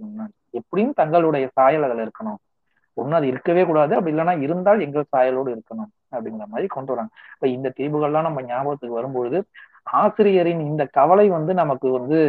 எப்படியும் 0.50 0.94
தங்களுடைய 0.94 1.48
சாயல் 1.54 1.84
அதுல 1.84 2.06
இருக்கணும். 2.06 2.40
ஒண்ணு 2.98 3.12
அது 3.12 3.28
இருக்கவே 3.28 3.64
கூடாது. 3.66 3.96
அப்படி 3.96 4.16
இல்லைன்னா 4.16 4.42
இருந்தால் 4.42 4.80
எங்கள் 4.80 5.12
சாயலோடு 5.18 5.52
இருக்கணும் 5.52 5.90
அப்படிங்கிற 6.12 6.46
மாதிரி 6.46 6.68
கொண்டு 6.68 6.92
வராங்க. 6.92 7.14
இப்ப 7.34 7.48
இந்த 7.48 7.74
தீவுகள்லாம் 7.80 8.22
நம்ம 8.22 8.42
ஞாபகத்துக்கு 8.42 8.96
வரும்பொழுது 8.96 9.40
ஆசிரியரின் 9.84 10.60
இந்த 10.60 10.86
கவலை 10.86 11.30
வந்து 11.30 11.54
நமக்கு 11.54 11.92
வந்து 11.92 12.20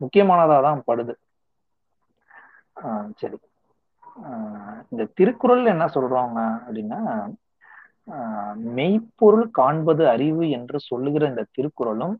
முக்கியமானதா 0.00 0.62
தான் 0.62 0.82
படுது. 0.86 1.14
ஆஹ் 2.82 3.10
சரி. 3.16 3.38
இந்த 4.92 5.04
திருக்குறள் 5.18 5.64
என்ன 5.66 5.84
சொல்றாங்க 5.94 6.38
அப்படின்னா 6.64 7.00
மெய்ப்பொருள் 8.76 9.46
காண்பது 9.50 10.02
அறிவு 10.08 10.44
என்று 10.50 10.78
சொல்லுகிற 10.80 11.24
இந்த 11.32 11.44
திருக்குறளும் 11.56 12.16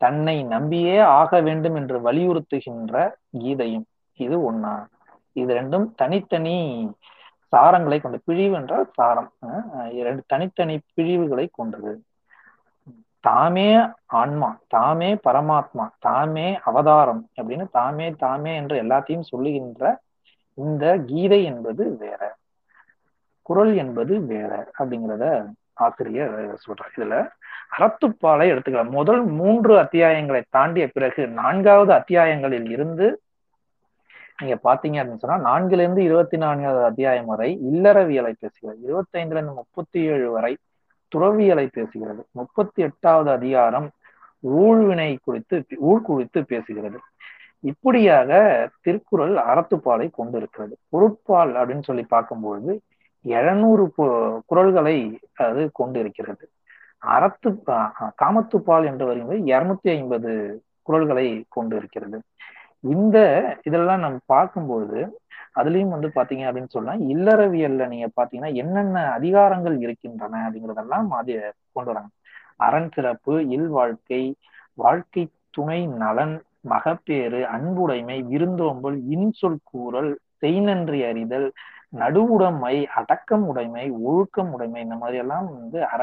தன்னை 0.00 0.36
நம்பியே 0.52 0.96
ஆக 1.20 1.40
வேண்டும் 1.40 1.76
என்று 1.80 1.96
வலியுறுத்துகின்ற 2.06 2.94
கீதையும். 3.38 3.86
இது 4.20 4.36
ஒன்னா 4.50 4.74
இது 5.36 5.50
ரெண்டும் 5.58 5.86
தனித்தனி 5.94 6.54
சாரங்களை 7.52 7.98
கொண்ட 8.00 8.18
பிழிவு 8.24 8.54
என்றால் 8.54 8.86
சாரம். 8.96 9.30
இரண்டு 10.00 10.22
தனித்தனி 10.26 10.76
பிழிவுகளை 10.96 11.46
கொண்டது. 11.50 11.92
தாமே 13.24 13.66
ஆன்மா 14.20 14.48
தாமே 14.74 15.08
பரமாத்மா 15.26 15.86
தாமே 15.98 16.46
அவதாரம் 16.68 17.22
அப்படின்னு 17.36 17.66
தாமே 17.70 18.06
தாமே 18.22 18.52
என்று 18.60 18.76
எல்லாத்தையும் 18.82 19.28
சொல்லுகின்ற 19.32 19.82
இந்த 20.60 20.98
கீதை 21.06 21.44
என்பது 21.44 21.96
வேற 21.96 22.36
குரல் 23.42 23.76
என்பது 23.76 24.20
வேற 24.20 24.70
அப்படிங்கிறத 24.78 25.52
ஆசிரியர் 25.72 26.54
சொல்றார். 26.54 26.94
இதுல 26.96 27.30
அறத்துப்பாலை 27.78 28.46
எடுத்துக்கலாம். 28.50 28.90
முதல் 28.90 29.24
மூன்று 29.24 29.76
அத்தியாயங்களை 29.76 30.42
தாண்டிய 30.50 30.88
பிறகு 30.92 31.26
நான்காவது 31.26 31.92
அத்தியாயங்களில் 31.92 32.70
இருந்து 32.70 33.20
நீங்க 34.42 34.58
பாத்தீங்க 34.64 34.98
அப்படின்னு 35.00 35.16
சொன்னா 35.16 35.38
நான்குல 35.44 35.80
இருந்து 35.84 36.02
இருபத்தி 36.02 36.36
நான்காவது 36.36 36.84
அத்தியாயம் 36.84 37.24
வரை 37.24 37.58
இல்லறவியலை 37.72 38.32
பேசுகிறது. 38.40 38.80
இருபத்தி 38.82 39.22
ஐந்துல 39.22 39.36
இருந்து 39.36 39.52
முப்பத்தி 39.52 40.00
ஏழு 40.00 40.30
வரை 40.30 40.56
துறவியலை 41.08 41.68
பேசுகிறது. 41.76 42.22
முப்பத்தி 42.30 42.82
எட்டாவது 42.82 43.30
அதிகாரம் 43.30 43.90
ஊழ்வினை 44.40 45.18
குறித்து 45.24 45.64
ஊழ் 45.76 46.00
குறித்து 46.00 46.40
பேசுகிறது. 46.40 46.98
இப்படியாக 47.64 48.30
திருக்குறள் 48.82 49.34
அறத்துப்பாலை 49.50 50.06
கொண்டிருக்கிறது. 50.10 50.74
பொருட்பால் 50.92 51.52
அப்படின்னு 51.60 51.88
சொல்லி 51.88 52.04
பார்க்கும்பொழுது 52.14 52.72
எழுநூறு 53.24 53.84
குரல்களை 54.50 54.96
அது 55.46 55.62
கொண்டிருக்கிறது. 55.72 56.44
அறத்து 57.02 57.50
காமத்துப்பால் 58.22 58.86
என்று 58.90 59.04
வரும்போது 59.06 59.40
இருநூத்தி 59.52 59.88
ஐம்பது 59.96 60.32
குரல்களை 60.88 61.26
கொண்டு 61.48 61.74
இருக்கிறது 61.76 62.18
இந்த 62.84 63.16
இதெல்லாம் 63.62 64.02
நம்ம 64.04 64.20
பார்க்கும்போது 64.26 64.98
அதுலயும் 65.60 65.94
வந்து 65.94 66.08
பாத்தீங்க 66.14 66.44
அப்படின்னு 66.48 66.74
சொன்னா 66.76 66.92
இல்லறவியல்ல 67.12 67.86
நீங்க 67.92 68.08
பாத்தீங்கன்னா 68.20 68.50
என்னென்ன 68.62 68.98
அதிகாரங்கள் 69.18 69.76
இருக்கின்றன 69.84 70.42
அப்படிங்கறதெல்லாம் 70.46 71.08
அது 71.20 71.34
கொண்டு 71.72 71.90
வராங்க. 71.92 72.10
அரண் 72.66 72.90
சிறப்பு 72.94 73.34
இல் 73.56 73.68
வாழ்க்கை 73.78 74.22
வாழ்க்கை 74.78 75.24
துணை 75.50 75.80
நலன் 76.02 76.36
மகப்பேறு 76.64 77.40
அன்புடைமை 77.46 78.16
விருந்தோம்பல் 78.22 78.98
இன்சொல் 79.10 79.60
கூறல் 79.62 80.10
செய்நன்றி 80.42 81.00
அறிதல் 81.08 81.48
நடுவுடைமை 81.96 82.74
அடக்கம் 82.94 83.46
உடைமை 83.46 83.84
ஒழுக்கம் 84.02 84.52
உடைமை 84.52 84.80
இந்த 84.82 84.96
மாதிரி 84.96 85.18
எல்லாம் 85.18 85.46
வந்து 85.50 85.78
அற 85.86 86.02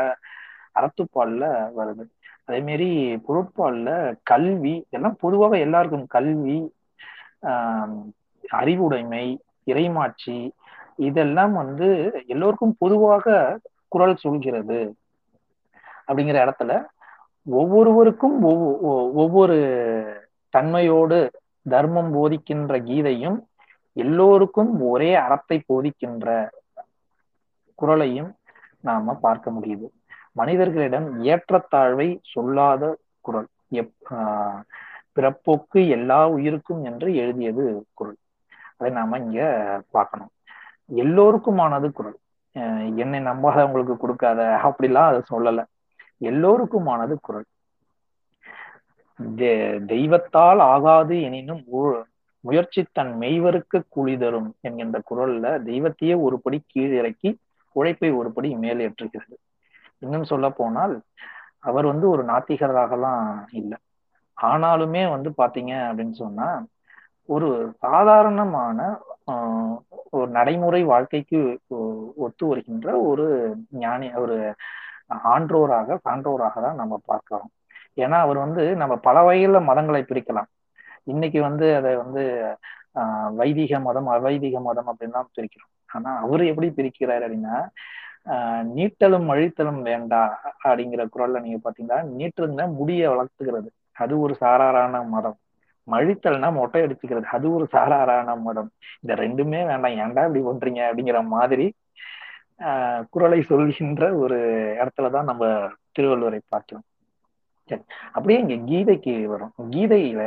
அறத்துப்பால்ல 0.75 1.43
வருது. 1.77 2.03
அதே 2.45 2.59
மாரி 2.61 2.89
பொருட்பால்ல 3.27 3.89
கல்வி 4.23 4.85
எல்லாம் 4.89 5.15
பொதுவாக 5.19 5.57
எல்லாருக்கும் 5.57 6.05
கல்வி 6.07 6.57
ஆஹ் 7.43 7.95
அறிவுடைமை 8.43 9.25
இறைமாட்சி 9.65 10.37
இதெல்லாம் 10.99 11.53
வந்து 11.53 11.87
எல்லோருக்கும் 12.27 12.75
பொதுவாக 12.79 13.25
குரல் 13.87 14.15
சொல்கிறது 14.15 14.79
அப்படிங்கிற 16.07 16.37
இடத்துல 16.45 16.73
ஒவ்வொருவருக்கும் 17.47 18.37
ஒவ்வொரு 19.15 19.57
தன்மையோடு 20.57 21.29
தர்மம் 21.69 22.11
போதிக்கின்ற 22.13 22.73
கீதையும் 22.89 23.37
எல்லோருக்கும் 23.93 24.71
ஒரே 24.89 25.15
அறத்தை 25.15 25.63
போதிக்கின்ற 25.67 26.49
குரலையும் 27.75 28.35
நாம 28.79 29.13
பார்க்க 29.13 29.51
முடியுது. 29.51 29.87
மனிதர்களிடம் 30.31 31.23
ஏற்றத்தாழ்வை 31.23 32.17
சொல்லாத 32.21 32.97
குரல். 33.21 33.47
எப் 33.69 33.93
பிறப்போக்கு 35.15 35.81
எல்லா 35.89 36.27
உயிருக்கும் 36.27 36.83
என்று 36.83 37.15
எழுதியது 37.15 37.85
குரல். 37.93 38.17
அதை 38.77 38.91
நாம 38.91 39.17
இங்க 39.17 39.39
பார்க்கணும். 39.91 40.31
எல்லோருக்குமானது 40.95 41.91
குரல். 41.91 42.17
என்னை 42.95 43.19
நம்பாதவங்களுக்கு 43.19 43.95
கொடுக்காத 43.97 44.41
அப்படிலாம் 44.63 45.09
அதை 45.09 45.21
சொல்லல. 45.31 45.63
எல்லோருக்குமானது 46.21 47.15
குரல். 47.21 47.47
தெய்வத்தால் 49.91 50.61
ஆகாது 50.73 51.15
எனினும் 51.27 51.63
முயற்சி 52.43 52.81
தன் 52.97 53.13
மெய்வருக்கு 53.21 53.77
கூலி 53.95 54.13
தரும் 54.17 54.49
என்கின்ற 54.67 54.97
குரல்ல 55.09 55.45
தெய்வத்தையே 55.69 56.15
ஒருபடி 56.25 56.57
கீழிறக்கி 56.73 57.29
உழைப்பை 57.75 58.09
ஒருபடி 58.19 58.49
மேலேற்றுகிறது 58.63 59.35
இன்னும் 60.01 60.29
சொல்ல 60.31 60.47
போனால் 60.59 60.95
அவர் 61.67 61.85
வந்து 61.91 62.07
ஒரு 62.13 62.23
நாத்திகராகலாம் 62.31 63.27
இல்லை. 63.59 63.77
ஆனாலுமே 64.37 65.03
வந்து 65.15 65.29
பாத்தீங்க 65.41 65.73
அப்படின்னு 65.89 66.15
சொன்னா 66.23 66.47
ஒரு 67.29 67.47
சாதாரணமான 67.85 68.79
ஒரு 70.17 70.27
நடைமுறை 70.37 70.81
வாழ்க்கைக்கு 70.91 71.39
ஒத்து 72.25 72.45
வருகின்ற 72.51 72.89
ஒரு 73.09 73.25
ஞானி 73.83 74.07
ஒரு 74.23 74.37
ஆன்றோராக 75.33 75.97
சான்றோராக 76.05 76.55
தான் 76.65 76.79
நம்ம 76.81 76.95
பார்க்கிறோம். 77.11 77.51
ஏன்னா 77.97 78.19
அவர் 78.19 78.37
வந்து 78.37 78.75
நம்ம 78.75 78.95
பல 78.95 79.31
வகையில 79.31 79.61
மதங்களை 79.61 80.01
பிரிக்கலாம். 80.01 80.45
இன்னைக்கு 81.03 81.41
வந்து 81.41 81.75
அதை 81.75 81.95
வந்து 81.95 82.57
ஆஹ் 82.95 83.35
வைதிக 83.35 83.79
மதம் 83.79 84.09
அவைதிக 84.09 84.61
மதம் 84.61 84.87
அப்படின்னு 84.87 85.09
தான் 85.09 85.29
பிரிக்கிறோம். 85.41 85.71
ஆனா 85.93 86.19
அவர் 86.21 86.45
எப்படி 86.45 86.73
பிரிக்கிறார் 86.75 87.23
அப்படின்னா 87.23 87.69
ஆஹ் 88.25 88.65
நீட்டலும் 88.75 89.29
அழித்தலும் 89.29 89.81
வேண்டா 89.81 90.41
அப்படிங்கிற 90.63 91.07
குரல்ல 91.15 91.41
நீங்க 91.41 91.71
பாத்தீங்கன்னா 91.71 92.05
நீட்டுங்க 92.17 92.73
முடிய 92.73 93.11
வளர்த்துக்கிறது. 93.11 93.67
அது 93.91 94.19
ஒரு 94.19 94.35
சாராரான 94.39 95.07
மதம். 95.07 95.37
மழித்தல்னா 95.91 96.53
மொட்டை 96.53 96.81
அடிச்சுக்கிறது. 96.81 97.23
அது 97.23 97.53
ஒரு 97.53 97.67
சாராரான 97.71 98.41
மதம். 98.41 98.69
இந்த 99.01 99.21
ரெண்டுமே 99.21 99.79
வேண்டாம். 99.79 99.91
ஏன்டா 99.91 100.35
இப்படி 100.35 100.41
பண்றீங்க 100.41 100.83
அப்படிங்கிற 100.83 101.23
மாதிரி 101.23 101.73
ஆஹ் 102.59 103.03
குரலை 103.09 103.41
சொல்கின்ற 103.41 104.13
ஒரு 104.13 104.37
இடத்துலதான் 104.79 105.23
நம்ம 105.23 105.67
திருவள்ளுவரை 105.91 106.39
பார்க்கிறோம். 106.49 106.83
அப்படியே 108.15 108.39
இங்க 108.43 108.55
கீதைக்கு 108.69 109.13
வரும். 109.33 109.53
கீதையில 109.75 110.21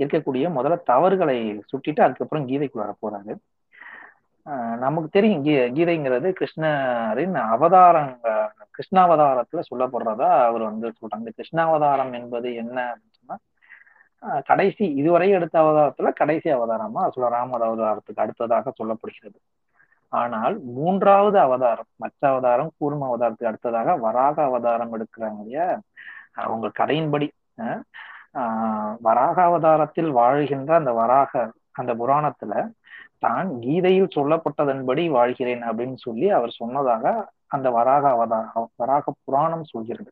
இருக்கக்கூடிய 0.00 0.44
முதல்ல 0.56 0.76
தவறுகளை 0.92 1.36
சுட்டிட்டு 1.70 2.00
அதுக்கப்புறம் 2.06 2.46
கீதைக்குள்ள 2.48 2.94
போறாரு 3.04 3.34
நமக்கு 4.84 5.08
தெரியும் 5.08 5.42
கீ 5.46 5.52
கீதைங்கிறது 5.76 6.28
கிருஷ்ணரின் 6.38 7.36
அவதாரங்க 7.54 8.28
கிருஷ்ணாவதாரத்துல 8.76 9.62
சொல்லப்படுறதா 9.70 10.28
அவர் 10.48 10.62
வந்து 10.70 10.86
சொல்றாங்க. 10.98 11.24
இந்த 11.24 11.34
கிருஷ்ணாவதாரம் 11.40 12.12
என்பது 12.20 12.48
என்ன 12.62 12.76
அப்படின்னு 12.90 13.18
சொன்னா 13.18 13.36
கடைசி 14.50 14.84
இதுவரை 15.00 15.28
எடுத்த 15.36 15.56
அவதாரத்துல 15.62 16.10
கடைசி 16.20 16.48
அவதாரமா 16.56 17.02
சொல்ல 17.14 17.28
ராம 17.36 17.58
அவதாரத்துக்கு 17.68 18.24
அடுத்ததாக 18.24 18.72
சொல்லப்படுகிறது. 18.80 19.38
ஆனால் 20.12 20.54
மூன்றாவது 20.78 21.38
அவதாரம் 21.46 21.90
மற்ற 21.96 22.22
அவதாரம் 22.32 22.72
கூர்ம 22.80 23.06
அவதாரத்துக்கு 23.10 23.50
அடுத்ததாக 23.52 23.96
வராக 24.06 24.36
அவதாரம் 24.50 24.92
எடுக்கிறாங்க 24.96 25.40
இல்லையா? 25.44 25.68
அவங்க 26.44 26.66
கதையின்படி 26.80 27.28
வராக 29.06 29.36
அவதாரத்தில் 29.42 30.10
வாழ்கின்ற 30.20 30.72
அந்த 30.74 30.92
வராக 30.92 31.32
அந்த 31.80 31.92
புராணத்துல 31.94 32.54
தான் 33.18 33.48
கீதையில் 33.60 34.14
சொல்லப்பட்டதன்படி 34.16 35.02
வாழ்கிறேன் 35.10 35.62
அப்படின்னு 35.70 35.98
சொல்லி 36.06 36.28
அவர் 36.38 36.52
சொன்னதாக 36.60 37.04
அந்த 37.54 37.68
வராக 37.70 38.04
அவதார 38.08 38.64
வராக 38.76 39.12
புராணம் 39.24 39.70
சொல்கிறது. 39.72 40.10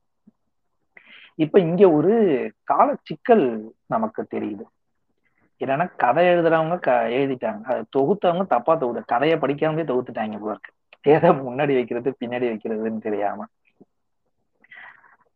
இப்ப 1.44 1.58
இங்க 1.60 1.82
ஒரு 1.90 2.12
கால 2.70 2.88
சிக்கல் 3.08 3.46
நமக்கு 3.86 4.22
தெரியுது. 4.34 4.64
என்னன்னா 5.60 5.86
கதை 5.96 6.22
எழுதுறவங்க 6.26 6.76
க 6.86 6.90
எழுதிட்டாங்க. 7.18 7.62
அதை 7.70 7.80
தொகுத்தவங்க 7.96 8.44
தப்பா 8.54 8.72
தொகுத்து 8.74 9.10
கதையை 9.14 9.36
படிக்காமலே 9.38 9.84
தொகுத்துட்டாங்க 9.90 10.38
போல 10.42 10.54
இருக்கு. 10.56 10.72
ஏதோ 11.14 11.28
முன்னாடி 11.46 11.74
வைக்கிறது 11.78 12.10
பின்னாடி 12.20 12.46
வைக்கிறதுன்னு 12.52 13.00
தெரியாம. 13.08 13.46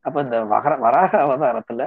அப்ப 0.05 0.21
இந்த 0.21 0.39
வகர 0.45 0.73
வராக 0.77 1.13
அவதாரத்துல 1.25 1.83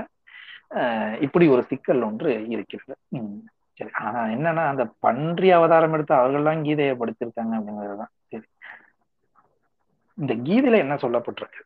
இப்படி 1.21 1.45
ஒரு 1.47 1.63
சிக்கல் 1.63 2.01
ஒன்று 2.01 2.31
இருக்கிறது. 2.47 2.95
உம் 3.09 3.45
சரி 3.73 3.91
ஆனா 4.03 4.21
என்னன்னா 4.25 4.63
அந்த 4.67 4.83
பன்றி 4.99 5.49
அவதாரம் 5.51 5.93
எடுத்து 5.93 6.13
அவர்கள்லாம் 6.15 6.63
கீதையை 6.67 6.93
படிச்சிருக்காங்க 6.99 7.55
அப்படிங்கிறதுதான். 7.57 8.13
சரி. 8.29 8.47
இந்த 10.13 10.33
கீதையில 10.47 10.77
என்ன 10.77 10.95
சொல்லப்பட்டிருக்கு? 10.95 11.61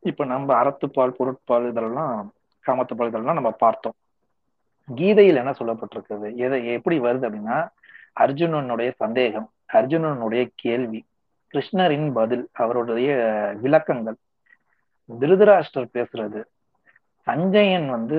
இப்ப 0.00 0.24
நம்ம 0.24 0.48
அறத்துப்பால் 0.62 1.16
பொருட்பால் 1.18 1.68
இதெல்லாம் 1.68 2.32
காமத்துப்பால் 2.66 3.10
இதெல்லாம் 3.12 3.38
நம்ம 3.38 3.52
பார்த்தோம். 3.64 3.96
கீதையில் 4.88 5.40
என்ன 5.42 5.52
சொல்லப்பட்டிருக்குது 5.58 6.28
எதை 6.36 6.58
எப்படி 6.72 6.96
வருது 7.00 7.26
அப்படின்னா 7.28 7.58
அர்ஜுனனுடைய 8.20 8.90
சந்தேகம் 8.96 9.48
அர்ஜுனனுடைய 9.72 10.42
கேள்வி 10.54 11.00
கிருஷ்ணரின் 11.54 12.08
பதில் 12.12 12.44
அவருடைய 12.52 13.10
விளக்கங்கள் 13.62 14.18
திருதராஷ்டர் 15.08 15.94
பேசுறது. 15.96 16.40
சஞ்சயன் 17.26 17.86
வந்து 17.88 18.18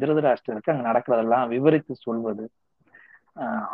திருதராஷ்டருக்கு 0.00 0.72
அங்க 0.72 0.84
நடக்கிறதெல்லாம் 0.90 1.46
விவரித்து 1.48 1.94
சொல்வது. 2.06 2.44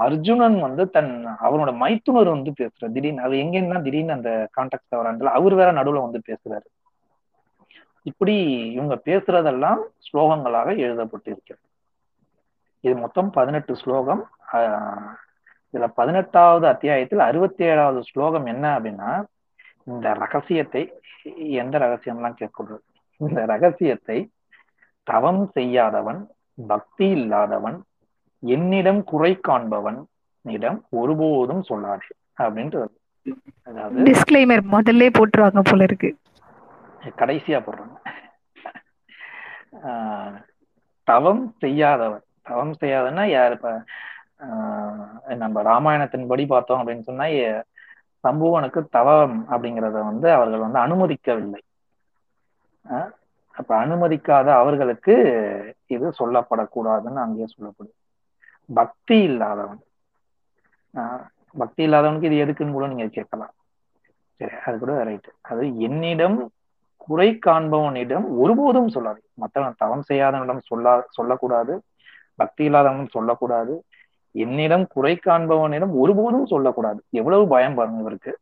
அர்ஜுனன் 0.07 0.57
வந்து 0.61 0.83
தன் 0.91 1.12
அவனோட 1.47 1.70
மைத்துனர் 1.83 2.35
வந்து 2.35 2.51
பேசுற 2.61 2.91
திடீர்னு 2.95 3.25
அது 3.27 3.35
எங்கன்னா 3.45 3.79
திடீர்னு 3.83 4.16
அந்த 4.16 4.31
கான்டாக்ட் 4.57 4.99
வரான்ல 4.99 5.31
அவர் 5.39 5.55
வேற 5.61 5.70
நடுவுல 5.72 6.03
வந்து 6.07 6.20
பேசுறாரு. 6.31 6.66
இப்படி 8.03 8.35
இவங்க 8.77 8.95
பேசுறதெல்லாம் 9.09 9.81
ஸ்லோகங்களாக 10.07 10.75
எழுதப்பட்டிருக்கிறது 10.87 11.64
இது 12.85 12.95
மொத்தம் 13.05 13.31
பதினெட்டு 13.31 13.75
ஸ்லோகம். 13.83 14.22
இதுல 15.75 15.87
பதினெட்டாவது 16.01 16.66
அத்தியாயத்தில் 16.72 17.22
அறுபத்தி 17.29 17.62
ஏழாவது 17.64 18.01
ஸ்லோகம் 18.11 18.47
என்ன 18.53 18.64
அப்படின்னா 18.77 19.12
இந்த 19.87 20.07
ரகசியத்தை 20.22 20.82
எந்த 21.62 21.74
ரகசியம்லாம் 21.78 22.39
கேட்கக்கூடாது. 22.41 22.85
இந்த 23.20 23.41
ரகசியத்தை 23.45 24.18
தவம் 25.07 25.43
செய்யாதவன் 25.53 26.20
பக்தி 26.68 27.07
இல்லாதவன் 27.11 27.78
என்னிடம் 28.43 29.01
குறை 29.05 29.32
காண்பவன் 29.49 29.99
இடம் 30.45 30.78
ஒருபோதும் 30.91 31.62
சொல்லாதே 31.68 32.11
அப்படின்ட்டு 32.39 32.80
அதாவது 33.62 34.05
டிஸ்க்ளைமர் 34.09 34.62
முதல்ல 34.74 35.09
போட்டுருவாங்க 35.16 35.62
போல 35.70 35.85
இருக்கு. 35.89 36.11
கடைசியா 37.20 37.59
போடுறாங்க. 37.66 37.97
தவம் 41.09 41.45
செய்யாதவன். 41.62 42.24
தவம் 42.43 42.74
செய்யாதன்னா 42.80 43.24
யார் 43.28 43.55
இப்ப 43.57 43.70
நம்ம 45.43 45.62
ராமாயணத்தின்படி 45.62 46.45
பார்த்தோம் 46.47 46.80
அப்படின்னு 46.80 47.09
சொன்னா 47.09 47.26
சம்புவனுக்கு 48.25 48.81
தவம் 48.97 49.37
அப்படிங்கிறத 49.53 49.99
வந்து 50.11 50.29
அவர்கள் 50.33 50.64
வந்து 50.66 50.79
அனுமதிக்கவில்லை. 50.85 51.61
அப்ப 53.55 53.70
அனுமதிக்காத 53.85 54.49
அவர்களுக்கு 54.61 55.14
இது 55.87 56.07
சொல்லப்படக்கூடாதுன்னு 56.20 57.25
அங்கேயே 57.25 57.49
சொல்லப்படுது 57.55 57.95
பக்தி 58.68 59.16
இல்லாதவன். 59.29 59.81
பக்தி 61.61 61.83
இல்லாதவனுக்கு 61.87 62.29
இது 62.31 62.43
எதுக்குன்னு 62.45 62.77
கூட 62.77 62.87
நீங்க 62.87 63.07
கேட்கலாம். 63.16 63.55
சரி 64.41 64.57
அது 64.66 64.77
கூட 64.79 64.93
ரைட்டு. 65.09 65.31
அது 65.51 65.64
என்னிடம் 65.89 66.37
குறை 67.05 67.29
காண்பவனிடம் 67.47 68.27
ஒருபோதும் 68.43 68.93
சொல்லாது. 68.95 69.20
மற்றவன் 69.43 69.81
தவம் 69.83 70.07
செய்யாதவனிடம் 70.11 70.68
சொல்லா 70.70 70.93
சொல்லக்கூடாது. 71.18 71.75
பக்தி 72.39 72.62
இல்லாதவனும் 72.68 73.14
சொல்லக்கூடாது. 73.16 73.75
என்னிடம் 74.37 74.87
குறை 74.87 75.18
காண்பவனிடம் 75.26 75.91
ஒருபோதும் 75.91 76.47
சொல்லக்கூடாது. 76.47 77.03
எவ்வளவு 77.11 77.49
பயம் 77.49 77.74
பாருங்க 77.74 78.01
இவருக்கு. 78.01 78.39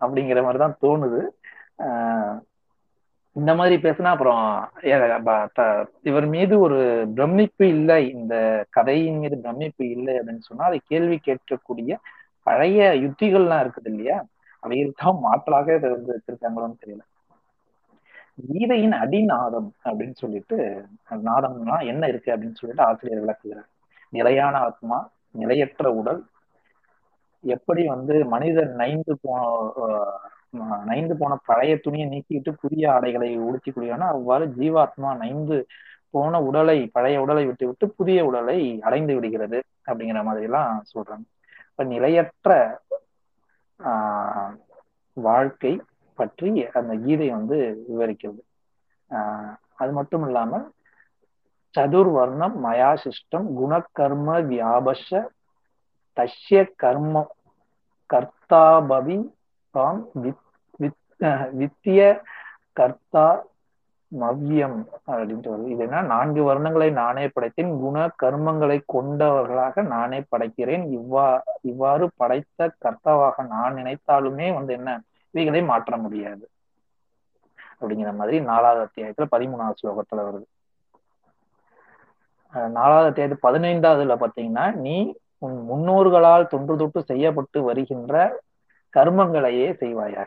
அப்படிங்கிற 0.00 0.42
மாதிரிதான் 0.42 0.76
தோணுது. 0.82 1.22
ஆஹ் 1.78 2.40
இந்த 3.32 3.54
மாதிரி 3.54 3.88
பேசினா 3.88 4.02
அப்புறம் 4.02 4.68
இவர் 6.02 6.26
மீது 6.26 6.60
ஒரு 6.60 7.08
பிரமிப்பு 7.14 7.68
இல்லை. 7.68 8.10
இந்த 8.10 8.64
கதையின் 8.70 9.18
மீது 9.18 9.38
பிரமிப்பு 9.38 9.90
இல்லை 9.90 10.18
அப்படின்னு 10.18 10.38
சொன்னா 10.38 10.64
அதை 10.64 10.80
கேள்வி 10.84 11.20
கேட்கக்கூடிய 11.24 11.96
பழைய 12.42 12.90
யுத்திகள்லாம் 12.90 13.70
இருக்குது 13.70 13.84
இல்லையா? 13.84 14.24
அவைகளுக்காக 14.62 15.18
மாற்றலாக 15.32 15.94
வச்சிருக்காங்களோன்னு 16.04 16.76
தெரியல. 16.86 17.00
கீதையின் 18.52 18.92
அடிநாதம் 18.92 19.70
அப்படின்னு 19.84 20.14
சொல்லிட்டு 20.14 20.84
நாதம்னா 21.24 21.86
என்ன 21.86 22.08
இருக்கு 22.08 22.32
அப்படின்னு 22.32 22.54
சொல்லிட்டு 22.54 22.84
ஆசிரியர் 22.84 23.20
விளக்குகிறார். 23.20 23.68
நிலையான 24.12 24.54
ஆத்மா 24.58 24.98
நிலையற்ற 25.32 25.90
உடல். 25.92 26.20
எப்படி 27.44 27.82
வந்து 27.86 28.14
மனிதன் 28.24 28.72
நைந்து 28.74 29.12
போன 29.22 29.40
நைந்து 30.84 31.14
போன 31.16 31.32
பழைய 31.46 31.72
துணியை 31.76 32.06
நீக்கிட்டு 32.08 32.50
புதிய 32.60 32.92
ஆடைகளை 32.92 33.28
உடுத்திக்கூடியனா 33.40 34.06
அவ்வாறு 34.16 34.46
ஜீவாத்மா 34.58 35.10
நைந்து 35.16 35.58
போன 36.10 36.40
உடலை 36.40 36.78
பழைய 36.86 37.20
உடலை 37.20 37.44
விட்டு 37.46 37.66
விட்டு 37.66 37.86
புதிய 37.90 38.24
உடலை 38.24 38.58
அடைந்து 38.80 39.14
விடுகிறது 39.14 39.58
அப்படிங்கிற 39.86 40.20
மாதிரி 40.24 40.44
எல்லாம் 40.44 40.84
சொல்றாங்க. 40.94 41.26
இப்ப 41.70 41.84
நிலையற்ற 41.84 42.50
ஆஹ் 43.80 44.52
வாழ்க்கை 45.16 45.72
பற்றி 46.18 46.50
அந்த 46.72 46.92
கீதை 47.04 47.28
வந்து 47.30 47.58
விவரிக்கிறது. 47.90 48.42
ஆஹ் 49.10 49.52
அது 49.74 49.92
மட்டும் 49.92 50.24
இல்லாமல் 50.26 50.66
இல்லாம 51.74 51.80
சதுர்வர்ணம் 51.80 52.56
மயாசிஷ்டம் 52.64 53.46
குணகர்ம 53.60 54.40
வியாபஷ 54.50 55.24
தஷ்ய 56.16 56.70
கர்ம 56.76 57.26
கர்த்தாபவி 58.12 59.30
தாம் 59.70 60.06
வித்திய 61.58 62.20
கர்த்தா 62.72 63.44
மவ்யம் 64.20 64.78
அப்படின்ட்டு 65.06 65.50
வருது. 65.52 65.66
இது 65.66 65.78
என்ன? 65.78 66.00
நான்கு 66.02 66.40
வர்ணங்களை 66.42 66.92
நானே 66.92 67.26
படைத்தேன். 67.26 67.78
குண 67.80 68.10
கர்மங்களை 68.22 68.80
கொண்டவர்களாக 68.86 69.82
நானே 69.82 70.18
படைக்கிறேன். 70.20 70.84
இவ்வா 70.98 71.40
இவ்வாறு 71.62 72.10
படைத்த 72.16 72.74
கர்த்தாவாக 72.84 73.46
நான் 73.46 73.74
நினைத்தாலுமே 73.74 74.54
வந்து 74.54 74.72
என்ன? 74.72 75.02
இவைகளை 75.30 75.62
மாற்ற 75.62 75.96
முடியாது. 75.96 76.48
அப்படிங்கிற 77.80 78.14
மாதிரி 78.14 78.40
நாலாவது 78.40 78.82
அத்தியாயத்துல 78.84 79.26
பதிமூணாவது 79.36 79.80
ஸ்லோகத்துல 79.82 80.22
வருது. 80.28 80.44
நாலாவது 82.52 83.12
தேதி 83.12 83.34
பதினைந்தாவதுல 83.42 84.16
பாத்தீங்கன்னா 84.16 84.74
நீ 84.74 85.14
உன் 85.38 85.70
முன்னோர்களால் 85.70 86.46
தொன்று 86.46 86.76
தொட்டு 86.76 87.02
செய்யப்பட்டு 87.02 87.62
வருகின்ற 87.62 88.40
கர்மங்களையே 88.96 89.76
செய்வாயாக. 89.80 90.26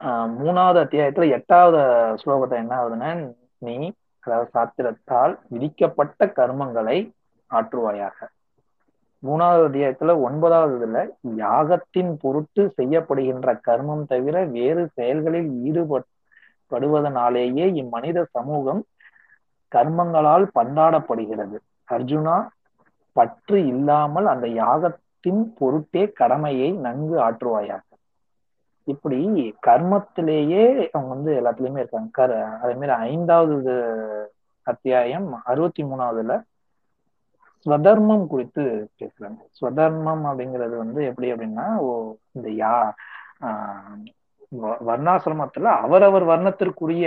ஆஹ் 0.00 0.38
மூணாவது 0.38 0.84
அத்தியாயத்துல 0.84 1.30
எட்டாவது 1.30 1.78
ஸ்லோகத்தை 2.22 2.52
என்ன 2.52 2.76
ஆகுதுன்னா 2.76 3.32
நீ 3.58 3.92
அதாவது 4.20 4.50
சாத்திரத்தால் 4.54 5.38
விதிக்கப்பட்ட 5.48 6.26
கர்மங்களை 6.26 7.12
ஆற்றுவாயாக. 7.50 8.28
மூணாவது 9.22 9.68
அத்தியாயத்துல 9.68 10.22
ஒன்பதாவது 10.22 10.78
இதுல 10.78 11.10
யாகத்தின் 11.36 12.20
பொருட்டு 12.20 12.72
செய்யப்படுகின்ற 12.76 13.60
கர்மம் 13.66 14.06
தவிர 14.06 14.44
வேறு 14.44 14.88
செயல்களில் 14.88 15.64
ஈடுபடுவதனாலேயே 15.64 17.74
இம்மனித 17.74 18.26
சமூகம் 18.30 18.84
கர்மங்களால் 19.76 20.44
பந்தாடப்படுகிறது 20.58 21.58
அர்ஜுனா 21.88 22.36
பற்று 23.16 23.58
இல்லாமல் 23.72 24.26
அந்த 24.32 24.46
யாகத்தின் 24.62 25.42
பொருட்டே 25.58 26.02
கடமையை 26.20 26.70
நன்கு 26.84 27.16
ஆற்றுவாயாக. 27.26 27.84
இப்படி 28.88 29.18
கர்மத்திலேயே 29.66 30.64
அவங்க 30.94 31.10
வந்து 31.14 31.30
எல்லாத்துலயுமே 31.40 31.82
இருக்காங்க. 31.82 32.10
கர 32.12 32.30
அதே 32.62 32.74
மாதிரி 32.80 32.94
ஐந்தாவது 33.10 33.74
அத்தியாயம் 34.66 35.28
அறுபத்தி 35.50 35.82
மூணாவதுல 35.84 36.34
ஸ்வதர்மம் 37.66 38.26
குறித்து 38.26 38.62
பேசுறாங்க. 39.00 39.40
ஸ்வதர்மம் 39.58 40.24
அப்படிங்கிறது 40.28 40.74
வந்து 40.76 41.00
எப்படி 41.10 41.28
அப்படின்னா 41.32 41.66
ஓ 41.86 41.90
இந்த 42.36 42.48
யா 42.62 42.74
வர்ணாசிரமத்துல 44.88 45.70
அவரவர் 45.84 46.24
வர்ணத்திற்குரிய 46.24 47.06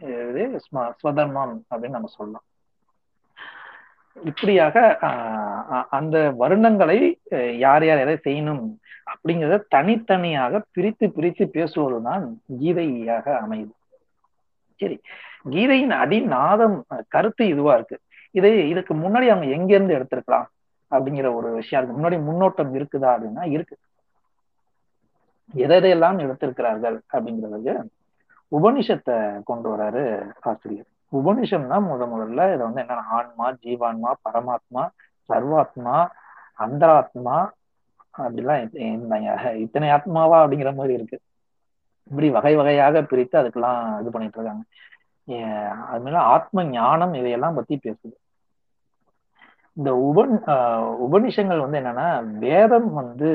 இது 0.00 0.60
ஸ்வதர்மம் 1.00 1.54
அப்படின்னு 1.70 1.96
நம்ம 1.96 2.10
சொல்லலாம். 2.16 2.46
இப்படியாக 4.30 4.76
அந்த 5.90 6.16
வருணங்களை 6.40 6.98
யார் 7.58 7.84
யார் 7.86 8.02
எதை 8.04 8.16
செய்யணும் 8.26 8.64
அப்படிங்கிறத 9.12 9.56
தனித்தனியாக 9.74 10.62
பிரித்து 10.74 11.06
பிரித்து 11.16 11.44
பேசுவதுதான் 11.56 12.24
கீதையாக 12.60 13.26
அமையுது. 13.44 13.74
சரி 14.80 14.96
கீதையின் 15.54 15.94
அடிநாதம் 16.02 16.76
கருத்து 17.08 17.44
இதுவா 17.46 17.74
இருக்கு. 17.74 17.98
இதை 18.38 18.52
இதுக்கு 18.68 18.94
முன்னாடி 18.94 19.26
அவங்க 19.32 19.48
எங்க 19.56 19.70
இருந்து 19.74 19.96
எடுத்திருக்கலாம் 19.98 20.48
அப்படிங்கிற 20.90 21.28
ஒரு 21.34 21.48
விஷயம் 21.60 21.82
இருக்கு. 21.82 21.98
முன்னாடி 21.98 22.16
முன்னோட்டம் 22.28 22.72
இருக்குதா 22.78 23.10
அப்படின்னா 23.14 23.44
இருக்கு. 23.56 23.76
எதையெல்லாம் 25.54 26.18
எடுத்திருக்கிறார்கள் 26.24 26.96
அப்படிங்கிறதுக்கு 27.14 27.74
உபனிஷத்தை 28.52 29.42
கொண்டு 29.44 29.68
வராரு 29.76 30.04
ஆசிரியர். 30.40 30.86
உபனிஷம்னா 31.12 31.76
முத 31.88 32.02
முதல்ல 32.12 32.40
இதை 32.54 32.64
வந்து 32.66 32.82
என்னன்னா 32.82 33.04
ஆன்மா 33.18 33.46
ஜீவான்மா 33.50 34.12
பரமாத்மா 34.24 34.82
சர்வாத்மா 35.28 35.96
அந்தராத்மா 36.58 37.36
அப்படிலாம் 38.18 39.54
இத்தனை 39.56 39.88
ஆத்மாவா 39.90 40.36
அப்படிங்கிற 40.44 40.74
மாதிரி 40.74 40.94
இருக்கு. 40.94 41.18
இப்படி 42.10 42.28
வகை 42.30 42.56
வகையாக 42.56 43.02
பிரித்து 43.02 43.38
அதுக்கெல்லாம் 43.40 44.00
இது 44.00 44.10
பண்ணிட்டு 44.10 44.38
இருக்காங்க. 44.40 44.62
அது 45.90 46.00
மேல 46.04 46.18
ஆத்ம 46.18 46.64
ஞானம் 46.64 47.14
இதையெல்லாம் 47.14 47.54
பத்தி 47.54 47.80
பேசுது. 47.82 48.14
இந்த 49.72 49.90
உபன் 50.08 50.34
உபனிஷங்கள் 51.06 51.60
வந்து 51.64 51.78
என்னன்னா 51.80 52.38
வேதம் 52.38 52.92
வந்து 52.92 53.30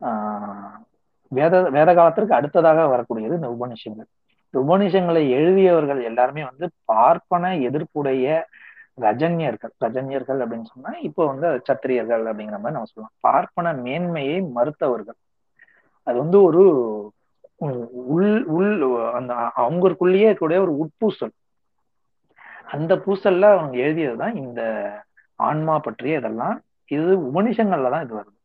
ஆஹ் 0.00 0.76
வேத 1.38 1.54
வேத 1.76 1.90
காலத்திற்கு 1.94 2.38
அடுத்ததாக 2.38 2.86
வரக்கூடியது 2.94 3.38
இந்த 3.40 3.50
உபனிஷங்கள் 3.56 4.08
இந்த 4.46 4.58
உபனிஷங்களை 4.66 5.22
எழுதியவர்கள் 5.38 6.00
எல்லாருமே 6.02 6.42
வந்து 6.50 6.66
பார்ப்பன 6.84 7.52
எதிர்ப்புடைய 7.68 8.26
ரஜன்யர்கள் 9.04 9.72
ரஜன்யர்கள் 9.84 10.40
அப்படின்னு 10.42 10.70
சொன்னா 10.72 10.90
இப்போ 11.08 11.22
வந்து 11.26 11.48
சத்திரியர்கள் 11.68 12.24
அப்படிங்கிற 12.30 12.56
மாதிரி 12.62 12.76
நம்ம 12.76 12.90
சொல்லலாம். 12.92 13.16
பார்ப்பன 13.26 13.72
மேன்மையை 13.86 14.38
மறுத்தவர்கள். 14.56 15.18
அது 16.06 16.16
வந்து 16.18 16.38
ஒரு 16.48 16.62
உள் 18.14 18.44
உள் 18.56 18.72
அந்த 19.18 19.32
அவங்களுக்குள்ளேயே 19.64 20.28
இருக்கக்கூடிய 20.28 20.64
ஒரு 20.66 20.74
உட்பூசல். 20.82 21.34
அந்த 22.74 22.92
பூசல்ல 23.04 23.46
அவங்க 23.54 23.76
எழுதியதுதான் 23.86 24.34
இந்த 24.44 24.60
ஆன்மா 25.38 25.74
பற்றிய 25.78 26.20
இதெல்லாம். 26.22 26.56
இது 26.96 27.10
உபனிஷங்கள்ல 27.30 27.92
தான் 27.94 28.04
இது 28.06 28.14
வருது. 28.20 28.38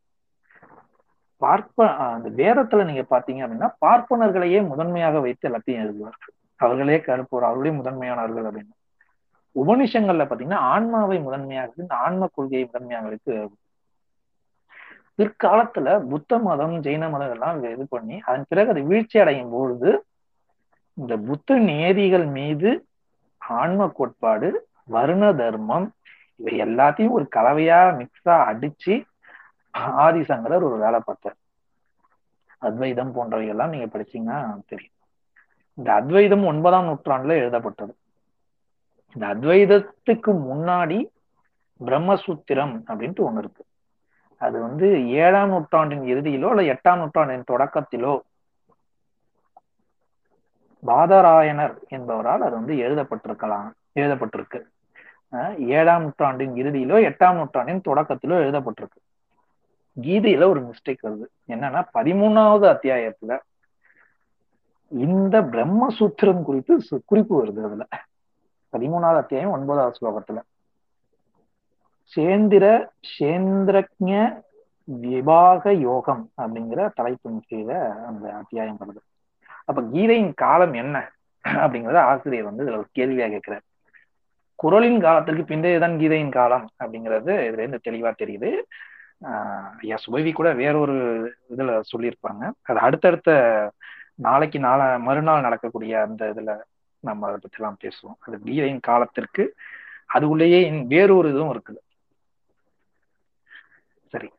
பார்ப்ப 1.41 1.79
அந்த 2.07 2.29
வேதத்துல 2.37 2.85
நீங்க 2.85 3.03
பாத்தீங்க 3.09 3.43
அப்படின்னா 3.43 3.69
பார்ப்பனர்களையே 3.81 4.59
முதன்மையாக 4.67 5.19
வைத்து 5.19 5.47
எல்லாத்தையும் 5.49 5.83
எழுதுவார்கள் 5.83 6.31
அவர்களே 6.59 6.97
கருப்போர் 6.99 7.47
அவர்களே 7.47 7.71
முதன்மையானவர்கள் 7.71 8.47
அப்படின்னு. 8.49 8.73
உபனிஷங்கள்ல 9.55 10.23
பாத்தீங்கன்னா 10.25 10.61
ஆன்மாவை 10.71 11.17
முதன்மையாக 11.19 11.81
இந்த 11.81 11.95
ஆன்ம 12.05 12.29
கொள்கையை 12.33 12.65
முதன்மையாக 12.65 13.07
வைத்து 13.07 13.35
பிற்காலத்துல 15.19 15.89
புத்த 16.09 16.37
மதம் 16.39 16.75
ஜெயின 16.81 17.09
மதம் 17.09 17.33
எல்லாம் 17.33 17.59
இது 17.67 17.85
பண்ணி 17.89 18.15
அதன் 18.25 18.47
பிறகு 18.49 18.69
அது 18.69 18.81
வீழ்ச்சி 18.83 19.17
அடையும் 19.19 19.53
பொழுது 19.53 19.91
இந்த 20.97 21.13
புத்த 21.27 21.57
நேதிகள் 21.69 22.27
மீது 22.31 22.71
ஆன்ம 23.41 23.87
கோட்பாடு 23.89 24.49
வருண 24.91 25.33
தர்மம் 25.35 25.87
இவை 26.39 26.53
எல்லாத்தையும் 26.59 27.15
ஒரு 27.17 27.25
கலவையா 27.35 27.79
மிக்ஸா 27.99 28.35
அடிச்சு 28.49 28.95
ஆதிசங்கரர் 29.75 30.67
ஒரு 30.69 30.77
வேலை 30.77 30.99
பார்த்தார். 31.05 31.37
அத்வைதம் 32.57 33.11
போன்றவை 33.11 33.47
எல்லாம் 33.47 33.69
நீங்க 33.69 33.85
படிச்சீங்கன்னா 33.85 34.59
தெரியும். 34.65 34.95
இந்த 35.73 35.93
அத்வைதம் 35.93 36.45
ஒன்பதாம் 36.45 36.87
நூற்றாண்டுல 36.87 37.35
எழுதப்பட்டது. 37.43 37.95
இந்த 39.15 39.25
அத்வைதத்துக்கு 39.27 40.31
முன்னாடி 40.49 40.99
பிரம்மசூத்திரம் 41.85 42.75
அப்படின்ட்டு 42.87 43.25
ஒண்ணு 43.27 43.37
இருக்கு. 43.37 43.63
அது 44.37 44.61
வந்து 44.61 44.87
ஏழாம் 45.09 45.49
நூற்றாண்டின் 45.49 46.01
இறுதியிலோ 46.01 46.49
அல்ல 46.49 46.63
எட்டாம் 46.73 46.97
நூற்றாண்டின் 46.97 47.49
தொடக்கத்திலோ 47.51 48.19
பாதராயணர் 50.83 51.75
என்பவரால் 51.87 52.43
அது 52.47 52.55
வந்து 52.59 52.75
எழுதப்பட்டிருக்கலாம் 52.75 53.69
எழுதப்பட்டிருக்கு. 53.95 54.59
ஏழாம் 55.57 56.01
நூற்றாண்டின் 56.01 56.53
இறுதியிலோ 56.53 56.97
எட்டாம் 57.09 57.35
நூற்றாண்டின் 57.35 57.85
தொடக்கத்திலோ 57.85 58.37
எழுதப்பட்டிருக்கு. 58.45 58.99
கீதையில 60.01 60.49
ஒரு 60.49 60.61
மிஸ்டேக் 60.61 61.03
வருது. 61.03 61.25
என்னன்னா 61.47 61.83
பதிமூணாவது 61.93 62.65
அத்தியாயத்துல 62.75 63.39
இந்த 64.89 65.41
பிரம்மசூத்திரம் 65.41 66.41
குறித்து 66.41 66.79
குறிப்பு 67.05 67.45
வருது 67.45 67.63
அதுல. 67.63 67.87
பதிமூணாவது 68.71 69.15
அத்தியாயம் 69.15 69.51
ஒன்பதாவது 69.51 69.97
ஸ்லோகத்துல. 70.01 70.41
சேந்திர 72.15 72.87
சேந்திரஜ 73.19 74.43
விபாக 74.83 75.73
யோகம் 75.73 76.31
அப்படிங்கிற 76.41 76.89
தலைப்பின் 76.93 77.41
கீழே 77.47 77.77
அந்த 78.07 78.33
அத்தியாயம் 78.33 78.77
வருது. 78.79 78.99
அப்ப 79.65 79.81
கீதையின் 79.81 80.33
காலம் 80.33 80.73
என்ன 80.73 81.11
அப்படிங்கறத 81.43 81.97
ஆசிரியர் 81.97 82.45
வந்து 82.45 82.63
இதுல 82.63 82.77
ஒரு 82.77 82.87
கேள்வியா 82.99 83.29
கேட்கிறார். 83.29 83.61
குரலின் 84.55 84.99
காலத்திற்கு 84.99 85.55
பிந்தையதான் 85.55 85.97
கீதையின் 85.97 86.31
காலம் 86.31 86.69
அப்படிங்கிறது 86.83 87.33
இதுல 87.47 87.57
இருந்து 87.57 87.79
தெளிவா 87.89 88.11
தெரியுது. 88.23 88.61
ஐயா 89.79 89.95
சுபவி 90.07 90.33
கூட 90.33 90.53
வேறொரு 90.53 90.93
இதுல 91.49 91.81
சொல்லியிருப்பாங்க. 91.97 92.51
அது 92.61 92.79
அடுத்தடுத்த 92.79 93.71
நாளைக்கு 94.15 94.59
நாள 94.59 94.99
மறுநாள் 94.99 95.41
நடக்கக்கூடிய 95.41 96.01
அந்த 96.01 96.25
இதுல 96.25 96.61
நம்ம 96.99 97.27
அதை 97.27 97.39
பத்தி 97.41 97.57
எல்லாம் 97.57 97.77
பேசுவோம். 97.83 98.19
அது 98.19 98.39
பிஐயின் 98.45 98.79
காலத்திற்கு 98.79 99.55
அது 100.05 100.29
உள்ளேயே 100.29 100.69
வேறொரு 100.69 101.29
இதுவும் 101.29 101.61
இருக்குது. 101.61 101.77
சரி. 104.07 104.31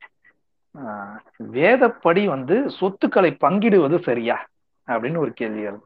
ஆஹ் 0.78 1.18
வேதப்படி 1.36 2.28
வந்து 2.28 2.70
சொத்துக்களை 2.70 3.32
பங்கிடுவது 3.32 4.02
சரியா? 4.02 4.46
அப்படின்னு 4.86 5.16
ஒரு 5.16 5.32
கேள்வி 5.32 5.66
வருது. 5.66 5.80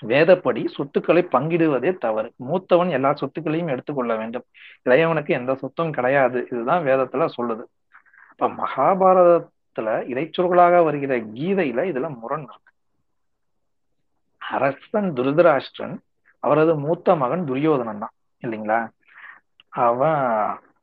வேதப்படி 0.00 0.68
சொத்துக்களை 0.68 1.28
பங்கிடுவதே 1.32 1.98
தவறு. 1.98 2.32
மூத்தவன் 2.48 2.90
எல்லா 2.90 3.12
சொத்துக்களையும் 3.12 3.68
எடுத்துக்கொள்ள 3.68 4.16
வேண்டும். 4.16 4.44
இளையவனுக்கு 4.84 5.28
எந்த 5.28 5.54
சொத்தும் 5.54 5.92
கிடையாது. 5.92 6.48
இதுதான் 6.50 6.84
வேதத்துல 6.84 7.28
சொல்லுது. 7.36 7.62
இப்ப 8.32 8.48
மகாபாரதத்துல 8.60 9.88
இணைச்சொல்களாக 10.12 10.82
வருகிற 10.88 11.14
கீதையில 11.34 11.80
இதுல 11.90 12.08
முரண் 12.22 12.46
இருக்கு. 12.50 12.70
அரசன் 14.42 15.08
துருதராஷ்டிரன் 15.18 15.96
அவரது 16.42 16.72
மூத்த 16.84 17.14
மகன் 17.22 17.46
துரியோதனன் 17.48 18.02
தான் 18.04 18.14
இல்லைங்களா? 18.42 18.80
அவன் 19.86 20.20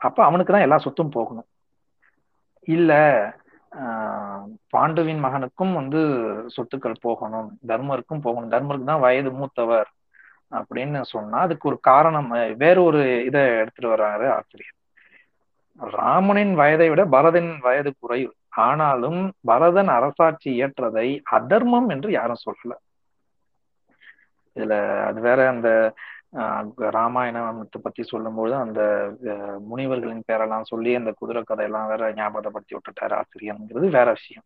அப்ப 0.07 0.19
அவனுக்கு 0.25 0.53
தான் 0.53 0.65
எல்லா 0.65 0.77
சொத்தும் 0.85 1.15
போகணும். 1.17 1.47
இல்ல 2.67 2.91
பாண்டுவின் 4.73 5.21
மகனுக்கும் 5.25 5.73
வந்து 5.79 6.01
சொத்துக்கள் 6.55 7.03
போகணும் 7.05 7.49
தர்மருக்கும் 7.71 8.23
போகணும். 8.25 8.51
தர்மருக்கு 8.53 8.91
தான் 8.91 9.05
வயது 9.05 9.31
மூத்தவர் 9.39 9.89
அப்படின்னு 10.51 10.99
சொன்னா 11.13 11.37
அதுக்கு 11.45 11.69
ஒரு 11.71 11.77
காரணம் 11.89 12.29
வேற 12.63 12.77
ஒரு 12.89 13.01
இதை 13.29 13.41
எடுத்துட்டு 13.61 13.93
வர்றாரு 13.95 14.25
ஆசிரியர். 14.37 14.76
ராமனின் 15.79 16.53
வயதை 16.55 16.89
விட 16.89 17.05
பரதனின் 17.05 17.59
வயது 17.59 17.93
குறைவு. 17.99 18.33
ஆனாலும் 18.49 19.31
பரதன் 19.41 19.87
அரசாட்சி 19.87 20.63
ஏற்றதை 20.63 21.21
அதர்மம் 21.23 21.89
என்று 21.89 22.11
யாரும் 22.11 22.43
சொல்லல. 22.45 22.73
இதுல 24.55 25.03
அது 25.05 25.21
வேற 25.21 25.47
அந்த 25.49 25.93
ராமாயணத்தை 26.77 27.81
பத்தி 27.81 28.03
சொல்லும்போது 28.03 28.55
அந்த 28.55 28.81
முனிவர்களின் 29.69 30.23
பேரெல்லாம் 30.31 30.61
சொல்லி 30.61 30.95
அந்த 30.95 31.13
குதிரை 31.17 31.43
கதையெல்லாம் 31.43 31.87
வேற 31.87 32.13
ஞாபகப்படுத்தி 32.13 32.75
விட்டுட்டாரு 32.75 33.21
ஆசிரியர்ங்கிறது 33.21 33.87
வேற 33.89 34.05
விஷயம். 34.05 34.43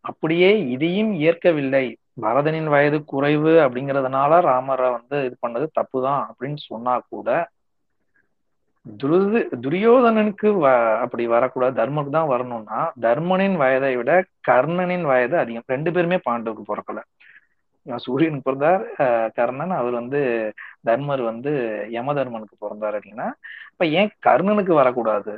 அப்படியே 0.00 0.68
இதையும் 0.68 1.12
ஏற்கவில்லை 1.12 1.96
பரதனின் 2.20 2.64
வயது 2.64 3.04
குறைவு 3.04 3.48
அப்படிங்கிறதுனால 3.48 4.40
ராமரை 4.40 4.90
வந்து 4.90 5.24
இது 5.24 5.36
பண்ணது 5.46 5.66
தப்புதான் 5.80 6.26
அப்படின்னு 6.28 6.56
சொன்னா 6.56 7.02
கூட 7.08 7.48
துருது 8.86 9.40
துரியோதனனுக்கு 9.64 10.48
வ 10.62 10.66
அப்படி 11.04 11.24
வரக்கூடாது. 11.26 11.74
தர்மனுக்கு 11.80 12.12
தான் 12.16 12.32
வரணும்னா 12.32 12.80
தர்மனின் 13.06 13.56
வயதை 13.62 13.92
விட 13.96 14.10
கர்ணனின் 14.48 15.06
வயது 15.10 15.36
அதிகம். 15.42 15.70
ரெண்டு 15.74 15.90
பேருமே 15.94 16.18
பாண்டவுக்கு 16.28 16.64
பிறக்கல. 16.70 17.00
சூரியன் 17.86 18.44
பிறந்தார் 18.46 18.84
கர்ணன். 19.38 19.74
அவர் 19.80 19.94
வந்து 20.00 20.20
தர்மர் 20.88 21.22
வந்து 21.30 21.52
யம 21.96 22.14
தர்மனுக்கு 22.18 22.56
பிறந்தார் 22.64 22.96
அப்படின்னா 22.98 23.26
இப்ப 23.72 23.86
ஏன் 24.00 24.10
கர்ணனுக்கு 24.26 24.72
வரக்கூடாது? 24.80 25.34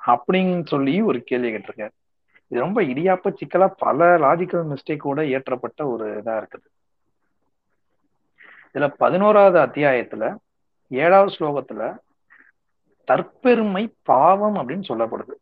அப்படின்னு 0.00 0.64
சொல்லி 0.72 0.94
ஒரு 1.10 1.18
கேள்வி 1.30 1.50
கேட்டிருக்காரு. 1.52 1.94
இது 2.50 2.64
ரொம்ப 2.64 2.80
இடியாப்ப 2.92 3.30
சிக்கலா 3.38 3.68
பல 3.84 4.08
லாஜிக்கல் 4.24 4.64
மிஸ்டேக்கோட 4.72 5.20
ஏற்றப்பட்ட 5.36 5.80
ஒரு 5.92 6.06
இதா 6.20 6.34
இருக்குது. 6.40 6.66
இதுல 8.74 8.86
பதினோராவது 9.02 9.58
அத்தியாயத்துல 9.66 10.24
ஏழாவது 10.90 11.32
ஸ்லோகத்துல 11.36 11.82
தற்பெருமை 13.10 13.84
பாவம் 14.02 14.56
அப்படின்னு 14.56 14.86
சொல்லப்படுது. 14.88 15.34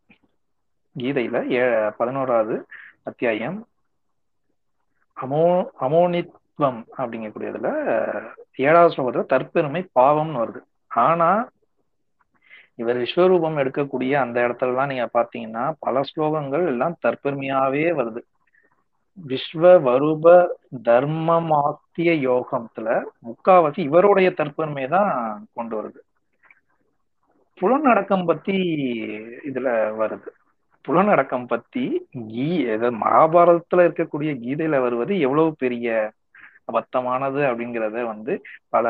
கீதையில 0.95 1.37
ஏ 1.51 1.61
பதினோராவது 1.97 2.55
அத்தியாயம். 3.03 3.67
அமோ 5.17 5.43
அமோனித்வம் 5.79 6.79
அப்படிங்கக்கூடியதுல 6.97 7.69
ஏழாவது 8.55 8.93
ஸ்லோகத்துல 8.95 9.25
தற்பெருமை 9.33 9.81
பாவம்னு 9.99 10.41
வருது. 10.43 10.61
ஆனா 10.87 11.29
இவர் 12.75 12.97
விஸ்வரூபம் 12.97 13.57
எடுக்கக்கூடிய 13.61 14.13
அந்த 14.25 14.37
இடத்துலலாம் 14.47 14.91
நீங்க 14.91 15.07
பாத்தீங்கன்னா 15.13 15.73
பல 15.79 16.01
ஸ்லோகங்கள் 16.09 16.65
எல்லாம் 16.67 16.95
தற்பெருமையாவே 17.05 17.83
வருது. 17.99 18.21
விஸ்வ 19.27 19.81
வருப 19.81 20.27
தர்மமாத்திய 20.83 22.11
யோகத்துல 22.29 22.87
முக்காவாசி 23.27 23.79
இவருடைய 23.89 24.29
தற்பெருமை 24.37 24.85
தான் 24.89 25.11
கொண்டு 25.53 25.73
வருது. 25.81 26.01
புலனடக்கம் 27.61 28.25
பத்தி 28.25 28.57
இதுல 29.45 29.67
வருது. 30.01 30.31
புலனடக்கம் 30.87 31.47
பத்தி 31.47 32.07
கீ 32.27 32.65
மகாபாரதத்துல 33.03 33.83
இருக்கக்கூடிய 33.87 34.31
கீதையில 34.45 34.81
வருவது 34.81 35.19
எவ்வளவு 35.19 35.55
பெரிய 35.57 36.11
அபத்தமானது 36.73 37.41
அப்படிங்கிறத 37.51 38.05
வந்து 38.05 38.41
பல 38.69 38.85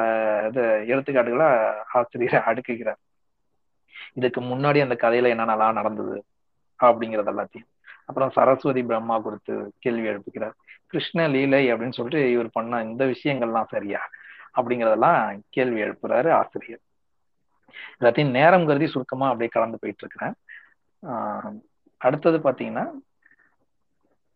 இது 0.48 0.62
எடுத்துக்காட்டுகளா 0.62 1.74
ஆசிரியர் 1.94 2.44
அடுக்குகிறார். 2.46 3.02
இதுக்கு 4.14 4.42
முன்னாடி 4.42 4.82
அந்த 4.82 4.98
கதையில 5.02 5.32
என்னென்னலாம் 5.34 5.74
நடந்தது 5.74 6.24
அப்படிங்கறது 6.84 7.32
எல்லாத்தையும். 7.34 7.70
அப்புறம் 8.06 8.30
சரஸ்வதி 8.30 8.84
பிரம்மா 8.84 9.20
குறித்து 9.20 9.72
கேள்வி 9.80 10.08
எழுப்புகிறார். 10.08 10.56
கிருஷ்ண 10.88 11.28
லீலை 11.28 11.74
அப்படின்னு 11.74 11.92
சொல்லிட்டு 11.92 12.32
இவர் 12.32 12.50
பண்ண 12.52 12.82
இந்த 12.82 13.06
விஷயங்கள்லாம் 13.06 13.68
சரியா 13.68 14.10
அப்படிங்கறதெல்லாம் 14.56 15.40
கேள்வி 15.50 15.82
எழுப்புறாரு 15.82 16.32
ஆசிரியர். 16.32 16.80
எல்லாத்தையும் 18.00 18.36
நேரம் 18.40 18.68
கருதி 18.68 18.88
சுருக்கமா 18.88 19.28
அப்படியே 19.28 19.52
கலந்து 19.54 19.82
போயிட்டு 19.82 20.04
இருக்கிறேன் 20.04 20.36
ஆஹ் 21.04 21.56
அடுத்தது 22.02 22.38
பாத்தீங்கன்னா 22.38 22.86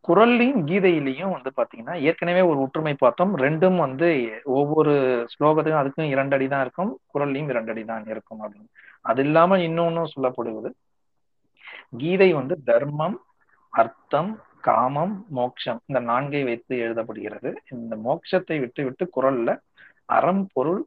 குரல்லையும் 0.05 0.61
கீதையிலையும் 0.65 1.33
வந்து 1.35 1.51
பாத்தீங்கன்னா 1.55 1.95
ஏற்கனவே 2.01 2.41
ஒரு 2.41 2.57
ஒற்றுமை 2.59 2.93
பார்த்தோம். 2.93 3.37
ரெண்டும் 3.37 3.75
வந்து 3.75 4.07
ஒவ்வொரு 4.43 4.93
ஸ்லோகத்துக்கும் 5.33 5.81
அதுக்கும் 5.81 6.11
இரண்டு 6.13 6.35
அடி 6.35 6.47
தான் 6.47 6.61
இருக்கும் 6.61 6.91
குரல்லையும் 7.13 7.49
இரண்டு 7.49 7.71
அடி 7.71 7.83
தான் 7.85 8.05
இருக்கும் 8.05 8.41
அப்படின்னு. 8.43 8.69
அது 9.01 9.21
இல்லாம 9.23 9.57
இன்னொன்னும் 9.57 10.13
சொல்லப்படுவது 10.15 10.69
கீதை 11.97 12.29
வந்து 12.33 12.55
தர்மம் 12.63 13.17
அர்த்தம் 13.73 14.31
காமம் 14.59 15.25
மோட்சம் 15.29 15.79
இந்த 15.85 15.99
நான்கை 16.11 16.43
வைத்து 16.43 16.75
எழுதப்படுகிறது. 16.75 17.55
இந்த 17.69 17.95
மோட்சத்தை 17.95 18.59
விட்டு 18.59 18.83
விட்டு 18.83 19.05
குரல்ல 19.17 19.49
அறம் 20.05 20.47
பொருள் 20.53 20.81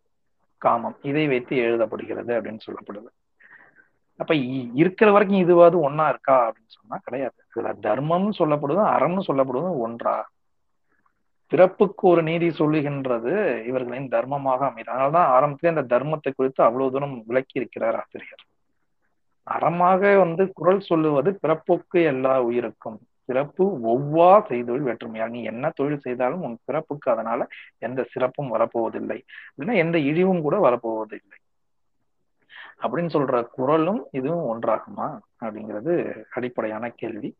காமம். 0.61 0.97
இதை 1.03 1.25
வைத்து 1.29 1.57
எழுதப்படுகிறது 1.57 2.33
அப்படின்னு 2.39 2.65
சொல்லப்படுது. 2.67 3.11
அப்ப 4.17 4.35
இருக்கிற 4.81 5.09
வரைக்கும் 5.13 5.45
இதுவாது 5.45 5.77
ஒன்னா 5.89 6.09
இருக்கா 6.09 6.37
அப்படின்னு 6.49 6.75
சொன்னா 6.79 6.97
கிடையாது. 7.05 7.39
இதுல 7.55 7.75
தர்மம்னு 7.87 8.33
சொல்லப்படுவதும் 8.39 8.93
அறம்னு 8.97 9.23
சொல்லப்படுவதும் 9.29 9.79
ஒன்றா. 9.87 10.17
பிறப்புக்கு 11.49 12.09
ஒரு 12.09 12.23
நீதி 12.23 12.49
சொல்லுகின்றது 12.49 13.65
இவர்களின் 13.65 14.09
தர்மமாக 14.09 14.67
அமைது 14.69 14.93
அதனாலதான் 14.93 15.31
ஆரம்பத்திலே 15.37 15.75
அந்த 15.75 15.99
தர்மத்தை 15.99 16.31
குறித்து 16.37 16.65
அவ்வளவு 16.65 16.93
தூரம் 16.93 17.23
விளக்கி 17.27 17.59
இருக்கிறார் 17.61 17.97
ஆசிரியர். 17.97 18.45
அறமாக 19.43 20.19
வந்து 20.19 20.53
குரல் 20.53 20.81
சொல்லுவது 20.81 21.31
பிறப்புக்கு 21.35 21.99
எல்லா 22.03 22.43
உயிருக்கும். 22.43 22.99
சிறப்பு 23.31 23.64
ஒவ்வா 23.93 24.31
செய்தொழில் 24.49 24.87
வேற்றுமையா 24.89 25.26
நீ 25.28 25.41
என்ன 25.43 25.70
தொழில் 25.74 26.05
செய்தாலும் 26.07 26.45
உன் 26.47 26.57
சிறப்புக்கு 26.66 27.09
அதனால 27.11 27.47
எந்த 27.78 28.01
சிறப்பும் 28.12 28.53
வரப்போவதில்லை. 28.55 29.18
இல்லைன்னா 29.53 29.74
எந்த 29.85 29.99
இழிவும் 30.11 30.45
கூட 30.47 30.57
வரப்போவதில்லை. 30.66 31.39
அப்படின்னு 32.83 33.11
சொல்ற 33.16 33.43
குரலும் 33.57 34.01
இதுவும் 34.18 34.49
ஒன்றாகுமா? 34.53 35.09
அப்படிங்கிறது 35.45 35.95
அடிப்படையான 36.31 36.91
கேள்வி. 37.01 37.31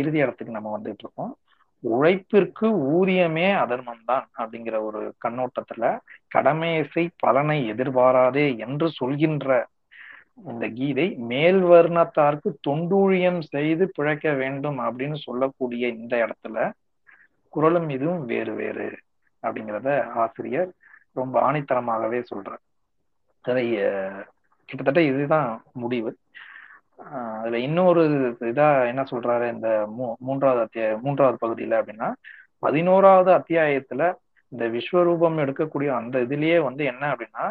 இறுதி 0.00 0.18
இடத்துக்கு 0.18 0.56
நம்ம 0.56 0.70
வந்துட்டு 0.76 1.02
இருக்கோம். 1.04 1.32
உழைப்பிற்கு 1.84 2.66
ஊதியமே 2.94 3.46
அதர்மம் 3.62 4.04
தான் 4.04 4.26
அப்படிங்கிற 4.38 4.76
ஒரு 4.88 5.00
கண்ணோட்டத்துல 5.24 5.84
கடமையசை 6.34 7.04
பலனை 7.18 7.58
எதிர்பாராதே 7.72 8.46
என்று 8.64 8.86
சொல்கின்ற 9.00 9.48
இந்த 10.38 10.68
கீதை 10.68 11.06
மேல்வர்ணத்தார்க்கு 11.28 12.50
தொண்டூழியம் 12.68 13.40
செய்து 13.40 13.90
பிழைக்க 13.94 14.32
வேண்டும் 14.32 14.78
அப்படின்னு 14.78 15.14
சொல்லக்கூடிய 15.14 15.88
இந்த 15.88 16.14
இடத்துல 16.24 16.70
குரலும் 17.48 17.88
இதுவும் 17.88 18.24
வேறு 18.24 18.52
வேறு 18.54 18.86
அப்படிங்கிறத 19.42 19.88
ஆசிரியர் 20.14 20.70
ரொம்ப 21.12 21.52
ஆணித்தரமாகவே 21.52 22.20
சொல்றார். 22.30 22.62
அதை 23.42 23.64
கிட்டத்தட்ட 24.68 25.02
இதுதான் 25.02 25.62
முடிவு. 25.72 26.16
அதுல 27.38 27.58
இன்னொரு 27.58 28.02
இதா 28.40 28.86
என்ன 28.86 29.02
சொல்றாரு 29.10 29.52
இந்த 29.52 29.68
மூ 29.98 30.14
மூன்றாவது 30.18 30.60
அத்தியாய 30.60 30.98
மூன்றாவது 30.98 31.38
பகுதியில 31.44 31.78
அப்படின்னா 31.80 32.08
பதினோராவது 32.58 33.30
அத்தியாயத்துல 33.38 34.02
இந்த 34.48 34.68
விஸ்வரூபம் 34.68 35.38
எடுக்கக்கூடிய 35.44 35.88
அந்த 35.88 36.18
இதுலயே 36.18 36.62
வந்து 36.62 36.84
என்ன 36.84 37.14
அப்படின்னா 37.14 37.44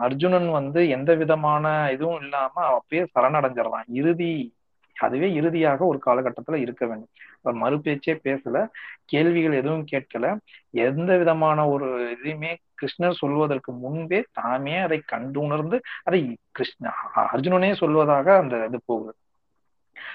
அர்ஜுனன் 0.00 0.50
வந்து 0.50 0.88
எந்த 0.88 1.14
விதமான 1.14 1.88
இதுவும் 1.92 2.20
இல்லாம 2.20 2.54
அப்பயே 2.70 3.06
சரணடைஞ்சிடறான். 3.14 3.88
இறுதி 3.88 4.54
அதுவே 4.96 5.32
இறுதியாக 5.32 5.84
ஒரு 5.84 5.98
காலகட்டத்துல 6.06 6.54
இருக்க 6.54 6.86
வேண்டும். 6.86 7.08
மறுபேச்சே 7.44 8.14
பேசல 8.24 8.68
கேள்விகள் 9.04 9.52
எதுவும் 9.52 9.84
கேட்கல. 9.92 10.38
எந்த 10.70 11.16
விதமான 11.16 11.68
ஒரு 11.68 12.16
இதையுமே 12.16 12.56
கிருஷ்ணர் 12.80 13.10
சொல்வதற்கு 13.10 13.72
முன்பே 13.72 14.24
தாமே 14.32 14.76
அதை 14.76 14.98
கண்டு 15.06 15.40
உணர்ந்து 15.40 15.80
அதை 16.02 16.36
கிருஷ்ண 16.50 16.92
அர்ஜுனனே 17.16 17.70
சொல்வதாக 17.80 18.36
அந்த 18.36 18.64
இது 18.64 18.80
போகுது. 18.84 19.14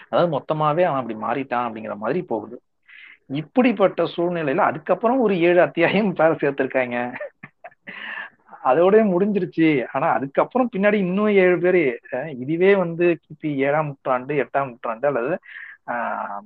அதாவது 0.10 0.32
மொத்தமாவே 0.38 0.84
அவன் 0.84 1.02
அப்படி 1.02 1.16
மாறிட்டான் 1.20 1.68
அப்படிங்கிற 1.68 1.96
மாதிரி 1.96 2.22
போகுது. 2.22 2.62
இப்படிப்பட்ட 3.26 4.04
சூழ்நிலையில 4.04 4.58
அதுக்கப்புறம் 4.58 5.20
ஒரு 5.20 5.40
ஏழு 5.40 5.62
அத்தியாயம் 5.62 6.16
பேர 6.16 6.32
சேர்த்திருக்காங்க. 6.42 6.98
அதோட 8.66 8.96
முடிஞ்சிருச்சு. 9.12 9.68
ஆனா 9.94 10.08
அதுக்கப்புறம் 10.18 10.70
பின்னாடி 10.76 10.98
இன்னும் 11.06 11.32
ஏழு 11.44 11.58
பேர் 11.60 11.82
இதுவே 12.44 12.72
வந்து 12.76 13.06
கிபி 13.26 13.50
ஏழாம் 13.68 13.90
நூற்றாண்டு 13.90 14.34
எட்டாம் 14.44 14.70
நூற்றாண்டு 14.70 15.08
அல்லது 15.12 15.36
ஆஹ் 15.94 16.42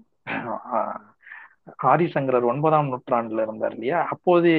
ஆதிசங்கரர் 1.92 2.50
ஒன்பதாம் 2.52 2.90
நூற்றாண்டுல 2.92 3.44
இருந்தார் 3.48 3.74
இல்லையா? 3.74 4.00
அப்போது 4.14 4.50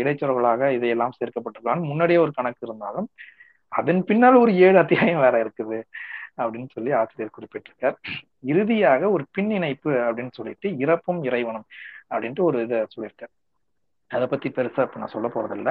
இடைச்சொல்களாக 0.00 0.70
இதையெல்லாம் 0.76 1.16
சேர்க்கப்பட்டிருக்கலாம் 1.18 1.82
முன்னாடியே 1.90 2.18
ஒரு 2.24 2.32
கணக்கு 2.34 2.66
இருந்தாலும் 2.68 3.08
அதன் 3.72 4.02
பின்னால் 4.04 4.42
ஒரு 4.44 4.52
ஏழு 4.66 4.78
அத்தியாயம் 4.78 5.22
வேற 5.26 5.34
இருக்குது 5.44 5.78
அப்படின்னு 6.38 6.68
சொல்லி 6.72 6.92
ஆசிரியர் 6.92 7.34
குறிப்பிட்டிருக்கார். 7.36 7.96
இறுதியாக 8.52 9.10
ஒரு 9.10 9.24
பின் 9.32 9.50
இணைப்பு 9.50 9.90
அப்படின்னு 10.06 10.32
சொல்லிட்டு 10.32 10.68
இறப்பும் 10.84 11.20
இறைவனும் 11.24 11.66
அப்படின்ட்டு 12.10 12.42
ஒரு 12.48 12.58
இதை 12.62 12.78
சொல்லியிருக்கார். 12.94 13.34
அதை 14.10 14.26
பத்தி 14.26 14.48
பெருசா 14.50 14.84
இப்ப 14.86 14.98
நான் 14.98 15.14
சொல்ல 15.14 15.28
போறதில்ல. 15.28 15.70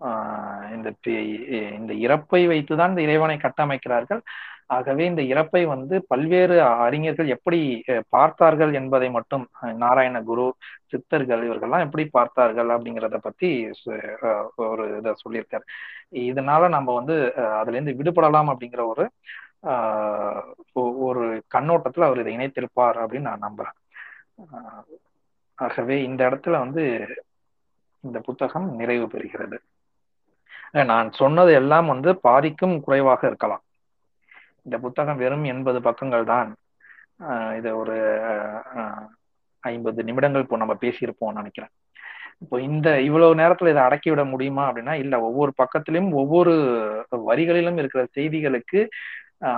ஆஹ் 0.00 0.64
இந்த 0.74 0.88
இந்த 1.78 1.92
இறப்பை 2.06 2.40
வைத்துதான் 2.52 2.88
இந்த 2.88 3.02
இறைவனை 3.02 3.36
கட்டமைக்கிறார்கள். 3.36 4.20
ஆகவே 4.66 5.04
இந்த 5.04 5.22
இறப்பை 5.22 5.62
வந்து 5.66 6.04
பல்வேறு 6.06 6.56
அறிஞர்கள் 6.62 7.28
எப்படி 7.28 7.60
பார்த்தார்கள் 8.08 8.72
என்பதை 8.74 9.08
மட்டும் 9.10 9.44
நாராயண 9.74 10.22
குரு 10.22 10.46
சித்தர்கள் 10.86 11.42
இவர்கள்லாம் 11.48 11.84
எப்படி 11.86 12.04
பார்த்தார்கள் 12.06 12.68
அப்படிங்கிறத 12.68 13.18
பத்தி 13.22 13.50
ஒரு 14.56 14.84
இதை 14.98 15.12
சொல்லியிருக்காரு. 15.24 15.66
இதனால 16.28 16.68
நம்ம 16.68 16.94
வந்து 16.94 17.16
அதுல 17.60 17.76
இருந்து 17.78 17.98
விடுபடலாம் 18.00 18.50
அப்படிங்கிற 18.52 18.84
ஒரு 18.86 19.06
ஆஹ் 19.66 20.40
ஒரு 21.06 21.24
கண்ணோட்டத்துல 21.54 22.08
அவர் 22.08 22.20
இதை 22.20 22.32
இணைத்திருப்பார் 22.36 22.98
அப்படின்னு 23.02 23.28
நான் 23.30 23.46
நம்புறேன். 23.46 23.76
ஆகவே 25.58 25.96
இந்த 26.02 26.20
இடத்துல 26.30 26.58
வந்து 26.58 26.84
இந்த 28.06 28.18
புத்தகம் 28.28 28.66
நிறைவு 28.80 29.06
பெறுகிறது. 29.14 29.58
நான் 30.90 31.08
சொன்னது 31.20 31.52
எல்லாம் 31.60 31.88
வந்து 31.92 32.10
பாதிக்கும் 32.26 32.74
குறைவாக 32.86 33.20
இருக்கலாம். 33.30 33.62
இந்த 34.66 34.76
புத்தகம் 34.84 35.20
வெறும் 35.22 35.46
எண்பது 35.52 35.80
பக்கங்கள் 35.88 36.24
தான். 36.34 36.50
இது 37.58 37.70
ஒரு 37.82 37.96
ஐம்பது 39.64 40.00
நிமிடங்கள் 40.08 40.44
இப்போ 40.44 40.56
நம்ம 40.62 40.74
பேசியிருப்போம் 40.84 41.38
நினைக்கிறேன். 41.40 41.72
இப்போ 42.42 42.56
இந்த 42.68 42.88
இவ்வளவு 43.08 43.34
நேரத்துல 43.40 43.72
இதை 43.72 43.82
அடக்கி 43.86 44.08
விட 44.10 44.22
முடியுமா 44.30 44.62
அப்படின்னா 44.68 44.94
இல்ல 45.02 45.14
ஒவ்வொரு 45.28 45.52
பக்கத்திலும் 45.62 46.08
ஒவ்வொரு 46.22 46.54
வரிகளிலும் 47.28 47.78
இருக்கிற 47.82 48.02
செய்திகளுக்கு 48.16 48.80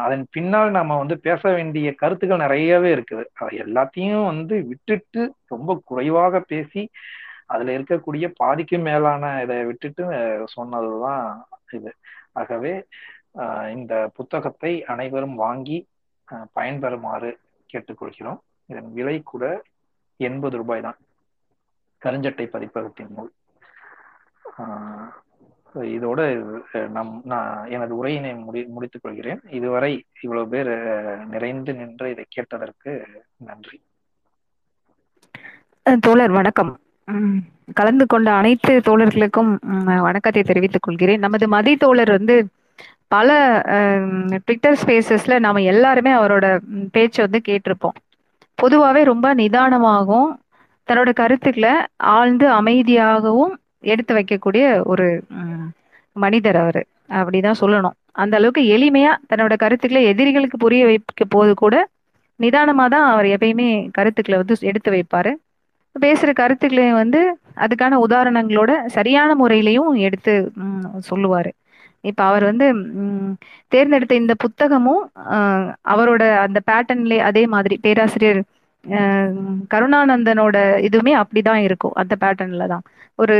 அதன் 0.04 0.24
பின்னால் 0.34 0.70
நாம 0.76 0.96
வந்து 1.00 1.16
பேச 1.26 1.42
வேண்டிய 1.56 1.88
கருத்துக்கள் 2.00 2.44
நிறையவே 2.44 2.90
இருக்குது. 2.96 3.24
அதை 3.40 3.50
எல்லாத்தையும் 3.64 4.28
வந்து 4.30 4.54
விட்டுட்டு 4.70 5.22
ரொம்ப 5.52 5.76
குறைவாக 5.90 6.40
பேசி 6.52 6.82
அதுல 7.52 7.74
இருக்கக்கூடிய 7.78 8.26
பாதிக்கும் 8.42 8.86
மேலான 8.88 9.30
இதை 9.44 9.56
விட்டுட்டு 9.64 10.04
சொன்னதுதான் 10.54 11.26
இது. 11.78 11.92
ஆகவே 12.40 12.72
இந்த 13.76 13.94
புத்தகத்தை 14.18 14.72
அனைவரும் 14.92 15.36
வாங்கி 15.44 15.78
பயன்பெறுமாறு 16.56 17.30
கேட்டுக்கொள்கிறோம். 17.72 18.40
இதன் 18.72 18.88
விலை 18.96 19.16
கூட 19.32 19.44
எண்பது 20.28 20.56
ரூபாய் 20.60 20.84
தான். 20.86 20.98
கருஞ்சட்டை 22.02 22.46
பதிப்பகத்தின் 22.54 23.14
நூல். 23.16 23.32
இதோட 25.96 26.20
நம் 26.96 27.10
நான் 27.32 27.50
எனது 27.74 27.92
உரையினை 27.98 28.30
முடி 28.44 28.60
முடித்துக் 28.74 29.04
கொள்கிறேன். 29.04 29.40
இதுவரை 29.58 29.92
இவ்வளவு 30.24 30.48
பேர் 30.52 30.72
நிறைந்து 31.34 31.72
நின்று 31.80 32.06
இதை 32.14 32.24
கேட்டதற்கு 32.36 32.92
நன்றி. 33.48 33.78
தோழர் 36.06 36.34
வணக்கம். 36.38 36.72
கலந்து 37.78 38.04
கொண்ட 38.06 38.28
அனைத்து 38.32 38.72
தோழர்களுக்கும் 38.86 39.50
வணக்கத்தை 40.06 40.42
தெரிவித்துக் 40.42 40.84
கொள்கிறேன். 40.86 41.22
நமது 41.24 41.46
மதி 41.48 41.72
தோழர் 41.76 42.12
வந்து 42.16 42.36
பல 43.14 43.28
ட்விட்டர் 44.44 44.78
ஸ்பேசஸ்ல 44.82 45.34
நாம 45.38 45.62
எல்லாருமே 45.72 46.12
அவரோட 46.20 46.46
பேச்சை 46.94 47.20
வந்து 47.26 47.40
கேட்டிருப்போம். 47.48 47.96
பொதுவாவே 48.58 49.02
ரொம்ப 49.12 49.26
நிதானமாகவும் 49.34 50.30
தன்னோட 50.88 51.10
கருத்துக்களை 51.20 51.74
ஆழ்ந்து 52.16 52.46
அமைதியாகவும் 52.58 53.54
எடுத்து 53.92 54.12
வைக்கக்கூடிய 54.14 54.64
ஒரு 54.92 55.06
மனிதர் 56.16 56.58
அவரு. 56.62 56.82
அப்படிதான் 57.18 57.60
சொல்லணும். 57.62 57.96
அந்த 58.22 58.34
அளவுக்கு 58.38 58.62
எளிமையா 58.76 59.12
தன்னோட 59.30 59.54
கருத்துக்களை 59.62 60.02
எதிரிகளுக்கு 60.12 60.58
புரிய 60.58 60.84
வைக்க 60.90 61.24
போது 61.34 61.52
கூட 61.54 61.74
நிதானமா 62.40 62.84
தான் 62.94 63.08
அவர் 63.12 63.26
எப்பயுமே 63.34 63.68
கருத்துக்களை 63.96 64.38
வந்து 64.40 64.56
எடுத்து 64.70 64.90
வைப்பாரு. 64.94 65.32
பேசுற 66.00 66.30
கருத்துக்களையும் 66.32 67.00
வந்து 67.02 67.20
அதுக்கான 67.64 67.98
உதாரணங்களோட 68.06 68.70
சரியான 68.96 69.30
முறையிலையும் 69.42 69.92
எடுத்து 70.06 70.34
சொல்லுவார் 71.00 71.14
சொல்லுவாரு. 71.26 71.50
இப்ப 72.04 72.20
அவர் 72.24 72.44
வந்து 72.44 72.66
தேர்ந்தெடுத்த 73.72 74.14
இந்த 74.14 74.34
புத்தகமும் 74.44 75.02
அவரோட 75.92 76.22
அந்த 76.44 76.58
பேட்டர்ன்லே 76.70 77.18
அதே 77.28 77.42
மாதிரி 77.46 77.76
பேராசிரியர் 77.82 78.40
கருணானந்தனோட 79.74 80.56
இதுவுமே 80.88 81.12
அப்படிதான் 81.22 81.62
இருக்கும் 81.68 81.96
அந்த 82.02 82.14
பேட்டர்ன்ல 82.20 82.66
தான். 82.66 82.84
ஒரு 83.18 83.34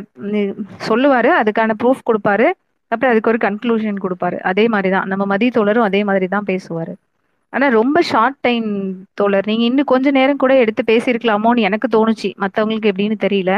சொல்லுவாரு 0.89 1.31
அதுக்கான 1.41 1.75
ப்ரூஃப் 1.83 2.07
கொடுப்பாரு 2.09 2.47
அப்புறம் 2.93 3.13
அதுக்கு 3.13 3.31
ஒரு 3.31 3.41
கன்க்ளூஷன் 3.43 4.03
கொடுப்பாரு. 4.05 4.37
அதே 4.51 4.65
மாதிரிதான் 4.69 5.09
நம்ம 5.09 5.25
மதிய 5.25 5.51
தோழரும் 5.55 5.89
அதே 5.89 6.01
மாதிரிதான் 6.05 6.49
பேசுவாரு. 6.51 6.95
ஆனா 7.53 7.67
ரொம்ப 7.79 7.99
ஷார்ட் 8.11 8.39
டைம் 8.41 8.67
தோழர். 9.15 9.47
நீங்க 9.51 9.65
இன்னும் 9.65 9.91
கொஞ்ச 9.93 10.11
நேரம் 10.11 10.43
கூட 10.43 10.53
எடுத்து 10.63 10.83
பேசியிருக்கலாமோன்னு 10.93 11.67
எனக்கு 11.69 11.89
தோணுச்சு. 11.97 12.31
மத்தவங்களுக்கு 12.43 12.91
எப்படின்னு 12.93 13.19
தெரியல. 13.27 13.53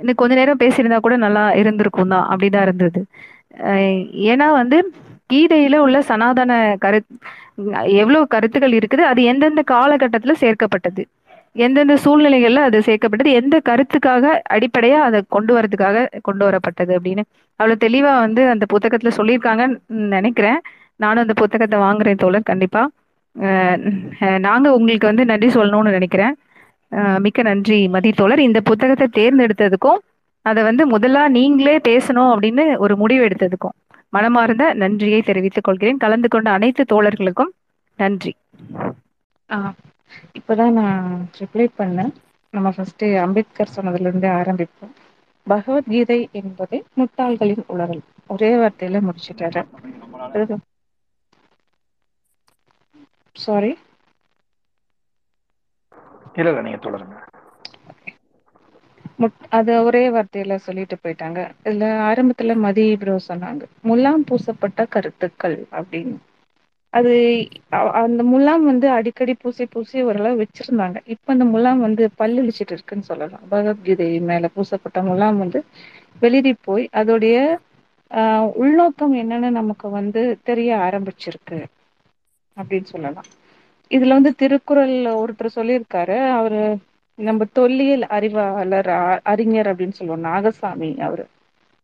இன்னும் 0.00 0.20
கொஞ்ச 0.20 0.34
நேரம் 0.40 0.60
பேசியிருந்தா 0.62 0.98
கூட 1.06 1.16
நல்லா 1.24 1.44
இருந்திருக்கும் 1.62 2.12
தான். 2.14 2.26
அப்படிதான் 2.32 2.66
இருந்தது. 2.66 3.00
ஏன்னா 4.32 4.46
வந்து 4.60 4.78
கீதையில 5.32 5.76
உள்ள 5.84 5.98
சனாதன 6.10 6.52
கரு 6.84 6.98
எவ்வளவு 8.00 8.24
கருத்துக்கள் 8.26 8.76
இருக்குது 8.78 9.02
அது 9.10 9.20
எந்தெந்த 9.32 9.62
காலகட்டத்துல 9.70 10.34
சேர்க்கப்பட்டது? 10.42 11.02
எந்தெந்த 11.56 11.94
சூழ்நிலைகள்ல 12.04 12.62
அது 12.68 12.78
சேர்க்கப்பட்டது? 12.88 13.32
எந்த 13.40 13.56
கருத்துக்காக 13.68 14.24
அடிப்படையா 14.54 14.98
அதை 15.08 15.18
கொண்டு 15.36 15.52
வரதுக்காக 15.58 15.98
கொண்டு 16.28 16.44
வரப்பட்டது 16.48 16.92
அப்படின்னு. 16.98 17.22
அவ்வளவு 17.60 17.82
தெளிவா 17.86 18.12
வந்து 18.26 18.42
அந்த 18.54 18.64
புத்தகத்துல 18.72 19.12
சொல்லியிருக்காங்கன்னு 19.18 19.78
நினைக்கிறேன். 20.16 20.60
நானும் 21.00 21.24
அந்த 21.26 21.36
புத்தகத்தை 21.42 21.78
வாங்குறேன் 21.86 22.22
தோழர். 22.24 22.50
கண்டிப்பா. 22.52 22.82
நாங்க 24.46 24.66
உங்களுக்கு 24.78 25.10
வந்து 25.10 25.24
நன்றி 25.30 25.48
சொல்லணும்னு 25.54 25.96
நினைக்கிறேன். 25.96 26.34
மிக்க 27.18 27.42
நன்றி 27.42 27.78
மதி 27.88 28.10
தோழர். 28.12 28.40
இந்த 28.40 28.60
புத்தகத்தை 28.60 29.06
தேர்ந்தெடுத்ததுக்கும் 29.12 30.00
அதை 30.46 30.62
வந்து 30.62 30.84
முதலா 30.86 31.22
நீங்களே 31.28 31.76
பேசணும் 31.88 32.30
அப்படின்னு 32.32 32.64
ஒரு 32.84 32.94
முடிவு 32.96 33.22
எடுத்ததுக்கும் 33.28 33.76
மனமார்ந்த 34.08 34.64
நன்றியை 34.82 35.20
தெரிவித்துக் 35.22 35.64
கொள்கிறேன். 35.64 36.02
கலந்து 36.04 36.28
கொண்ட 36.28 36.48
அனைத்து 36.50 36.82
தோழர்களுக்கும் 36.92 37.52
நன்றி. 37.98 38.32
ஆ 39.50 39.56
இப்பதான் 40.38 40.76
நான் 40.80 41.28
ரிப்ளை 41.38 41.66
பண்ணேன். 41.78 42.12
நம்ம 42.54 42.70
ஃபர்ஸ்ட் 42.76 43.04
அம்பேத்கர் 43.24 43.74
சொன்னதுல 43.76 44.08
இருந்தே 44.08 44.28
ஆரம்பிப்போம். 44.40 44.92
பகவத்கீதை 45.46 46.18
என்பது 46.40 46.76
முட்டாள்களின் 46.98 47.64
உளறல். 47.72 48.04
ஒரே 48.26 48.50
வார்த்தையில 48.54 49.00
முடிச்சுட்டாரு. 49.08 49.62
சாரி 53.36 53.72
இல்ல 56.34 56.50
இல்ல 56.50 56.62
நீங்க 56.64 56.80
தொடருங்க. 56.82 57.16
அத 59.52 59.68
ஒரே 59.84 60.02
வார்த்தையில 60.12 60.54
சொல்லிட்டு 60.64 60.96
போயிட்டாங்க. 60.98 61.38
இதுல 61.62 61.88
ஆரம்பத்துல 62.06 62.56
மதி 62.62 62.84
ப்ரோ 62.98 63.16
சொன்னாங்க. 63.26 63.62
முலாம் 63.84 64.26
பூசப்பட்ட 64.28 64.86
கருத்துக்கள் 64.90 65.58
அப்படின்னு. 65.74 66.16
அது 66.92 67.12
அந்த 68.02 68.22
முலாம் 68.28 68.64
வந்து 68.68 68.86
அடிக்கடி 68.94 69.32
பூசி 69.38 69.64
பூசி 69.68 69.96
ஓரளவு 70.04 70.40
வச்சிருந்தாங்க. 70.42 70.98
இப்ப 71.14 71.32
அந்த 71.32 71.46
முலாம் 71.50 71.80
வந்து 71.80 72.02
பல்லு 72.16 72.38
இளிச்சிட்டு 72.42 72.74
இருக்குன்னு 72.76 73.08
சொல்லலாம். 73.08 73.44
பகவத்கீதை 73.48 73.98
மேல 74.28 74.50
பூசப்பட்ட 74.54 74.98
முலாம் 75.04 75.38
வந்து 75.38 75.60
வெளிரி 76.22 76.52
போய் 76.62 76.84
அதோடைய 76.98 77.36
ஆ 78.10 78.22
உள்நோக்கம் 78.58 79.14
என்னன்னு 79.20 79.50
நமக்கு 79.52 79.86
வந்து 79.92 80.20
தெரிய 80.44 80.70
ஆரம்பிச்சிருக்கு. 80.84 81.58
அப்படின்னு 82.56 82.88
சொல்லலாம். 82.88 83.28
இதுல 83.90 84.16
வந்து 84.18 84.32
திருக்குறள் 84.36 84.92
ஒருத்தர் 85.14 85.56
சொல்லியிருக்காரு. 85.56 86.18
அவரு 86.32 86.60
நம்ம 87.18 87.44
தொல்லியல் 87.52 88.04
அறிவாளர் 88.10 88.90
அறிஞர் 89.32 89.70
அப்படின்னு 89.70 89.98
சொல்லுவோம். 89.98 90.26
நாகசாமி 90.26 90.90
அவரு. 91.00 91.24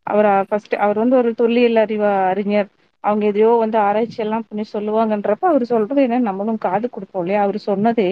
அவர் 0.07 0.29
ஃபர்ஸ்ட் 0.49 0.75
அவர் 0.79 0.99
வந்து 0.99 1.17
ஒரு 1.17 1.31
தொல்லியல் 1.35 1.81
அறிவா 1.83 2.11
அறிஞர். 2.31 2.69
அவங்க 3.05 3.25
எதையோ 3.27 3.51
வந்து 3.61 3.79
ஆராய்ச்சி 3.81 4.19
எல்லாம் 4.19 4.47
பண்ணி 4.47 4.65
சொல்லுவாங்கன்றப்ப 4.69 5.45
அவரு 5.49 5.67
சொல்றது 5.67 6.01
என்ன 6.03 6.21
நம்மளும் 6.29 6.61
காது 6.61 6.87
கொடுப்போம் 6.89 7.23
இல்லையா? 7.23 7.43
அவரு 7.43 7.61
சொன்னதே 7.67 8.09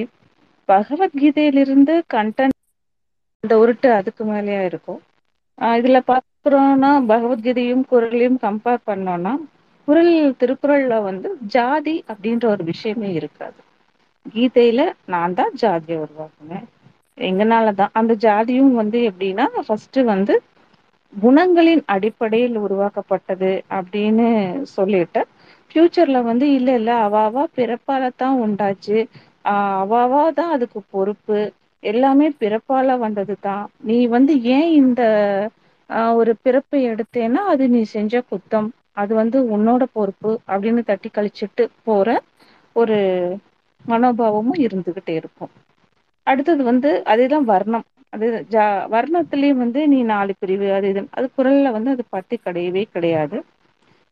பகவத்கீதையிலிருந்து 0.68 1.94
கண்டன் 2.08 2.54
அந்த 3.44 3.54
உருட்டு 3.58 3.88
அதுக்கு 3.92 4.22
மேலயா 4.24 4.62
இருக்கும். 4.64 5.00
ஆ 5.58 5.70
இதுல 5.76 5.98
பாக்குறோம்னா 6.08 6.90
பகவத்கீதையும் 7.08 7.84
குரலையும் 7.88 8.40
கம்பேர் 8.40 8.86
பண்ணோம்னா 8.86 9.32
குரல் 9.88 10.12
திருக்குறள்ல 10.40 10.94
வந்து 11.04 11.28
ஜாதி 11.54 11.96
அப்படின்ற 12.08 12.44
ஒரு 12.48 12.64
விஷயமே 12.70 13.10
இருக்காது. 13.14 13.58
கீதையில 14.26 14.80
நான் 15.06 15.34
தான் 15.34 15.54
ஜாதியை 15.60 15.98
உருவாக்குனேன். 16.00 16.66
எங்கனாலதான் 17.18 17.94
அந்த 18.00 18.12
ஜாதியும் 18.22 18.74
வந்து 18.74 18.98
எப்படின்னா 19.10 19.46
ஃபர்ஸ்ட் 19.66 19.98
வந்து 20.10 20.34
குணங்களின் 21.12 21.82
அடிப்படையில் 21.94 22.56
உருவாக்கப்பட்டது 22.64 23.50
அப்படின்னு 23.78 24.26
சொல்லிட்டு 24.74 25.20
ஃபியூச்சர்ல 25.70 26.18
வந்து 26.24 26.46
இல்ல 26.52 26.68
இல்ல 26.74 26.90
அவாவா 27.06 27.44
பிறப்பால 27.56 28.10
தான் 28.16 28.36
உண்டாச்சு. 28.44 28.98
அவாவா 29.52 30.22
தான் 30.32 30.52
அதுக்கு 30.54 30.80
பொறுப்பு. 30.90 31.38
எல்லாமே 31.82 32.26
பிறப்பால 32.40 32.96
வந்தது 32.98 33.34
தான். 33.40 33.64
நீ 33.84 33.98
வந்து 34.16 34.32
ஏன் 34.56 34.70
இந்த 34.80 35.02
ஒரு 36.16 36.32
பிறப்பை 36.42 36.80
எடுத்தேன்னா 36.90 37.42
அது 37.52 37.64
நீ 37.68 37.80
செஞ்ச 37.92 38.22
குத்தம். 38.28 38.68
அது 38.98 39.12
வந்து 39.14 39.38
உன்னோட 39.54 39.82
பொறுப்பு 39.92 40.30
அப்படின்னு 40.48 40.82
தட்டி 40.84 41.10
கழிச்சுட்டு 41.10 41.64
போற 41.84 42.08
ஒரு 42.76 42.96
மனோபாவமும் 43.84 44.60
இருந்துகிட்டே 44.64 45.14
இருக்கும். 45.16 45.52
அடுத்தது 46.26 46.62
வந்து 46.64 46.90
அதேதான் 47.06 47.46
வர்ணம். 47.46 47.84
அது 48.12 48.26
ஜா 48.50 48.64
வர்ணத்திலயும் 48.92 49.62
வந்து 49.62 49.80
நீ 49.88 49.98
நாலு 50.06 50.32
பிரிவு 50.36 50.68
அது 50.72 50.88
இது 50.88 51.02
அது 51.12 51.26
குரல்ல 51.32 51.72
வந்து 51.72 51.90
அது 51.90 52.04
பட்டி 52.10 52.36
கிடையவே 52.38 52.82
கிடையாது. 52.88 53.38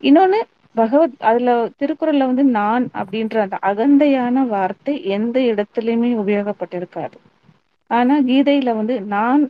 இன்னொன்னு 0.01 0.41
பகவத் 0.74 1.16
அதுல 1.22 1.51
திருக்குறள்ல 1.80 2.28
வந்து 2.30 2.45
நான் 2.53 2.84
அப்படின்ற 2.95 3.37
அந்த 3.45 3.59
அகந்தையான 3.62 4.47
வார்த்தை 4.49 4.95
எந்த 5.11 5.37
இடத்துலயுமே 5.51 6.11
உபயோகப்பட்டிருக்காது. 6.18 7.16
ஆனா 7.91 8.14
கீதையில 8.22 8.74
வந்து 8.76 8.95
நான் 9.09 9.43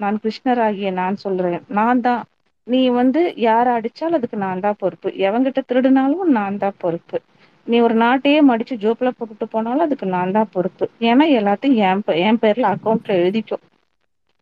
நான் 0.00 0.20
கிருஷ்ணராகிய 0.22 0.90
நான் 0.94 1.16
சொல்றேன். 1.16 1.60
நான் 1.72 2.00
தான் 2.00 2.22
நீ 2.66 2.80
வந்து 2.92 3.20
யார 3.44 3.66
அடிச்சாலும் 3.76 4.18
அதுக்கு 4.18 4.38
நான் 4.38 4.60
தான் 4.60 4.78
பொறுப்பு. 4.78 5.08
எவங்கிட்ட 5.26 5.60
திருடினாலும் 5.66 6.32
நான் 6.36 6.58
தான் 6.58 6.78
பொறுப்பு. 6.78 7.18
நீ 7.66 7.76
ஒரு 7.80 7.94
நாட்டையே 7.96 8.40
மடிச்சு 8.42 8.74
ஜோப்ல 8.82 9.10
போட்டுட்டு 9.12 9.46
போனாலும் 9.50 9.86
அதுக்கு 9.86 10.06
நான் 10.14 10.34
தான் 10.36 10.52
பொறுப்பு. 10.52 10.86
ஏன்னா 11.08 11.26
எல்லாத்தையும் 11.38 11.80
என் 11.86 12.02
என் 12.26 12.40
பேர்ல 12.42 12.72
அக்கௌண்ட்ல 12.74 13.18
எழுதிக்கோ 13.20 13.58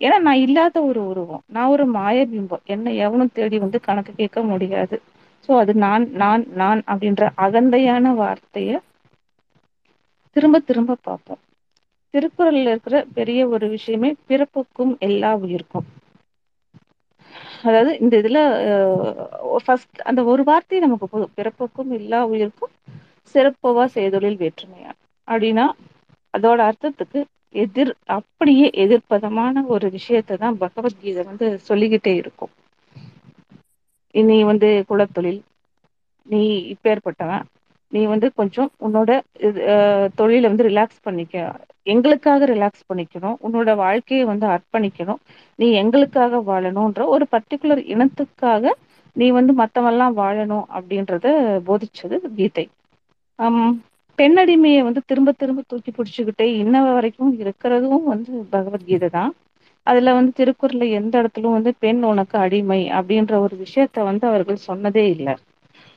ஏன்னா 0.01 0.17
நான் 0.21 0.43
இல்லாத 0.43 0.77
ஒரு 0.83 1.01
உருவம். 1.05 1.43
நான் 1.49 1.73
ஒரு 1.75 1.85
மாய 1.95 2.19
பிம்பம். 2.27 2.65
என்ன 2.67 2.93
எவனும் 3.05 3.33
தேடி 3.33 3.57
வந்து 3.59 3.79
கணக்கு 3.81 4.13
கேட்க 4.15 4.43
முடியாது. 4.45 4.97
சோ 5.49 5.53
அது 5.59 5.73
நான் 5.85 6.05
நான் 6.23 6.45
நான் 6.55 6.81
அப்படின்ற 6.93 7.31
அகந்தையான 7.47 8.15
வார்த்தைய 8.17 8.73
திரும்ப 10.37 10.57
திரும்ப 10.61 10.99
பார்ப்போம். 11.03 11.41
திருக்குறள்ல 12.15 12.73
இருக்கிற 12.73 12.97
பெரிய 13.15 13.41
ஒரு 13.49 13.69
விஷயமே 13.71 14.11
பிறப்புக்கும் 14.29 14.93
எல்லா 15.07 15.31
உயிருக்கும். 15.43 15.89
அதாவது 17.63 17.93
இந்த 17.99 18.15
இதுல 18.21 18.41
ஃபர்ஸ்ட் 19.65 20.01
அந்த 20.05 20.21
ஒரு 20.33 20.43
வார்த்தை 20.49 20.81
நமக்கு 20.81 21.07
போதும் 21.07 21.35
பிறப்புக்கும் 21.37 21.93
எல்லா 21.99 22.21
உயிருக்கும் 22.31 22.75
சிறப்பவா 23.35 23.85
செய்தொழில் 23.95 24.41
வேற்றுமையா? 24.43 24.91
அப்படின்னா 25.29 25.67
அதோட 26.35 26.59
அர்த்தத்துக்கு 26.69 27.21
எதிர் 27.55 27.93
அப்படியே 28.17 28.67
எதிர்ப்பதமான 28.85 29.65
ஒரு 29.75 29.87
விஷயத்தை 29.97 30.35
தான் 30.39 30.59
பகவத்கீதை 30.63 31.23
வந்து 31.31 31.47
சொல்லிக்கிட்டே 31.69 32.15
இருக்கும். 32.17 32.53
நீ 34.15 34.37
வந்து 34.51 34.69
குலத்தொழில் 34.89 35.41
நீ 36.27 36.41
இப்பேற்பட்டவன் 36.73 37.47
நீ 37.93 38.01
வந்து 38.07 38.29
கொஞ்சம் 38.39 38.71
உன்னோட 38.87 39.11
தொழில 40.19 40.51
வந்து 40.51 40.67
ரிலாக்ஸ் 40.69 41.05
பண்ணிக்க 41.07 41.37
எங்களுக்காக 41.89 42.47
ரிலாக்ஸ் 42.47 42.89
பண்ணிக்கணும். 42.89 43.37
உன்னோட 43.47 43.71
வாழ்க்கையை 43.77 44.25
வந்து 44.25 44.47
அர்ப்பணிக்கணும். 44.49 45.21
நீ 45.59 45.67
எங்களுக்காக 45.75 46.41
வாழணும்ன்ற 46.49 47.03
ஒரு 47.15 47.27
பர்ட்டிகுலர் 47.33 47.83
இனத்துக்காக 47.95 48.75
நீ 49.17 49.27
வந்து 49.31 49.53
மத்தவெல்லாம் 49.55 50.15
வாழணும் 50.17 50.67
அப்படின்றத 50.77 51.27
போதிச்சது 51.69 52.17
கீதை. 52.37 52.65
அம் 53.39 53.63
பெண்ணடிமைய 54.19 54.79
வந்து 54.83 55.01
திரும்ப 55.07 55.33
திரும்ப 55.33 55.61
தூக்கி 55.67 55.91
பிடிச்சுக்கிட்டே 55.93 56.47
இன்ன 56.63 56.77
வரைக்கும் 56.89 57.33
இருக்கிறதும் 57.43 58.05
வந்து 58.05 58.33
பகவத்கீதை 58.53 59.09
தான். 59.11 59.33
அதுல 59.87 60.13
வந்து 60.15 60.33
திருக்குறள்ல 60.39 60.87
எந்த 60.99 61.15
இடத்துலும் 61.21 61.57
வந்து 61.57 61.71
பெண் 61.79 62.03
உனக்கு 62.05 62.37
அடிமை 62.39 62.81
அப்படின்ற 62.99 63.35
ஒரு 63.45 63.55
விஷயத்த 63.65 64.05
வந்து 64.05 64.25
அவர்கள் 64.31 64.67
சொன்னதே 64.67 65.05
இல்ல. 65.15 65.29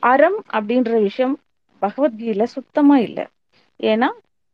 அறம் 0.03 0.39
அப்படின்ற 0.51 0.91
விஷயம் 1.01 1.35
பகவத்கீதையில 1.81 2.45
சுத்தமா 2.55 2.97
இல்ல. 3.07 3.19
ஏன்னா 3.79 4.09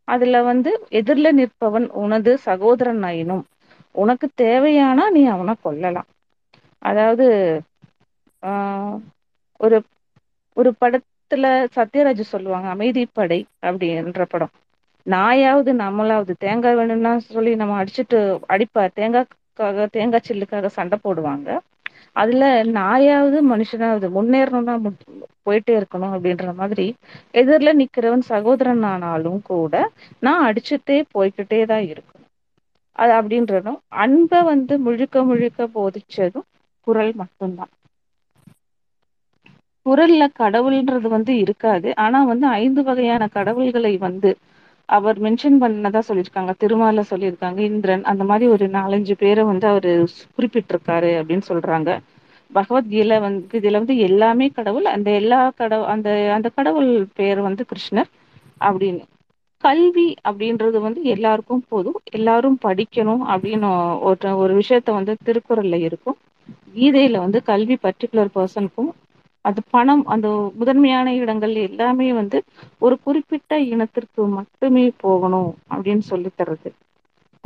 அதுல 0.07 0.41
வந்து 0.43 0.71
எதிர்ல 0.91 1.31
நிற்பவன் 1.33 1.87
உனது 2.01 2.33
சகோதரன் 2.43 3.03
ஆயினும் 3.03 3.45
உனக்கு 3.95 4.27
தேவையானா 4.41 5.05
நீ 5.11 5.25
அவனை 5.27 5.53
கொல்லலாம். 5.59 6.09
அதாவது 6.81 7.25
ஆஹ் 8.43 8.95
ஒரு 9.59 9.77
ஒரு 10.57 10.69
படத்துல 10.81 11.45
சத்யராஜ் 11.75 12.21
சொல்லுவாங்க 12.27 12.67
அமைதிப்படை 12.75 13.39
அப்படின்ற 13.63 14.23
படம். 14.27 14.53
நாயாவது 15.05 15.71
நம்மளாவது 15.75 16.33
தேங்காய் 16.37 16.75
வேணும்னா 16.75 17.11
சொல்லி 17.27 17.51
நம்ம 17.55 17.77
அடிச்சுட்டு 17.79 18.19
அடிப்பார் 18.49 18.95
தேங்காய்க்காக 18.95 19.87
தேங்காய் 19.91 20.27
சில்லுக்காக 20.27 20.69
சண்டை 20.73 20.99
போடுவாங்க. 21.03 21.47
அதுல 22.17 22.43
நாயாவது 22.77 23.37
மனுஷனாவது 23.49 24.07
முன்னேறணும்னா 24.15 24.75
போயிட்டே 25.45 25.73
இருக்கணும் 25.77 26.13
அப்படின்ற 26.13 26.47
மாதிரி 26.55 26.85
எதிர்ல 27.33 27.73
நிக்கிறவன் 27.79 28.23
சகோதரன் 28.29 28.85
ஆனாலும் 28.89 29.41
கூட 29.45 29.73
நான் 30.23 30.45
அடிச்சுட்டே 30.47 30.97
போய்கிட்டே 31.13 31.61
தான் 31.65 31.85
இருக்கணும். 31.87 32.13
அது 32.95 33.11
அப்படின்றதும் 33.17 33.77
அன்ப 34.03 34.41
வந்து 34.49 34.73
முழுக்க 34.85 35.23
முழுக்க 35.25 35.45
போதிச்சதும் 35.73 36.47
குரல் 36.87 37.13
மட்டும்தான். 37.21 37.73
குரல்ல 39.85 40.23
கடவுள்ன்றது 40.35 41.07
வந்து 41.13 41.33
இருக்காது. 41.43 41.89
ஆனா 42.03 42.19
வந்து 42.29 42.47
ஐந்து 42.57 42.81
வகையான 42.87 43.23
கடவுள்களை 43.35 43.93
வந்து 44.01 44.31
அவர் 44.89 45.17
மென்ஷன் 45.21 45.57
பண்ணதா 45.59 46.01
சொல்லியிருக்காங்க 46.07 46.53
திருமால 46.59 47.03
சொல்லியிருக்காங்க 47.09 47.59
இந்திரன் 47.63 48.03
அந்த 48.03 48.23
மாதிரி 48.23 48.45
ஒரு 48.51 48.67
நாலஞ்சு 48.69 49.13
பேரை 49.17 49.43
வந்து 49.43 49.67
அவரு 49.67 49.91
குறிப்பிட்டிருக்காரு 50.35 51.11
அப்படின்னு 51.19 51.49
சொல்றாங்க. 51.49 51.89
பகவத்கீல 52.51 53.19
வந்து 53.19 53.59
இதுல 53.59 53.79
வந்து 53.79 53.97
எல்லாமே 53.99 54.47
கடவுள் 54.49 54.85
அந்த 54.87 55.09
எல்லா 55.13 55.41
கடவு 55.57 55.85
அந்த 55.93 56.09
அந்த 56.35 56.49
கடவுள் 56.51 56.89
பெயர் 57.15 57.41
வந்து 57.41 57.63
கிருஷ்ணர் 57.65 58.09
அப்படின்னு. 58.61 59.03
கல்வி 59.63 60.05
அப்படின்றது 60.27 60.77
வந்து 60.81 61.01
எல்லாருக்கும் 61.05 61.63
போதும் 61.69 61.99
எல்லாரும் 62.11 62.57
படிக்கணும் 62.63 63.23
அப்படின்னு 63.33 63.69
ஒரு 64.01 64.35
ஒரு 64.37 64.53
விஷயத்த 64.59 64.89
வந்து 64.91 65.13
திருக்குறள்ல 65.25 65.79
இருக்கும். 65.81 66.17
கீதையில 66.75 67.17
வந்து 67.17 67.39
கல்வி 67.43 67.77
பர்ட்டிகுலர் 67.83 68.35
பர்சனுக்கும் 68.35 68.89
அது 69.47 69.59
பணம் 69.69 70.03
அந்த 70.13 70.27
முதன்மையான 70.55 71.13
இடங்கள் 71.15 71.53
எல்லாமே 71.63 72.07
வந்து 72.13 72.37
ஒரு 72.81 72.95
குறிப்பிட்ட 73.01 73.43
இனத்திற்கு 73.69 74.23
மட்டுமே 74.37 74.85
போகணும் 74.99 75.51
அப்படின்னு 75.69 76.05
சொல்லி 76.07 76.31
தருது 76.33 76.71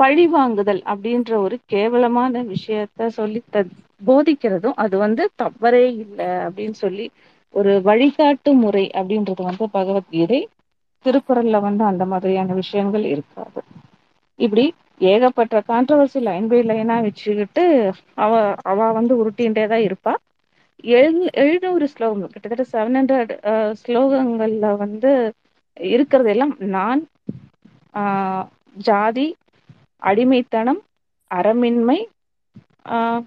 பழி 0.00 0.24
வாங்குதல் 0.28 0.82
அப்படின்ற 0.86 1.32
ஒரு 1.38 1.56
கேவலமான 1.66 2.42
விஷயத்த 2.48 3.06
சொல்லி 3.14 3.40
த 3.48 3.64
போதிக்கிறதும் 4.02 4.76
அது 4.76 4.96
வந்து 4.98 5.24
தவறே 5.36 5.84
இல்லை 5.94 6.26
அப்படின்னு 6.44 6.76
சொல்லி 6.78 7.06
ஒரு 7.54 7.72
வழிகாட்டு 7.84 8.52
முறை 8.56 8.84
அப்படின்றது 8.92 9.42
வந்து 9.42 9.66
பகவத்கீதை 9.70 10.40
திருக்குறள்ல 11.04 11.60
வந்து 11.60 11.84
அந்த 11.84 12.04
மாதிரியான 12.06 12.54
விஷயங்கள் 12.54 13.04
இருக்காது. 13.06 13.60
இப்படி 14.38 14.64
ஏகப்பட்ட 15.06 15.62
கான்ட்ரவர்சி 15.66 16.20
லைன் 16.20 16.46
பை 16.46 16.60
லைனா 16.62 16.96
வச்சுக்கிட்டு 17.02 17.64
அவ 18.16 18.32
அவ 18.64 18.90
வந்து 18.92 19.14
உருட்டின்டேதான் 19.20 19.86
இருப்பா. 19.86 20.12
எழு 20.84 21.10
எழுநூறு 21.34 21.86
ஸ்லோகம் 21.88 22.32
கிட்டத்தட்ட 22.32 22.64
செவன் 22.72 22.96
ஹண்ட்ரட் 22.98 23.32
ஸ்லோகங்கள்ல 23.80 24.68
வந்து 24.76 25.10
இருக்கிறது 25.76 26.30
எல்லாம் 26.30 26.54
நான் 26.72 27.02
ஆஹ் 27.94 28.44
ஜாதி 28.84 29.26
அடிமைத்தனம் 30.02 30.80
அறமின்மை 31.30 31.98
ஆஹ் 32.92 33.22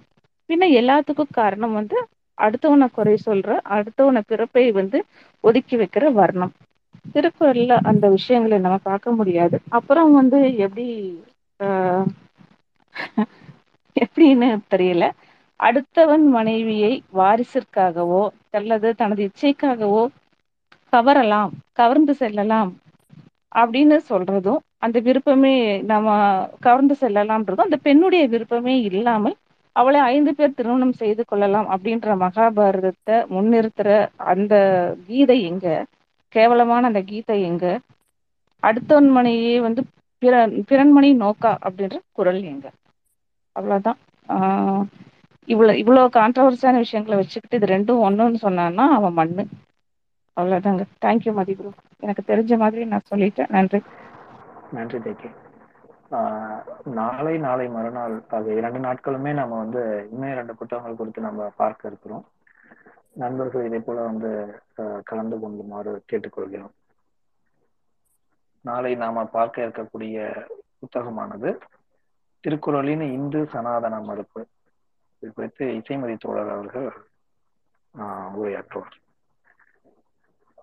பின்ன 0.50 0.64
எல்லாத்துக்கும் 0.80 1.34
காரணம் 1.34 1.74
வந்து 1.74 1.98
அடுத்தவனை 2.38 2.88
குறை 2.92 3.16
சொல்ற 3.26 3.50
அடுத்தவன 3.76 4.22
பிறப்பை 4.26 4.66
வந்து 4.74 5.00
ஒதுக்கி 5.44 5.76
வைக்கிற 5.78 6.06
வர்ணம். 6.14 6.54
திருக்குறள்ல 7.16 7.74
அந்த 7.90 8.06
விஷயங்களை 8.10 8.58
நம்ம 8.60 8.78
பார்க்க 8.84 9.12
முடியாது. 9.14 9.58
அப்புறம் 9.78 10.12
வந்து 10.14 10.40
எப்படி 10.66 10.86
ஆஹ் 11.60 12.06
எப்படின்னு 13.96 14.48
தெரியல. 14.72 15.04
அடுத்தவன் 15.60 16.26
மனைவியை 16.30 16.92
வாரிசிற்காகவோ 17.14 18.24
அல்லது 18.52 18.88
தனது 18.96 19.22
இச்சைக்காகவோ 19.28 20.04
கவரலாம் 20.94 21.52
கவர்ந்து 21.74 22.14
செல்லலாம் 22.16 22.72
அப்படின்னு 23.56 23.98
சொல்றதும் 24.10 24.62
அந்த 24.80 24.98
விருப்பமே 25.00 25.56
நம்ம 25.92 26.08
கவர்ந்து 26.60 26.96
செல்லலாம்ன்றதும் 27.02 27.68
அந்த 27.68 27.78
பெண்ணுடைய 27.84 28.24
விருப்பமே 28.28 28.76
இல்லாமல் 28.90 29.36
அவளை 29.76 30.00
ஐந்து 30.10 30.32
பேர் 30.34 30.56
திருமணம் 30.56 30.94
செய்து 30.94 31.24
கொள்ளலாம் 31.26 31.68
அப்படின்ற 31.74 32.10
மகாபாரதத்தை 32.22 33.16
முன்னிறுத்துற 33.30 33.90
அந்த 34.32 34.54
கீதை 35.08 35.38
எங்க? 35.44 35.68
கேவலமான 36.36 36.88
அந்த 36.88 37.02
கீதை 37.06 37.38
எங்க? 37.44 37.66
அடுத்தவன் 38.64 39.10
மனையே 39.14 39.54
வந்து 39.62 39.82
பிற 40.22 40.34
பிறன்மணி 40.68 41.10
நோக்கா 41.20 41.52
அப்படின்ற 41.64 41.98
குரல் 42.12 42.42
எங்க? 42.46 42.68
அவ்வளவுதான். 43.56 44.00
ஆஹ் 44.30 44.84
இவ்வளவு 45.46 45.78
இவ்வளவு 45.78 46.08
கான்ட்ரவர்சியான 46.08 46.76
விஷயங்களை 46.76 47.20
வச்சுக்கிட்டு 47.20 47.58
இது 47.58 47.68
ரெண்டும் 47.68 48.04
ஒண்ணுன்னு 48.04 48.36
சொன்னான்னா 48.36 48.94
அவன் 48.96 49.14
மண்ணு. 49.14 49.48
அவ்வளவுதாங்க. 50.36 50.84
தேங்க்யூ 51.06 51.56
குரு 51.56 51.72
எனக்கு 52.00 52.24
தெரிஞ்ச 52.28 52.58
மாதிரி 52.58 52.86
நான் 52.86 53.10
சொல்லிட்டேன். 53.12 53.50
நன்றி. 53.50 53.82
நன்றி 54.72 55.00
தேக்கி 55.00 55.30
ஆஹ் 56.12 56.64
நாளை 56.84 57.38
நாளை 57.38 57.68
மறுநாள் 57.68 58.24
அது 58.30 58.56
இரண்டு 58.56 58.80
நாட்களுமே 58.80 59.34
நம்ம 59.34 59.58
வந்து 59.58 60.08
இன்னும் 60.12 60.32
இரண்டு 60.32 60.56
புத்தகங்கள் 60.56 60.96
குறித்து 60.96 61.22
நம்ம 61.22 61.52
பார்க்க 61.56 61.88
இருக்கிறோம். 61.88 62.26
நண்பர்கள் 63.14 63.66
இதே 63.66 63.80
போல 63.80 64.02
வந்து 64.02 64.62
கலந்து 65.04 65.40
கொள்ளுமாறு 65.40 66.04
கேட்டுக்கொள்கிறோம். 66.12 66.74
நாளை 68.62 68.96
நாம 68.96 69.24
பார்க்க 69.24 69.66
இருக்கக்கூடிய 69.66 70.46
புத்தகமானது 70.80 71.58
திருக்குறளின் 72.44 73.02
இந்து 73.02 73.48
சனாதன 73.48 74.00
மறுப்பு. 74.00 74.46
இது 75.26 75.34
குறித்து 75.34 75.76
இசைமதி 75.76 76.16
தோழர் 76.16 76.50
அவர்கள் 76.50 76.88
ஆஹ் 77.98 78.30
உரையாற்றுவார் 78.36 78.96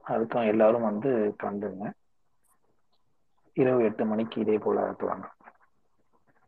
அதுக்கும் 0.08 0.46
எல்லாரும் 0.46 0.82
வந்து 0.82 1.36
கலந்துங்க 1.42 1.92
இரவு 3.52 3.84
எட்டு 3.84 4.04
மணிக்கு 4.04 4.40
இதே 4.40 4.58
போல 4.58 4.92
துவங்கும் 4.92 5.38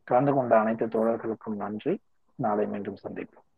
கலந்து 0.04 0.32
கொண்ட 0.32 0.58
அனைத்து 0.58 0.86
தோழர்களுக்கும் 0.86 1.56
நன்றி. 1.56 2.00
நாளை 2.34 2.66
மீண்டும் 2.66 2.96
சந்திப்போம். 3.02 3.48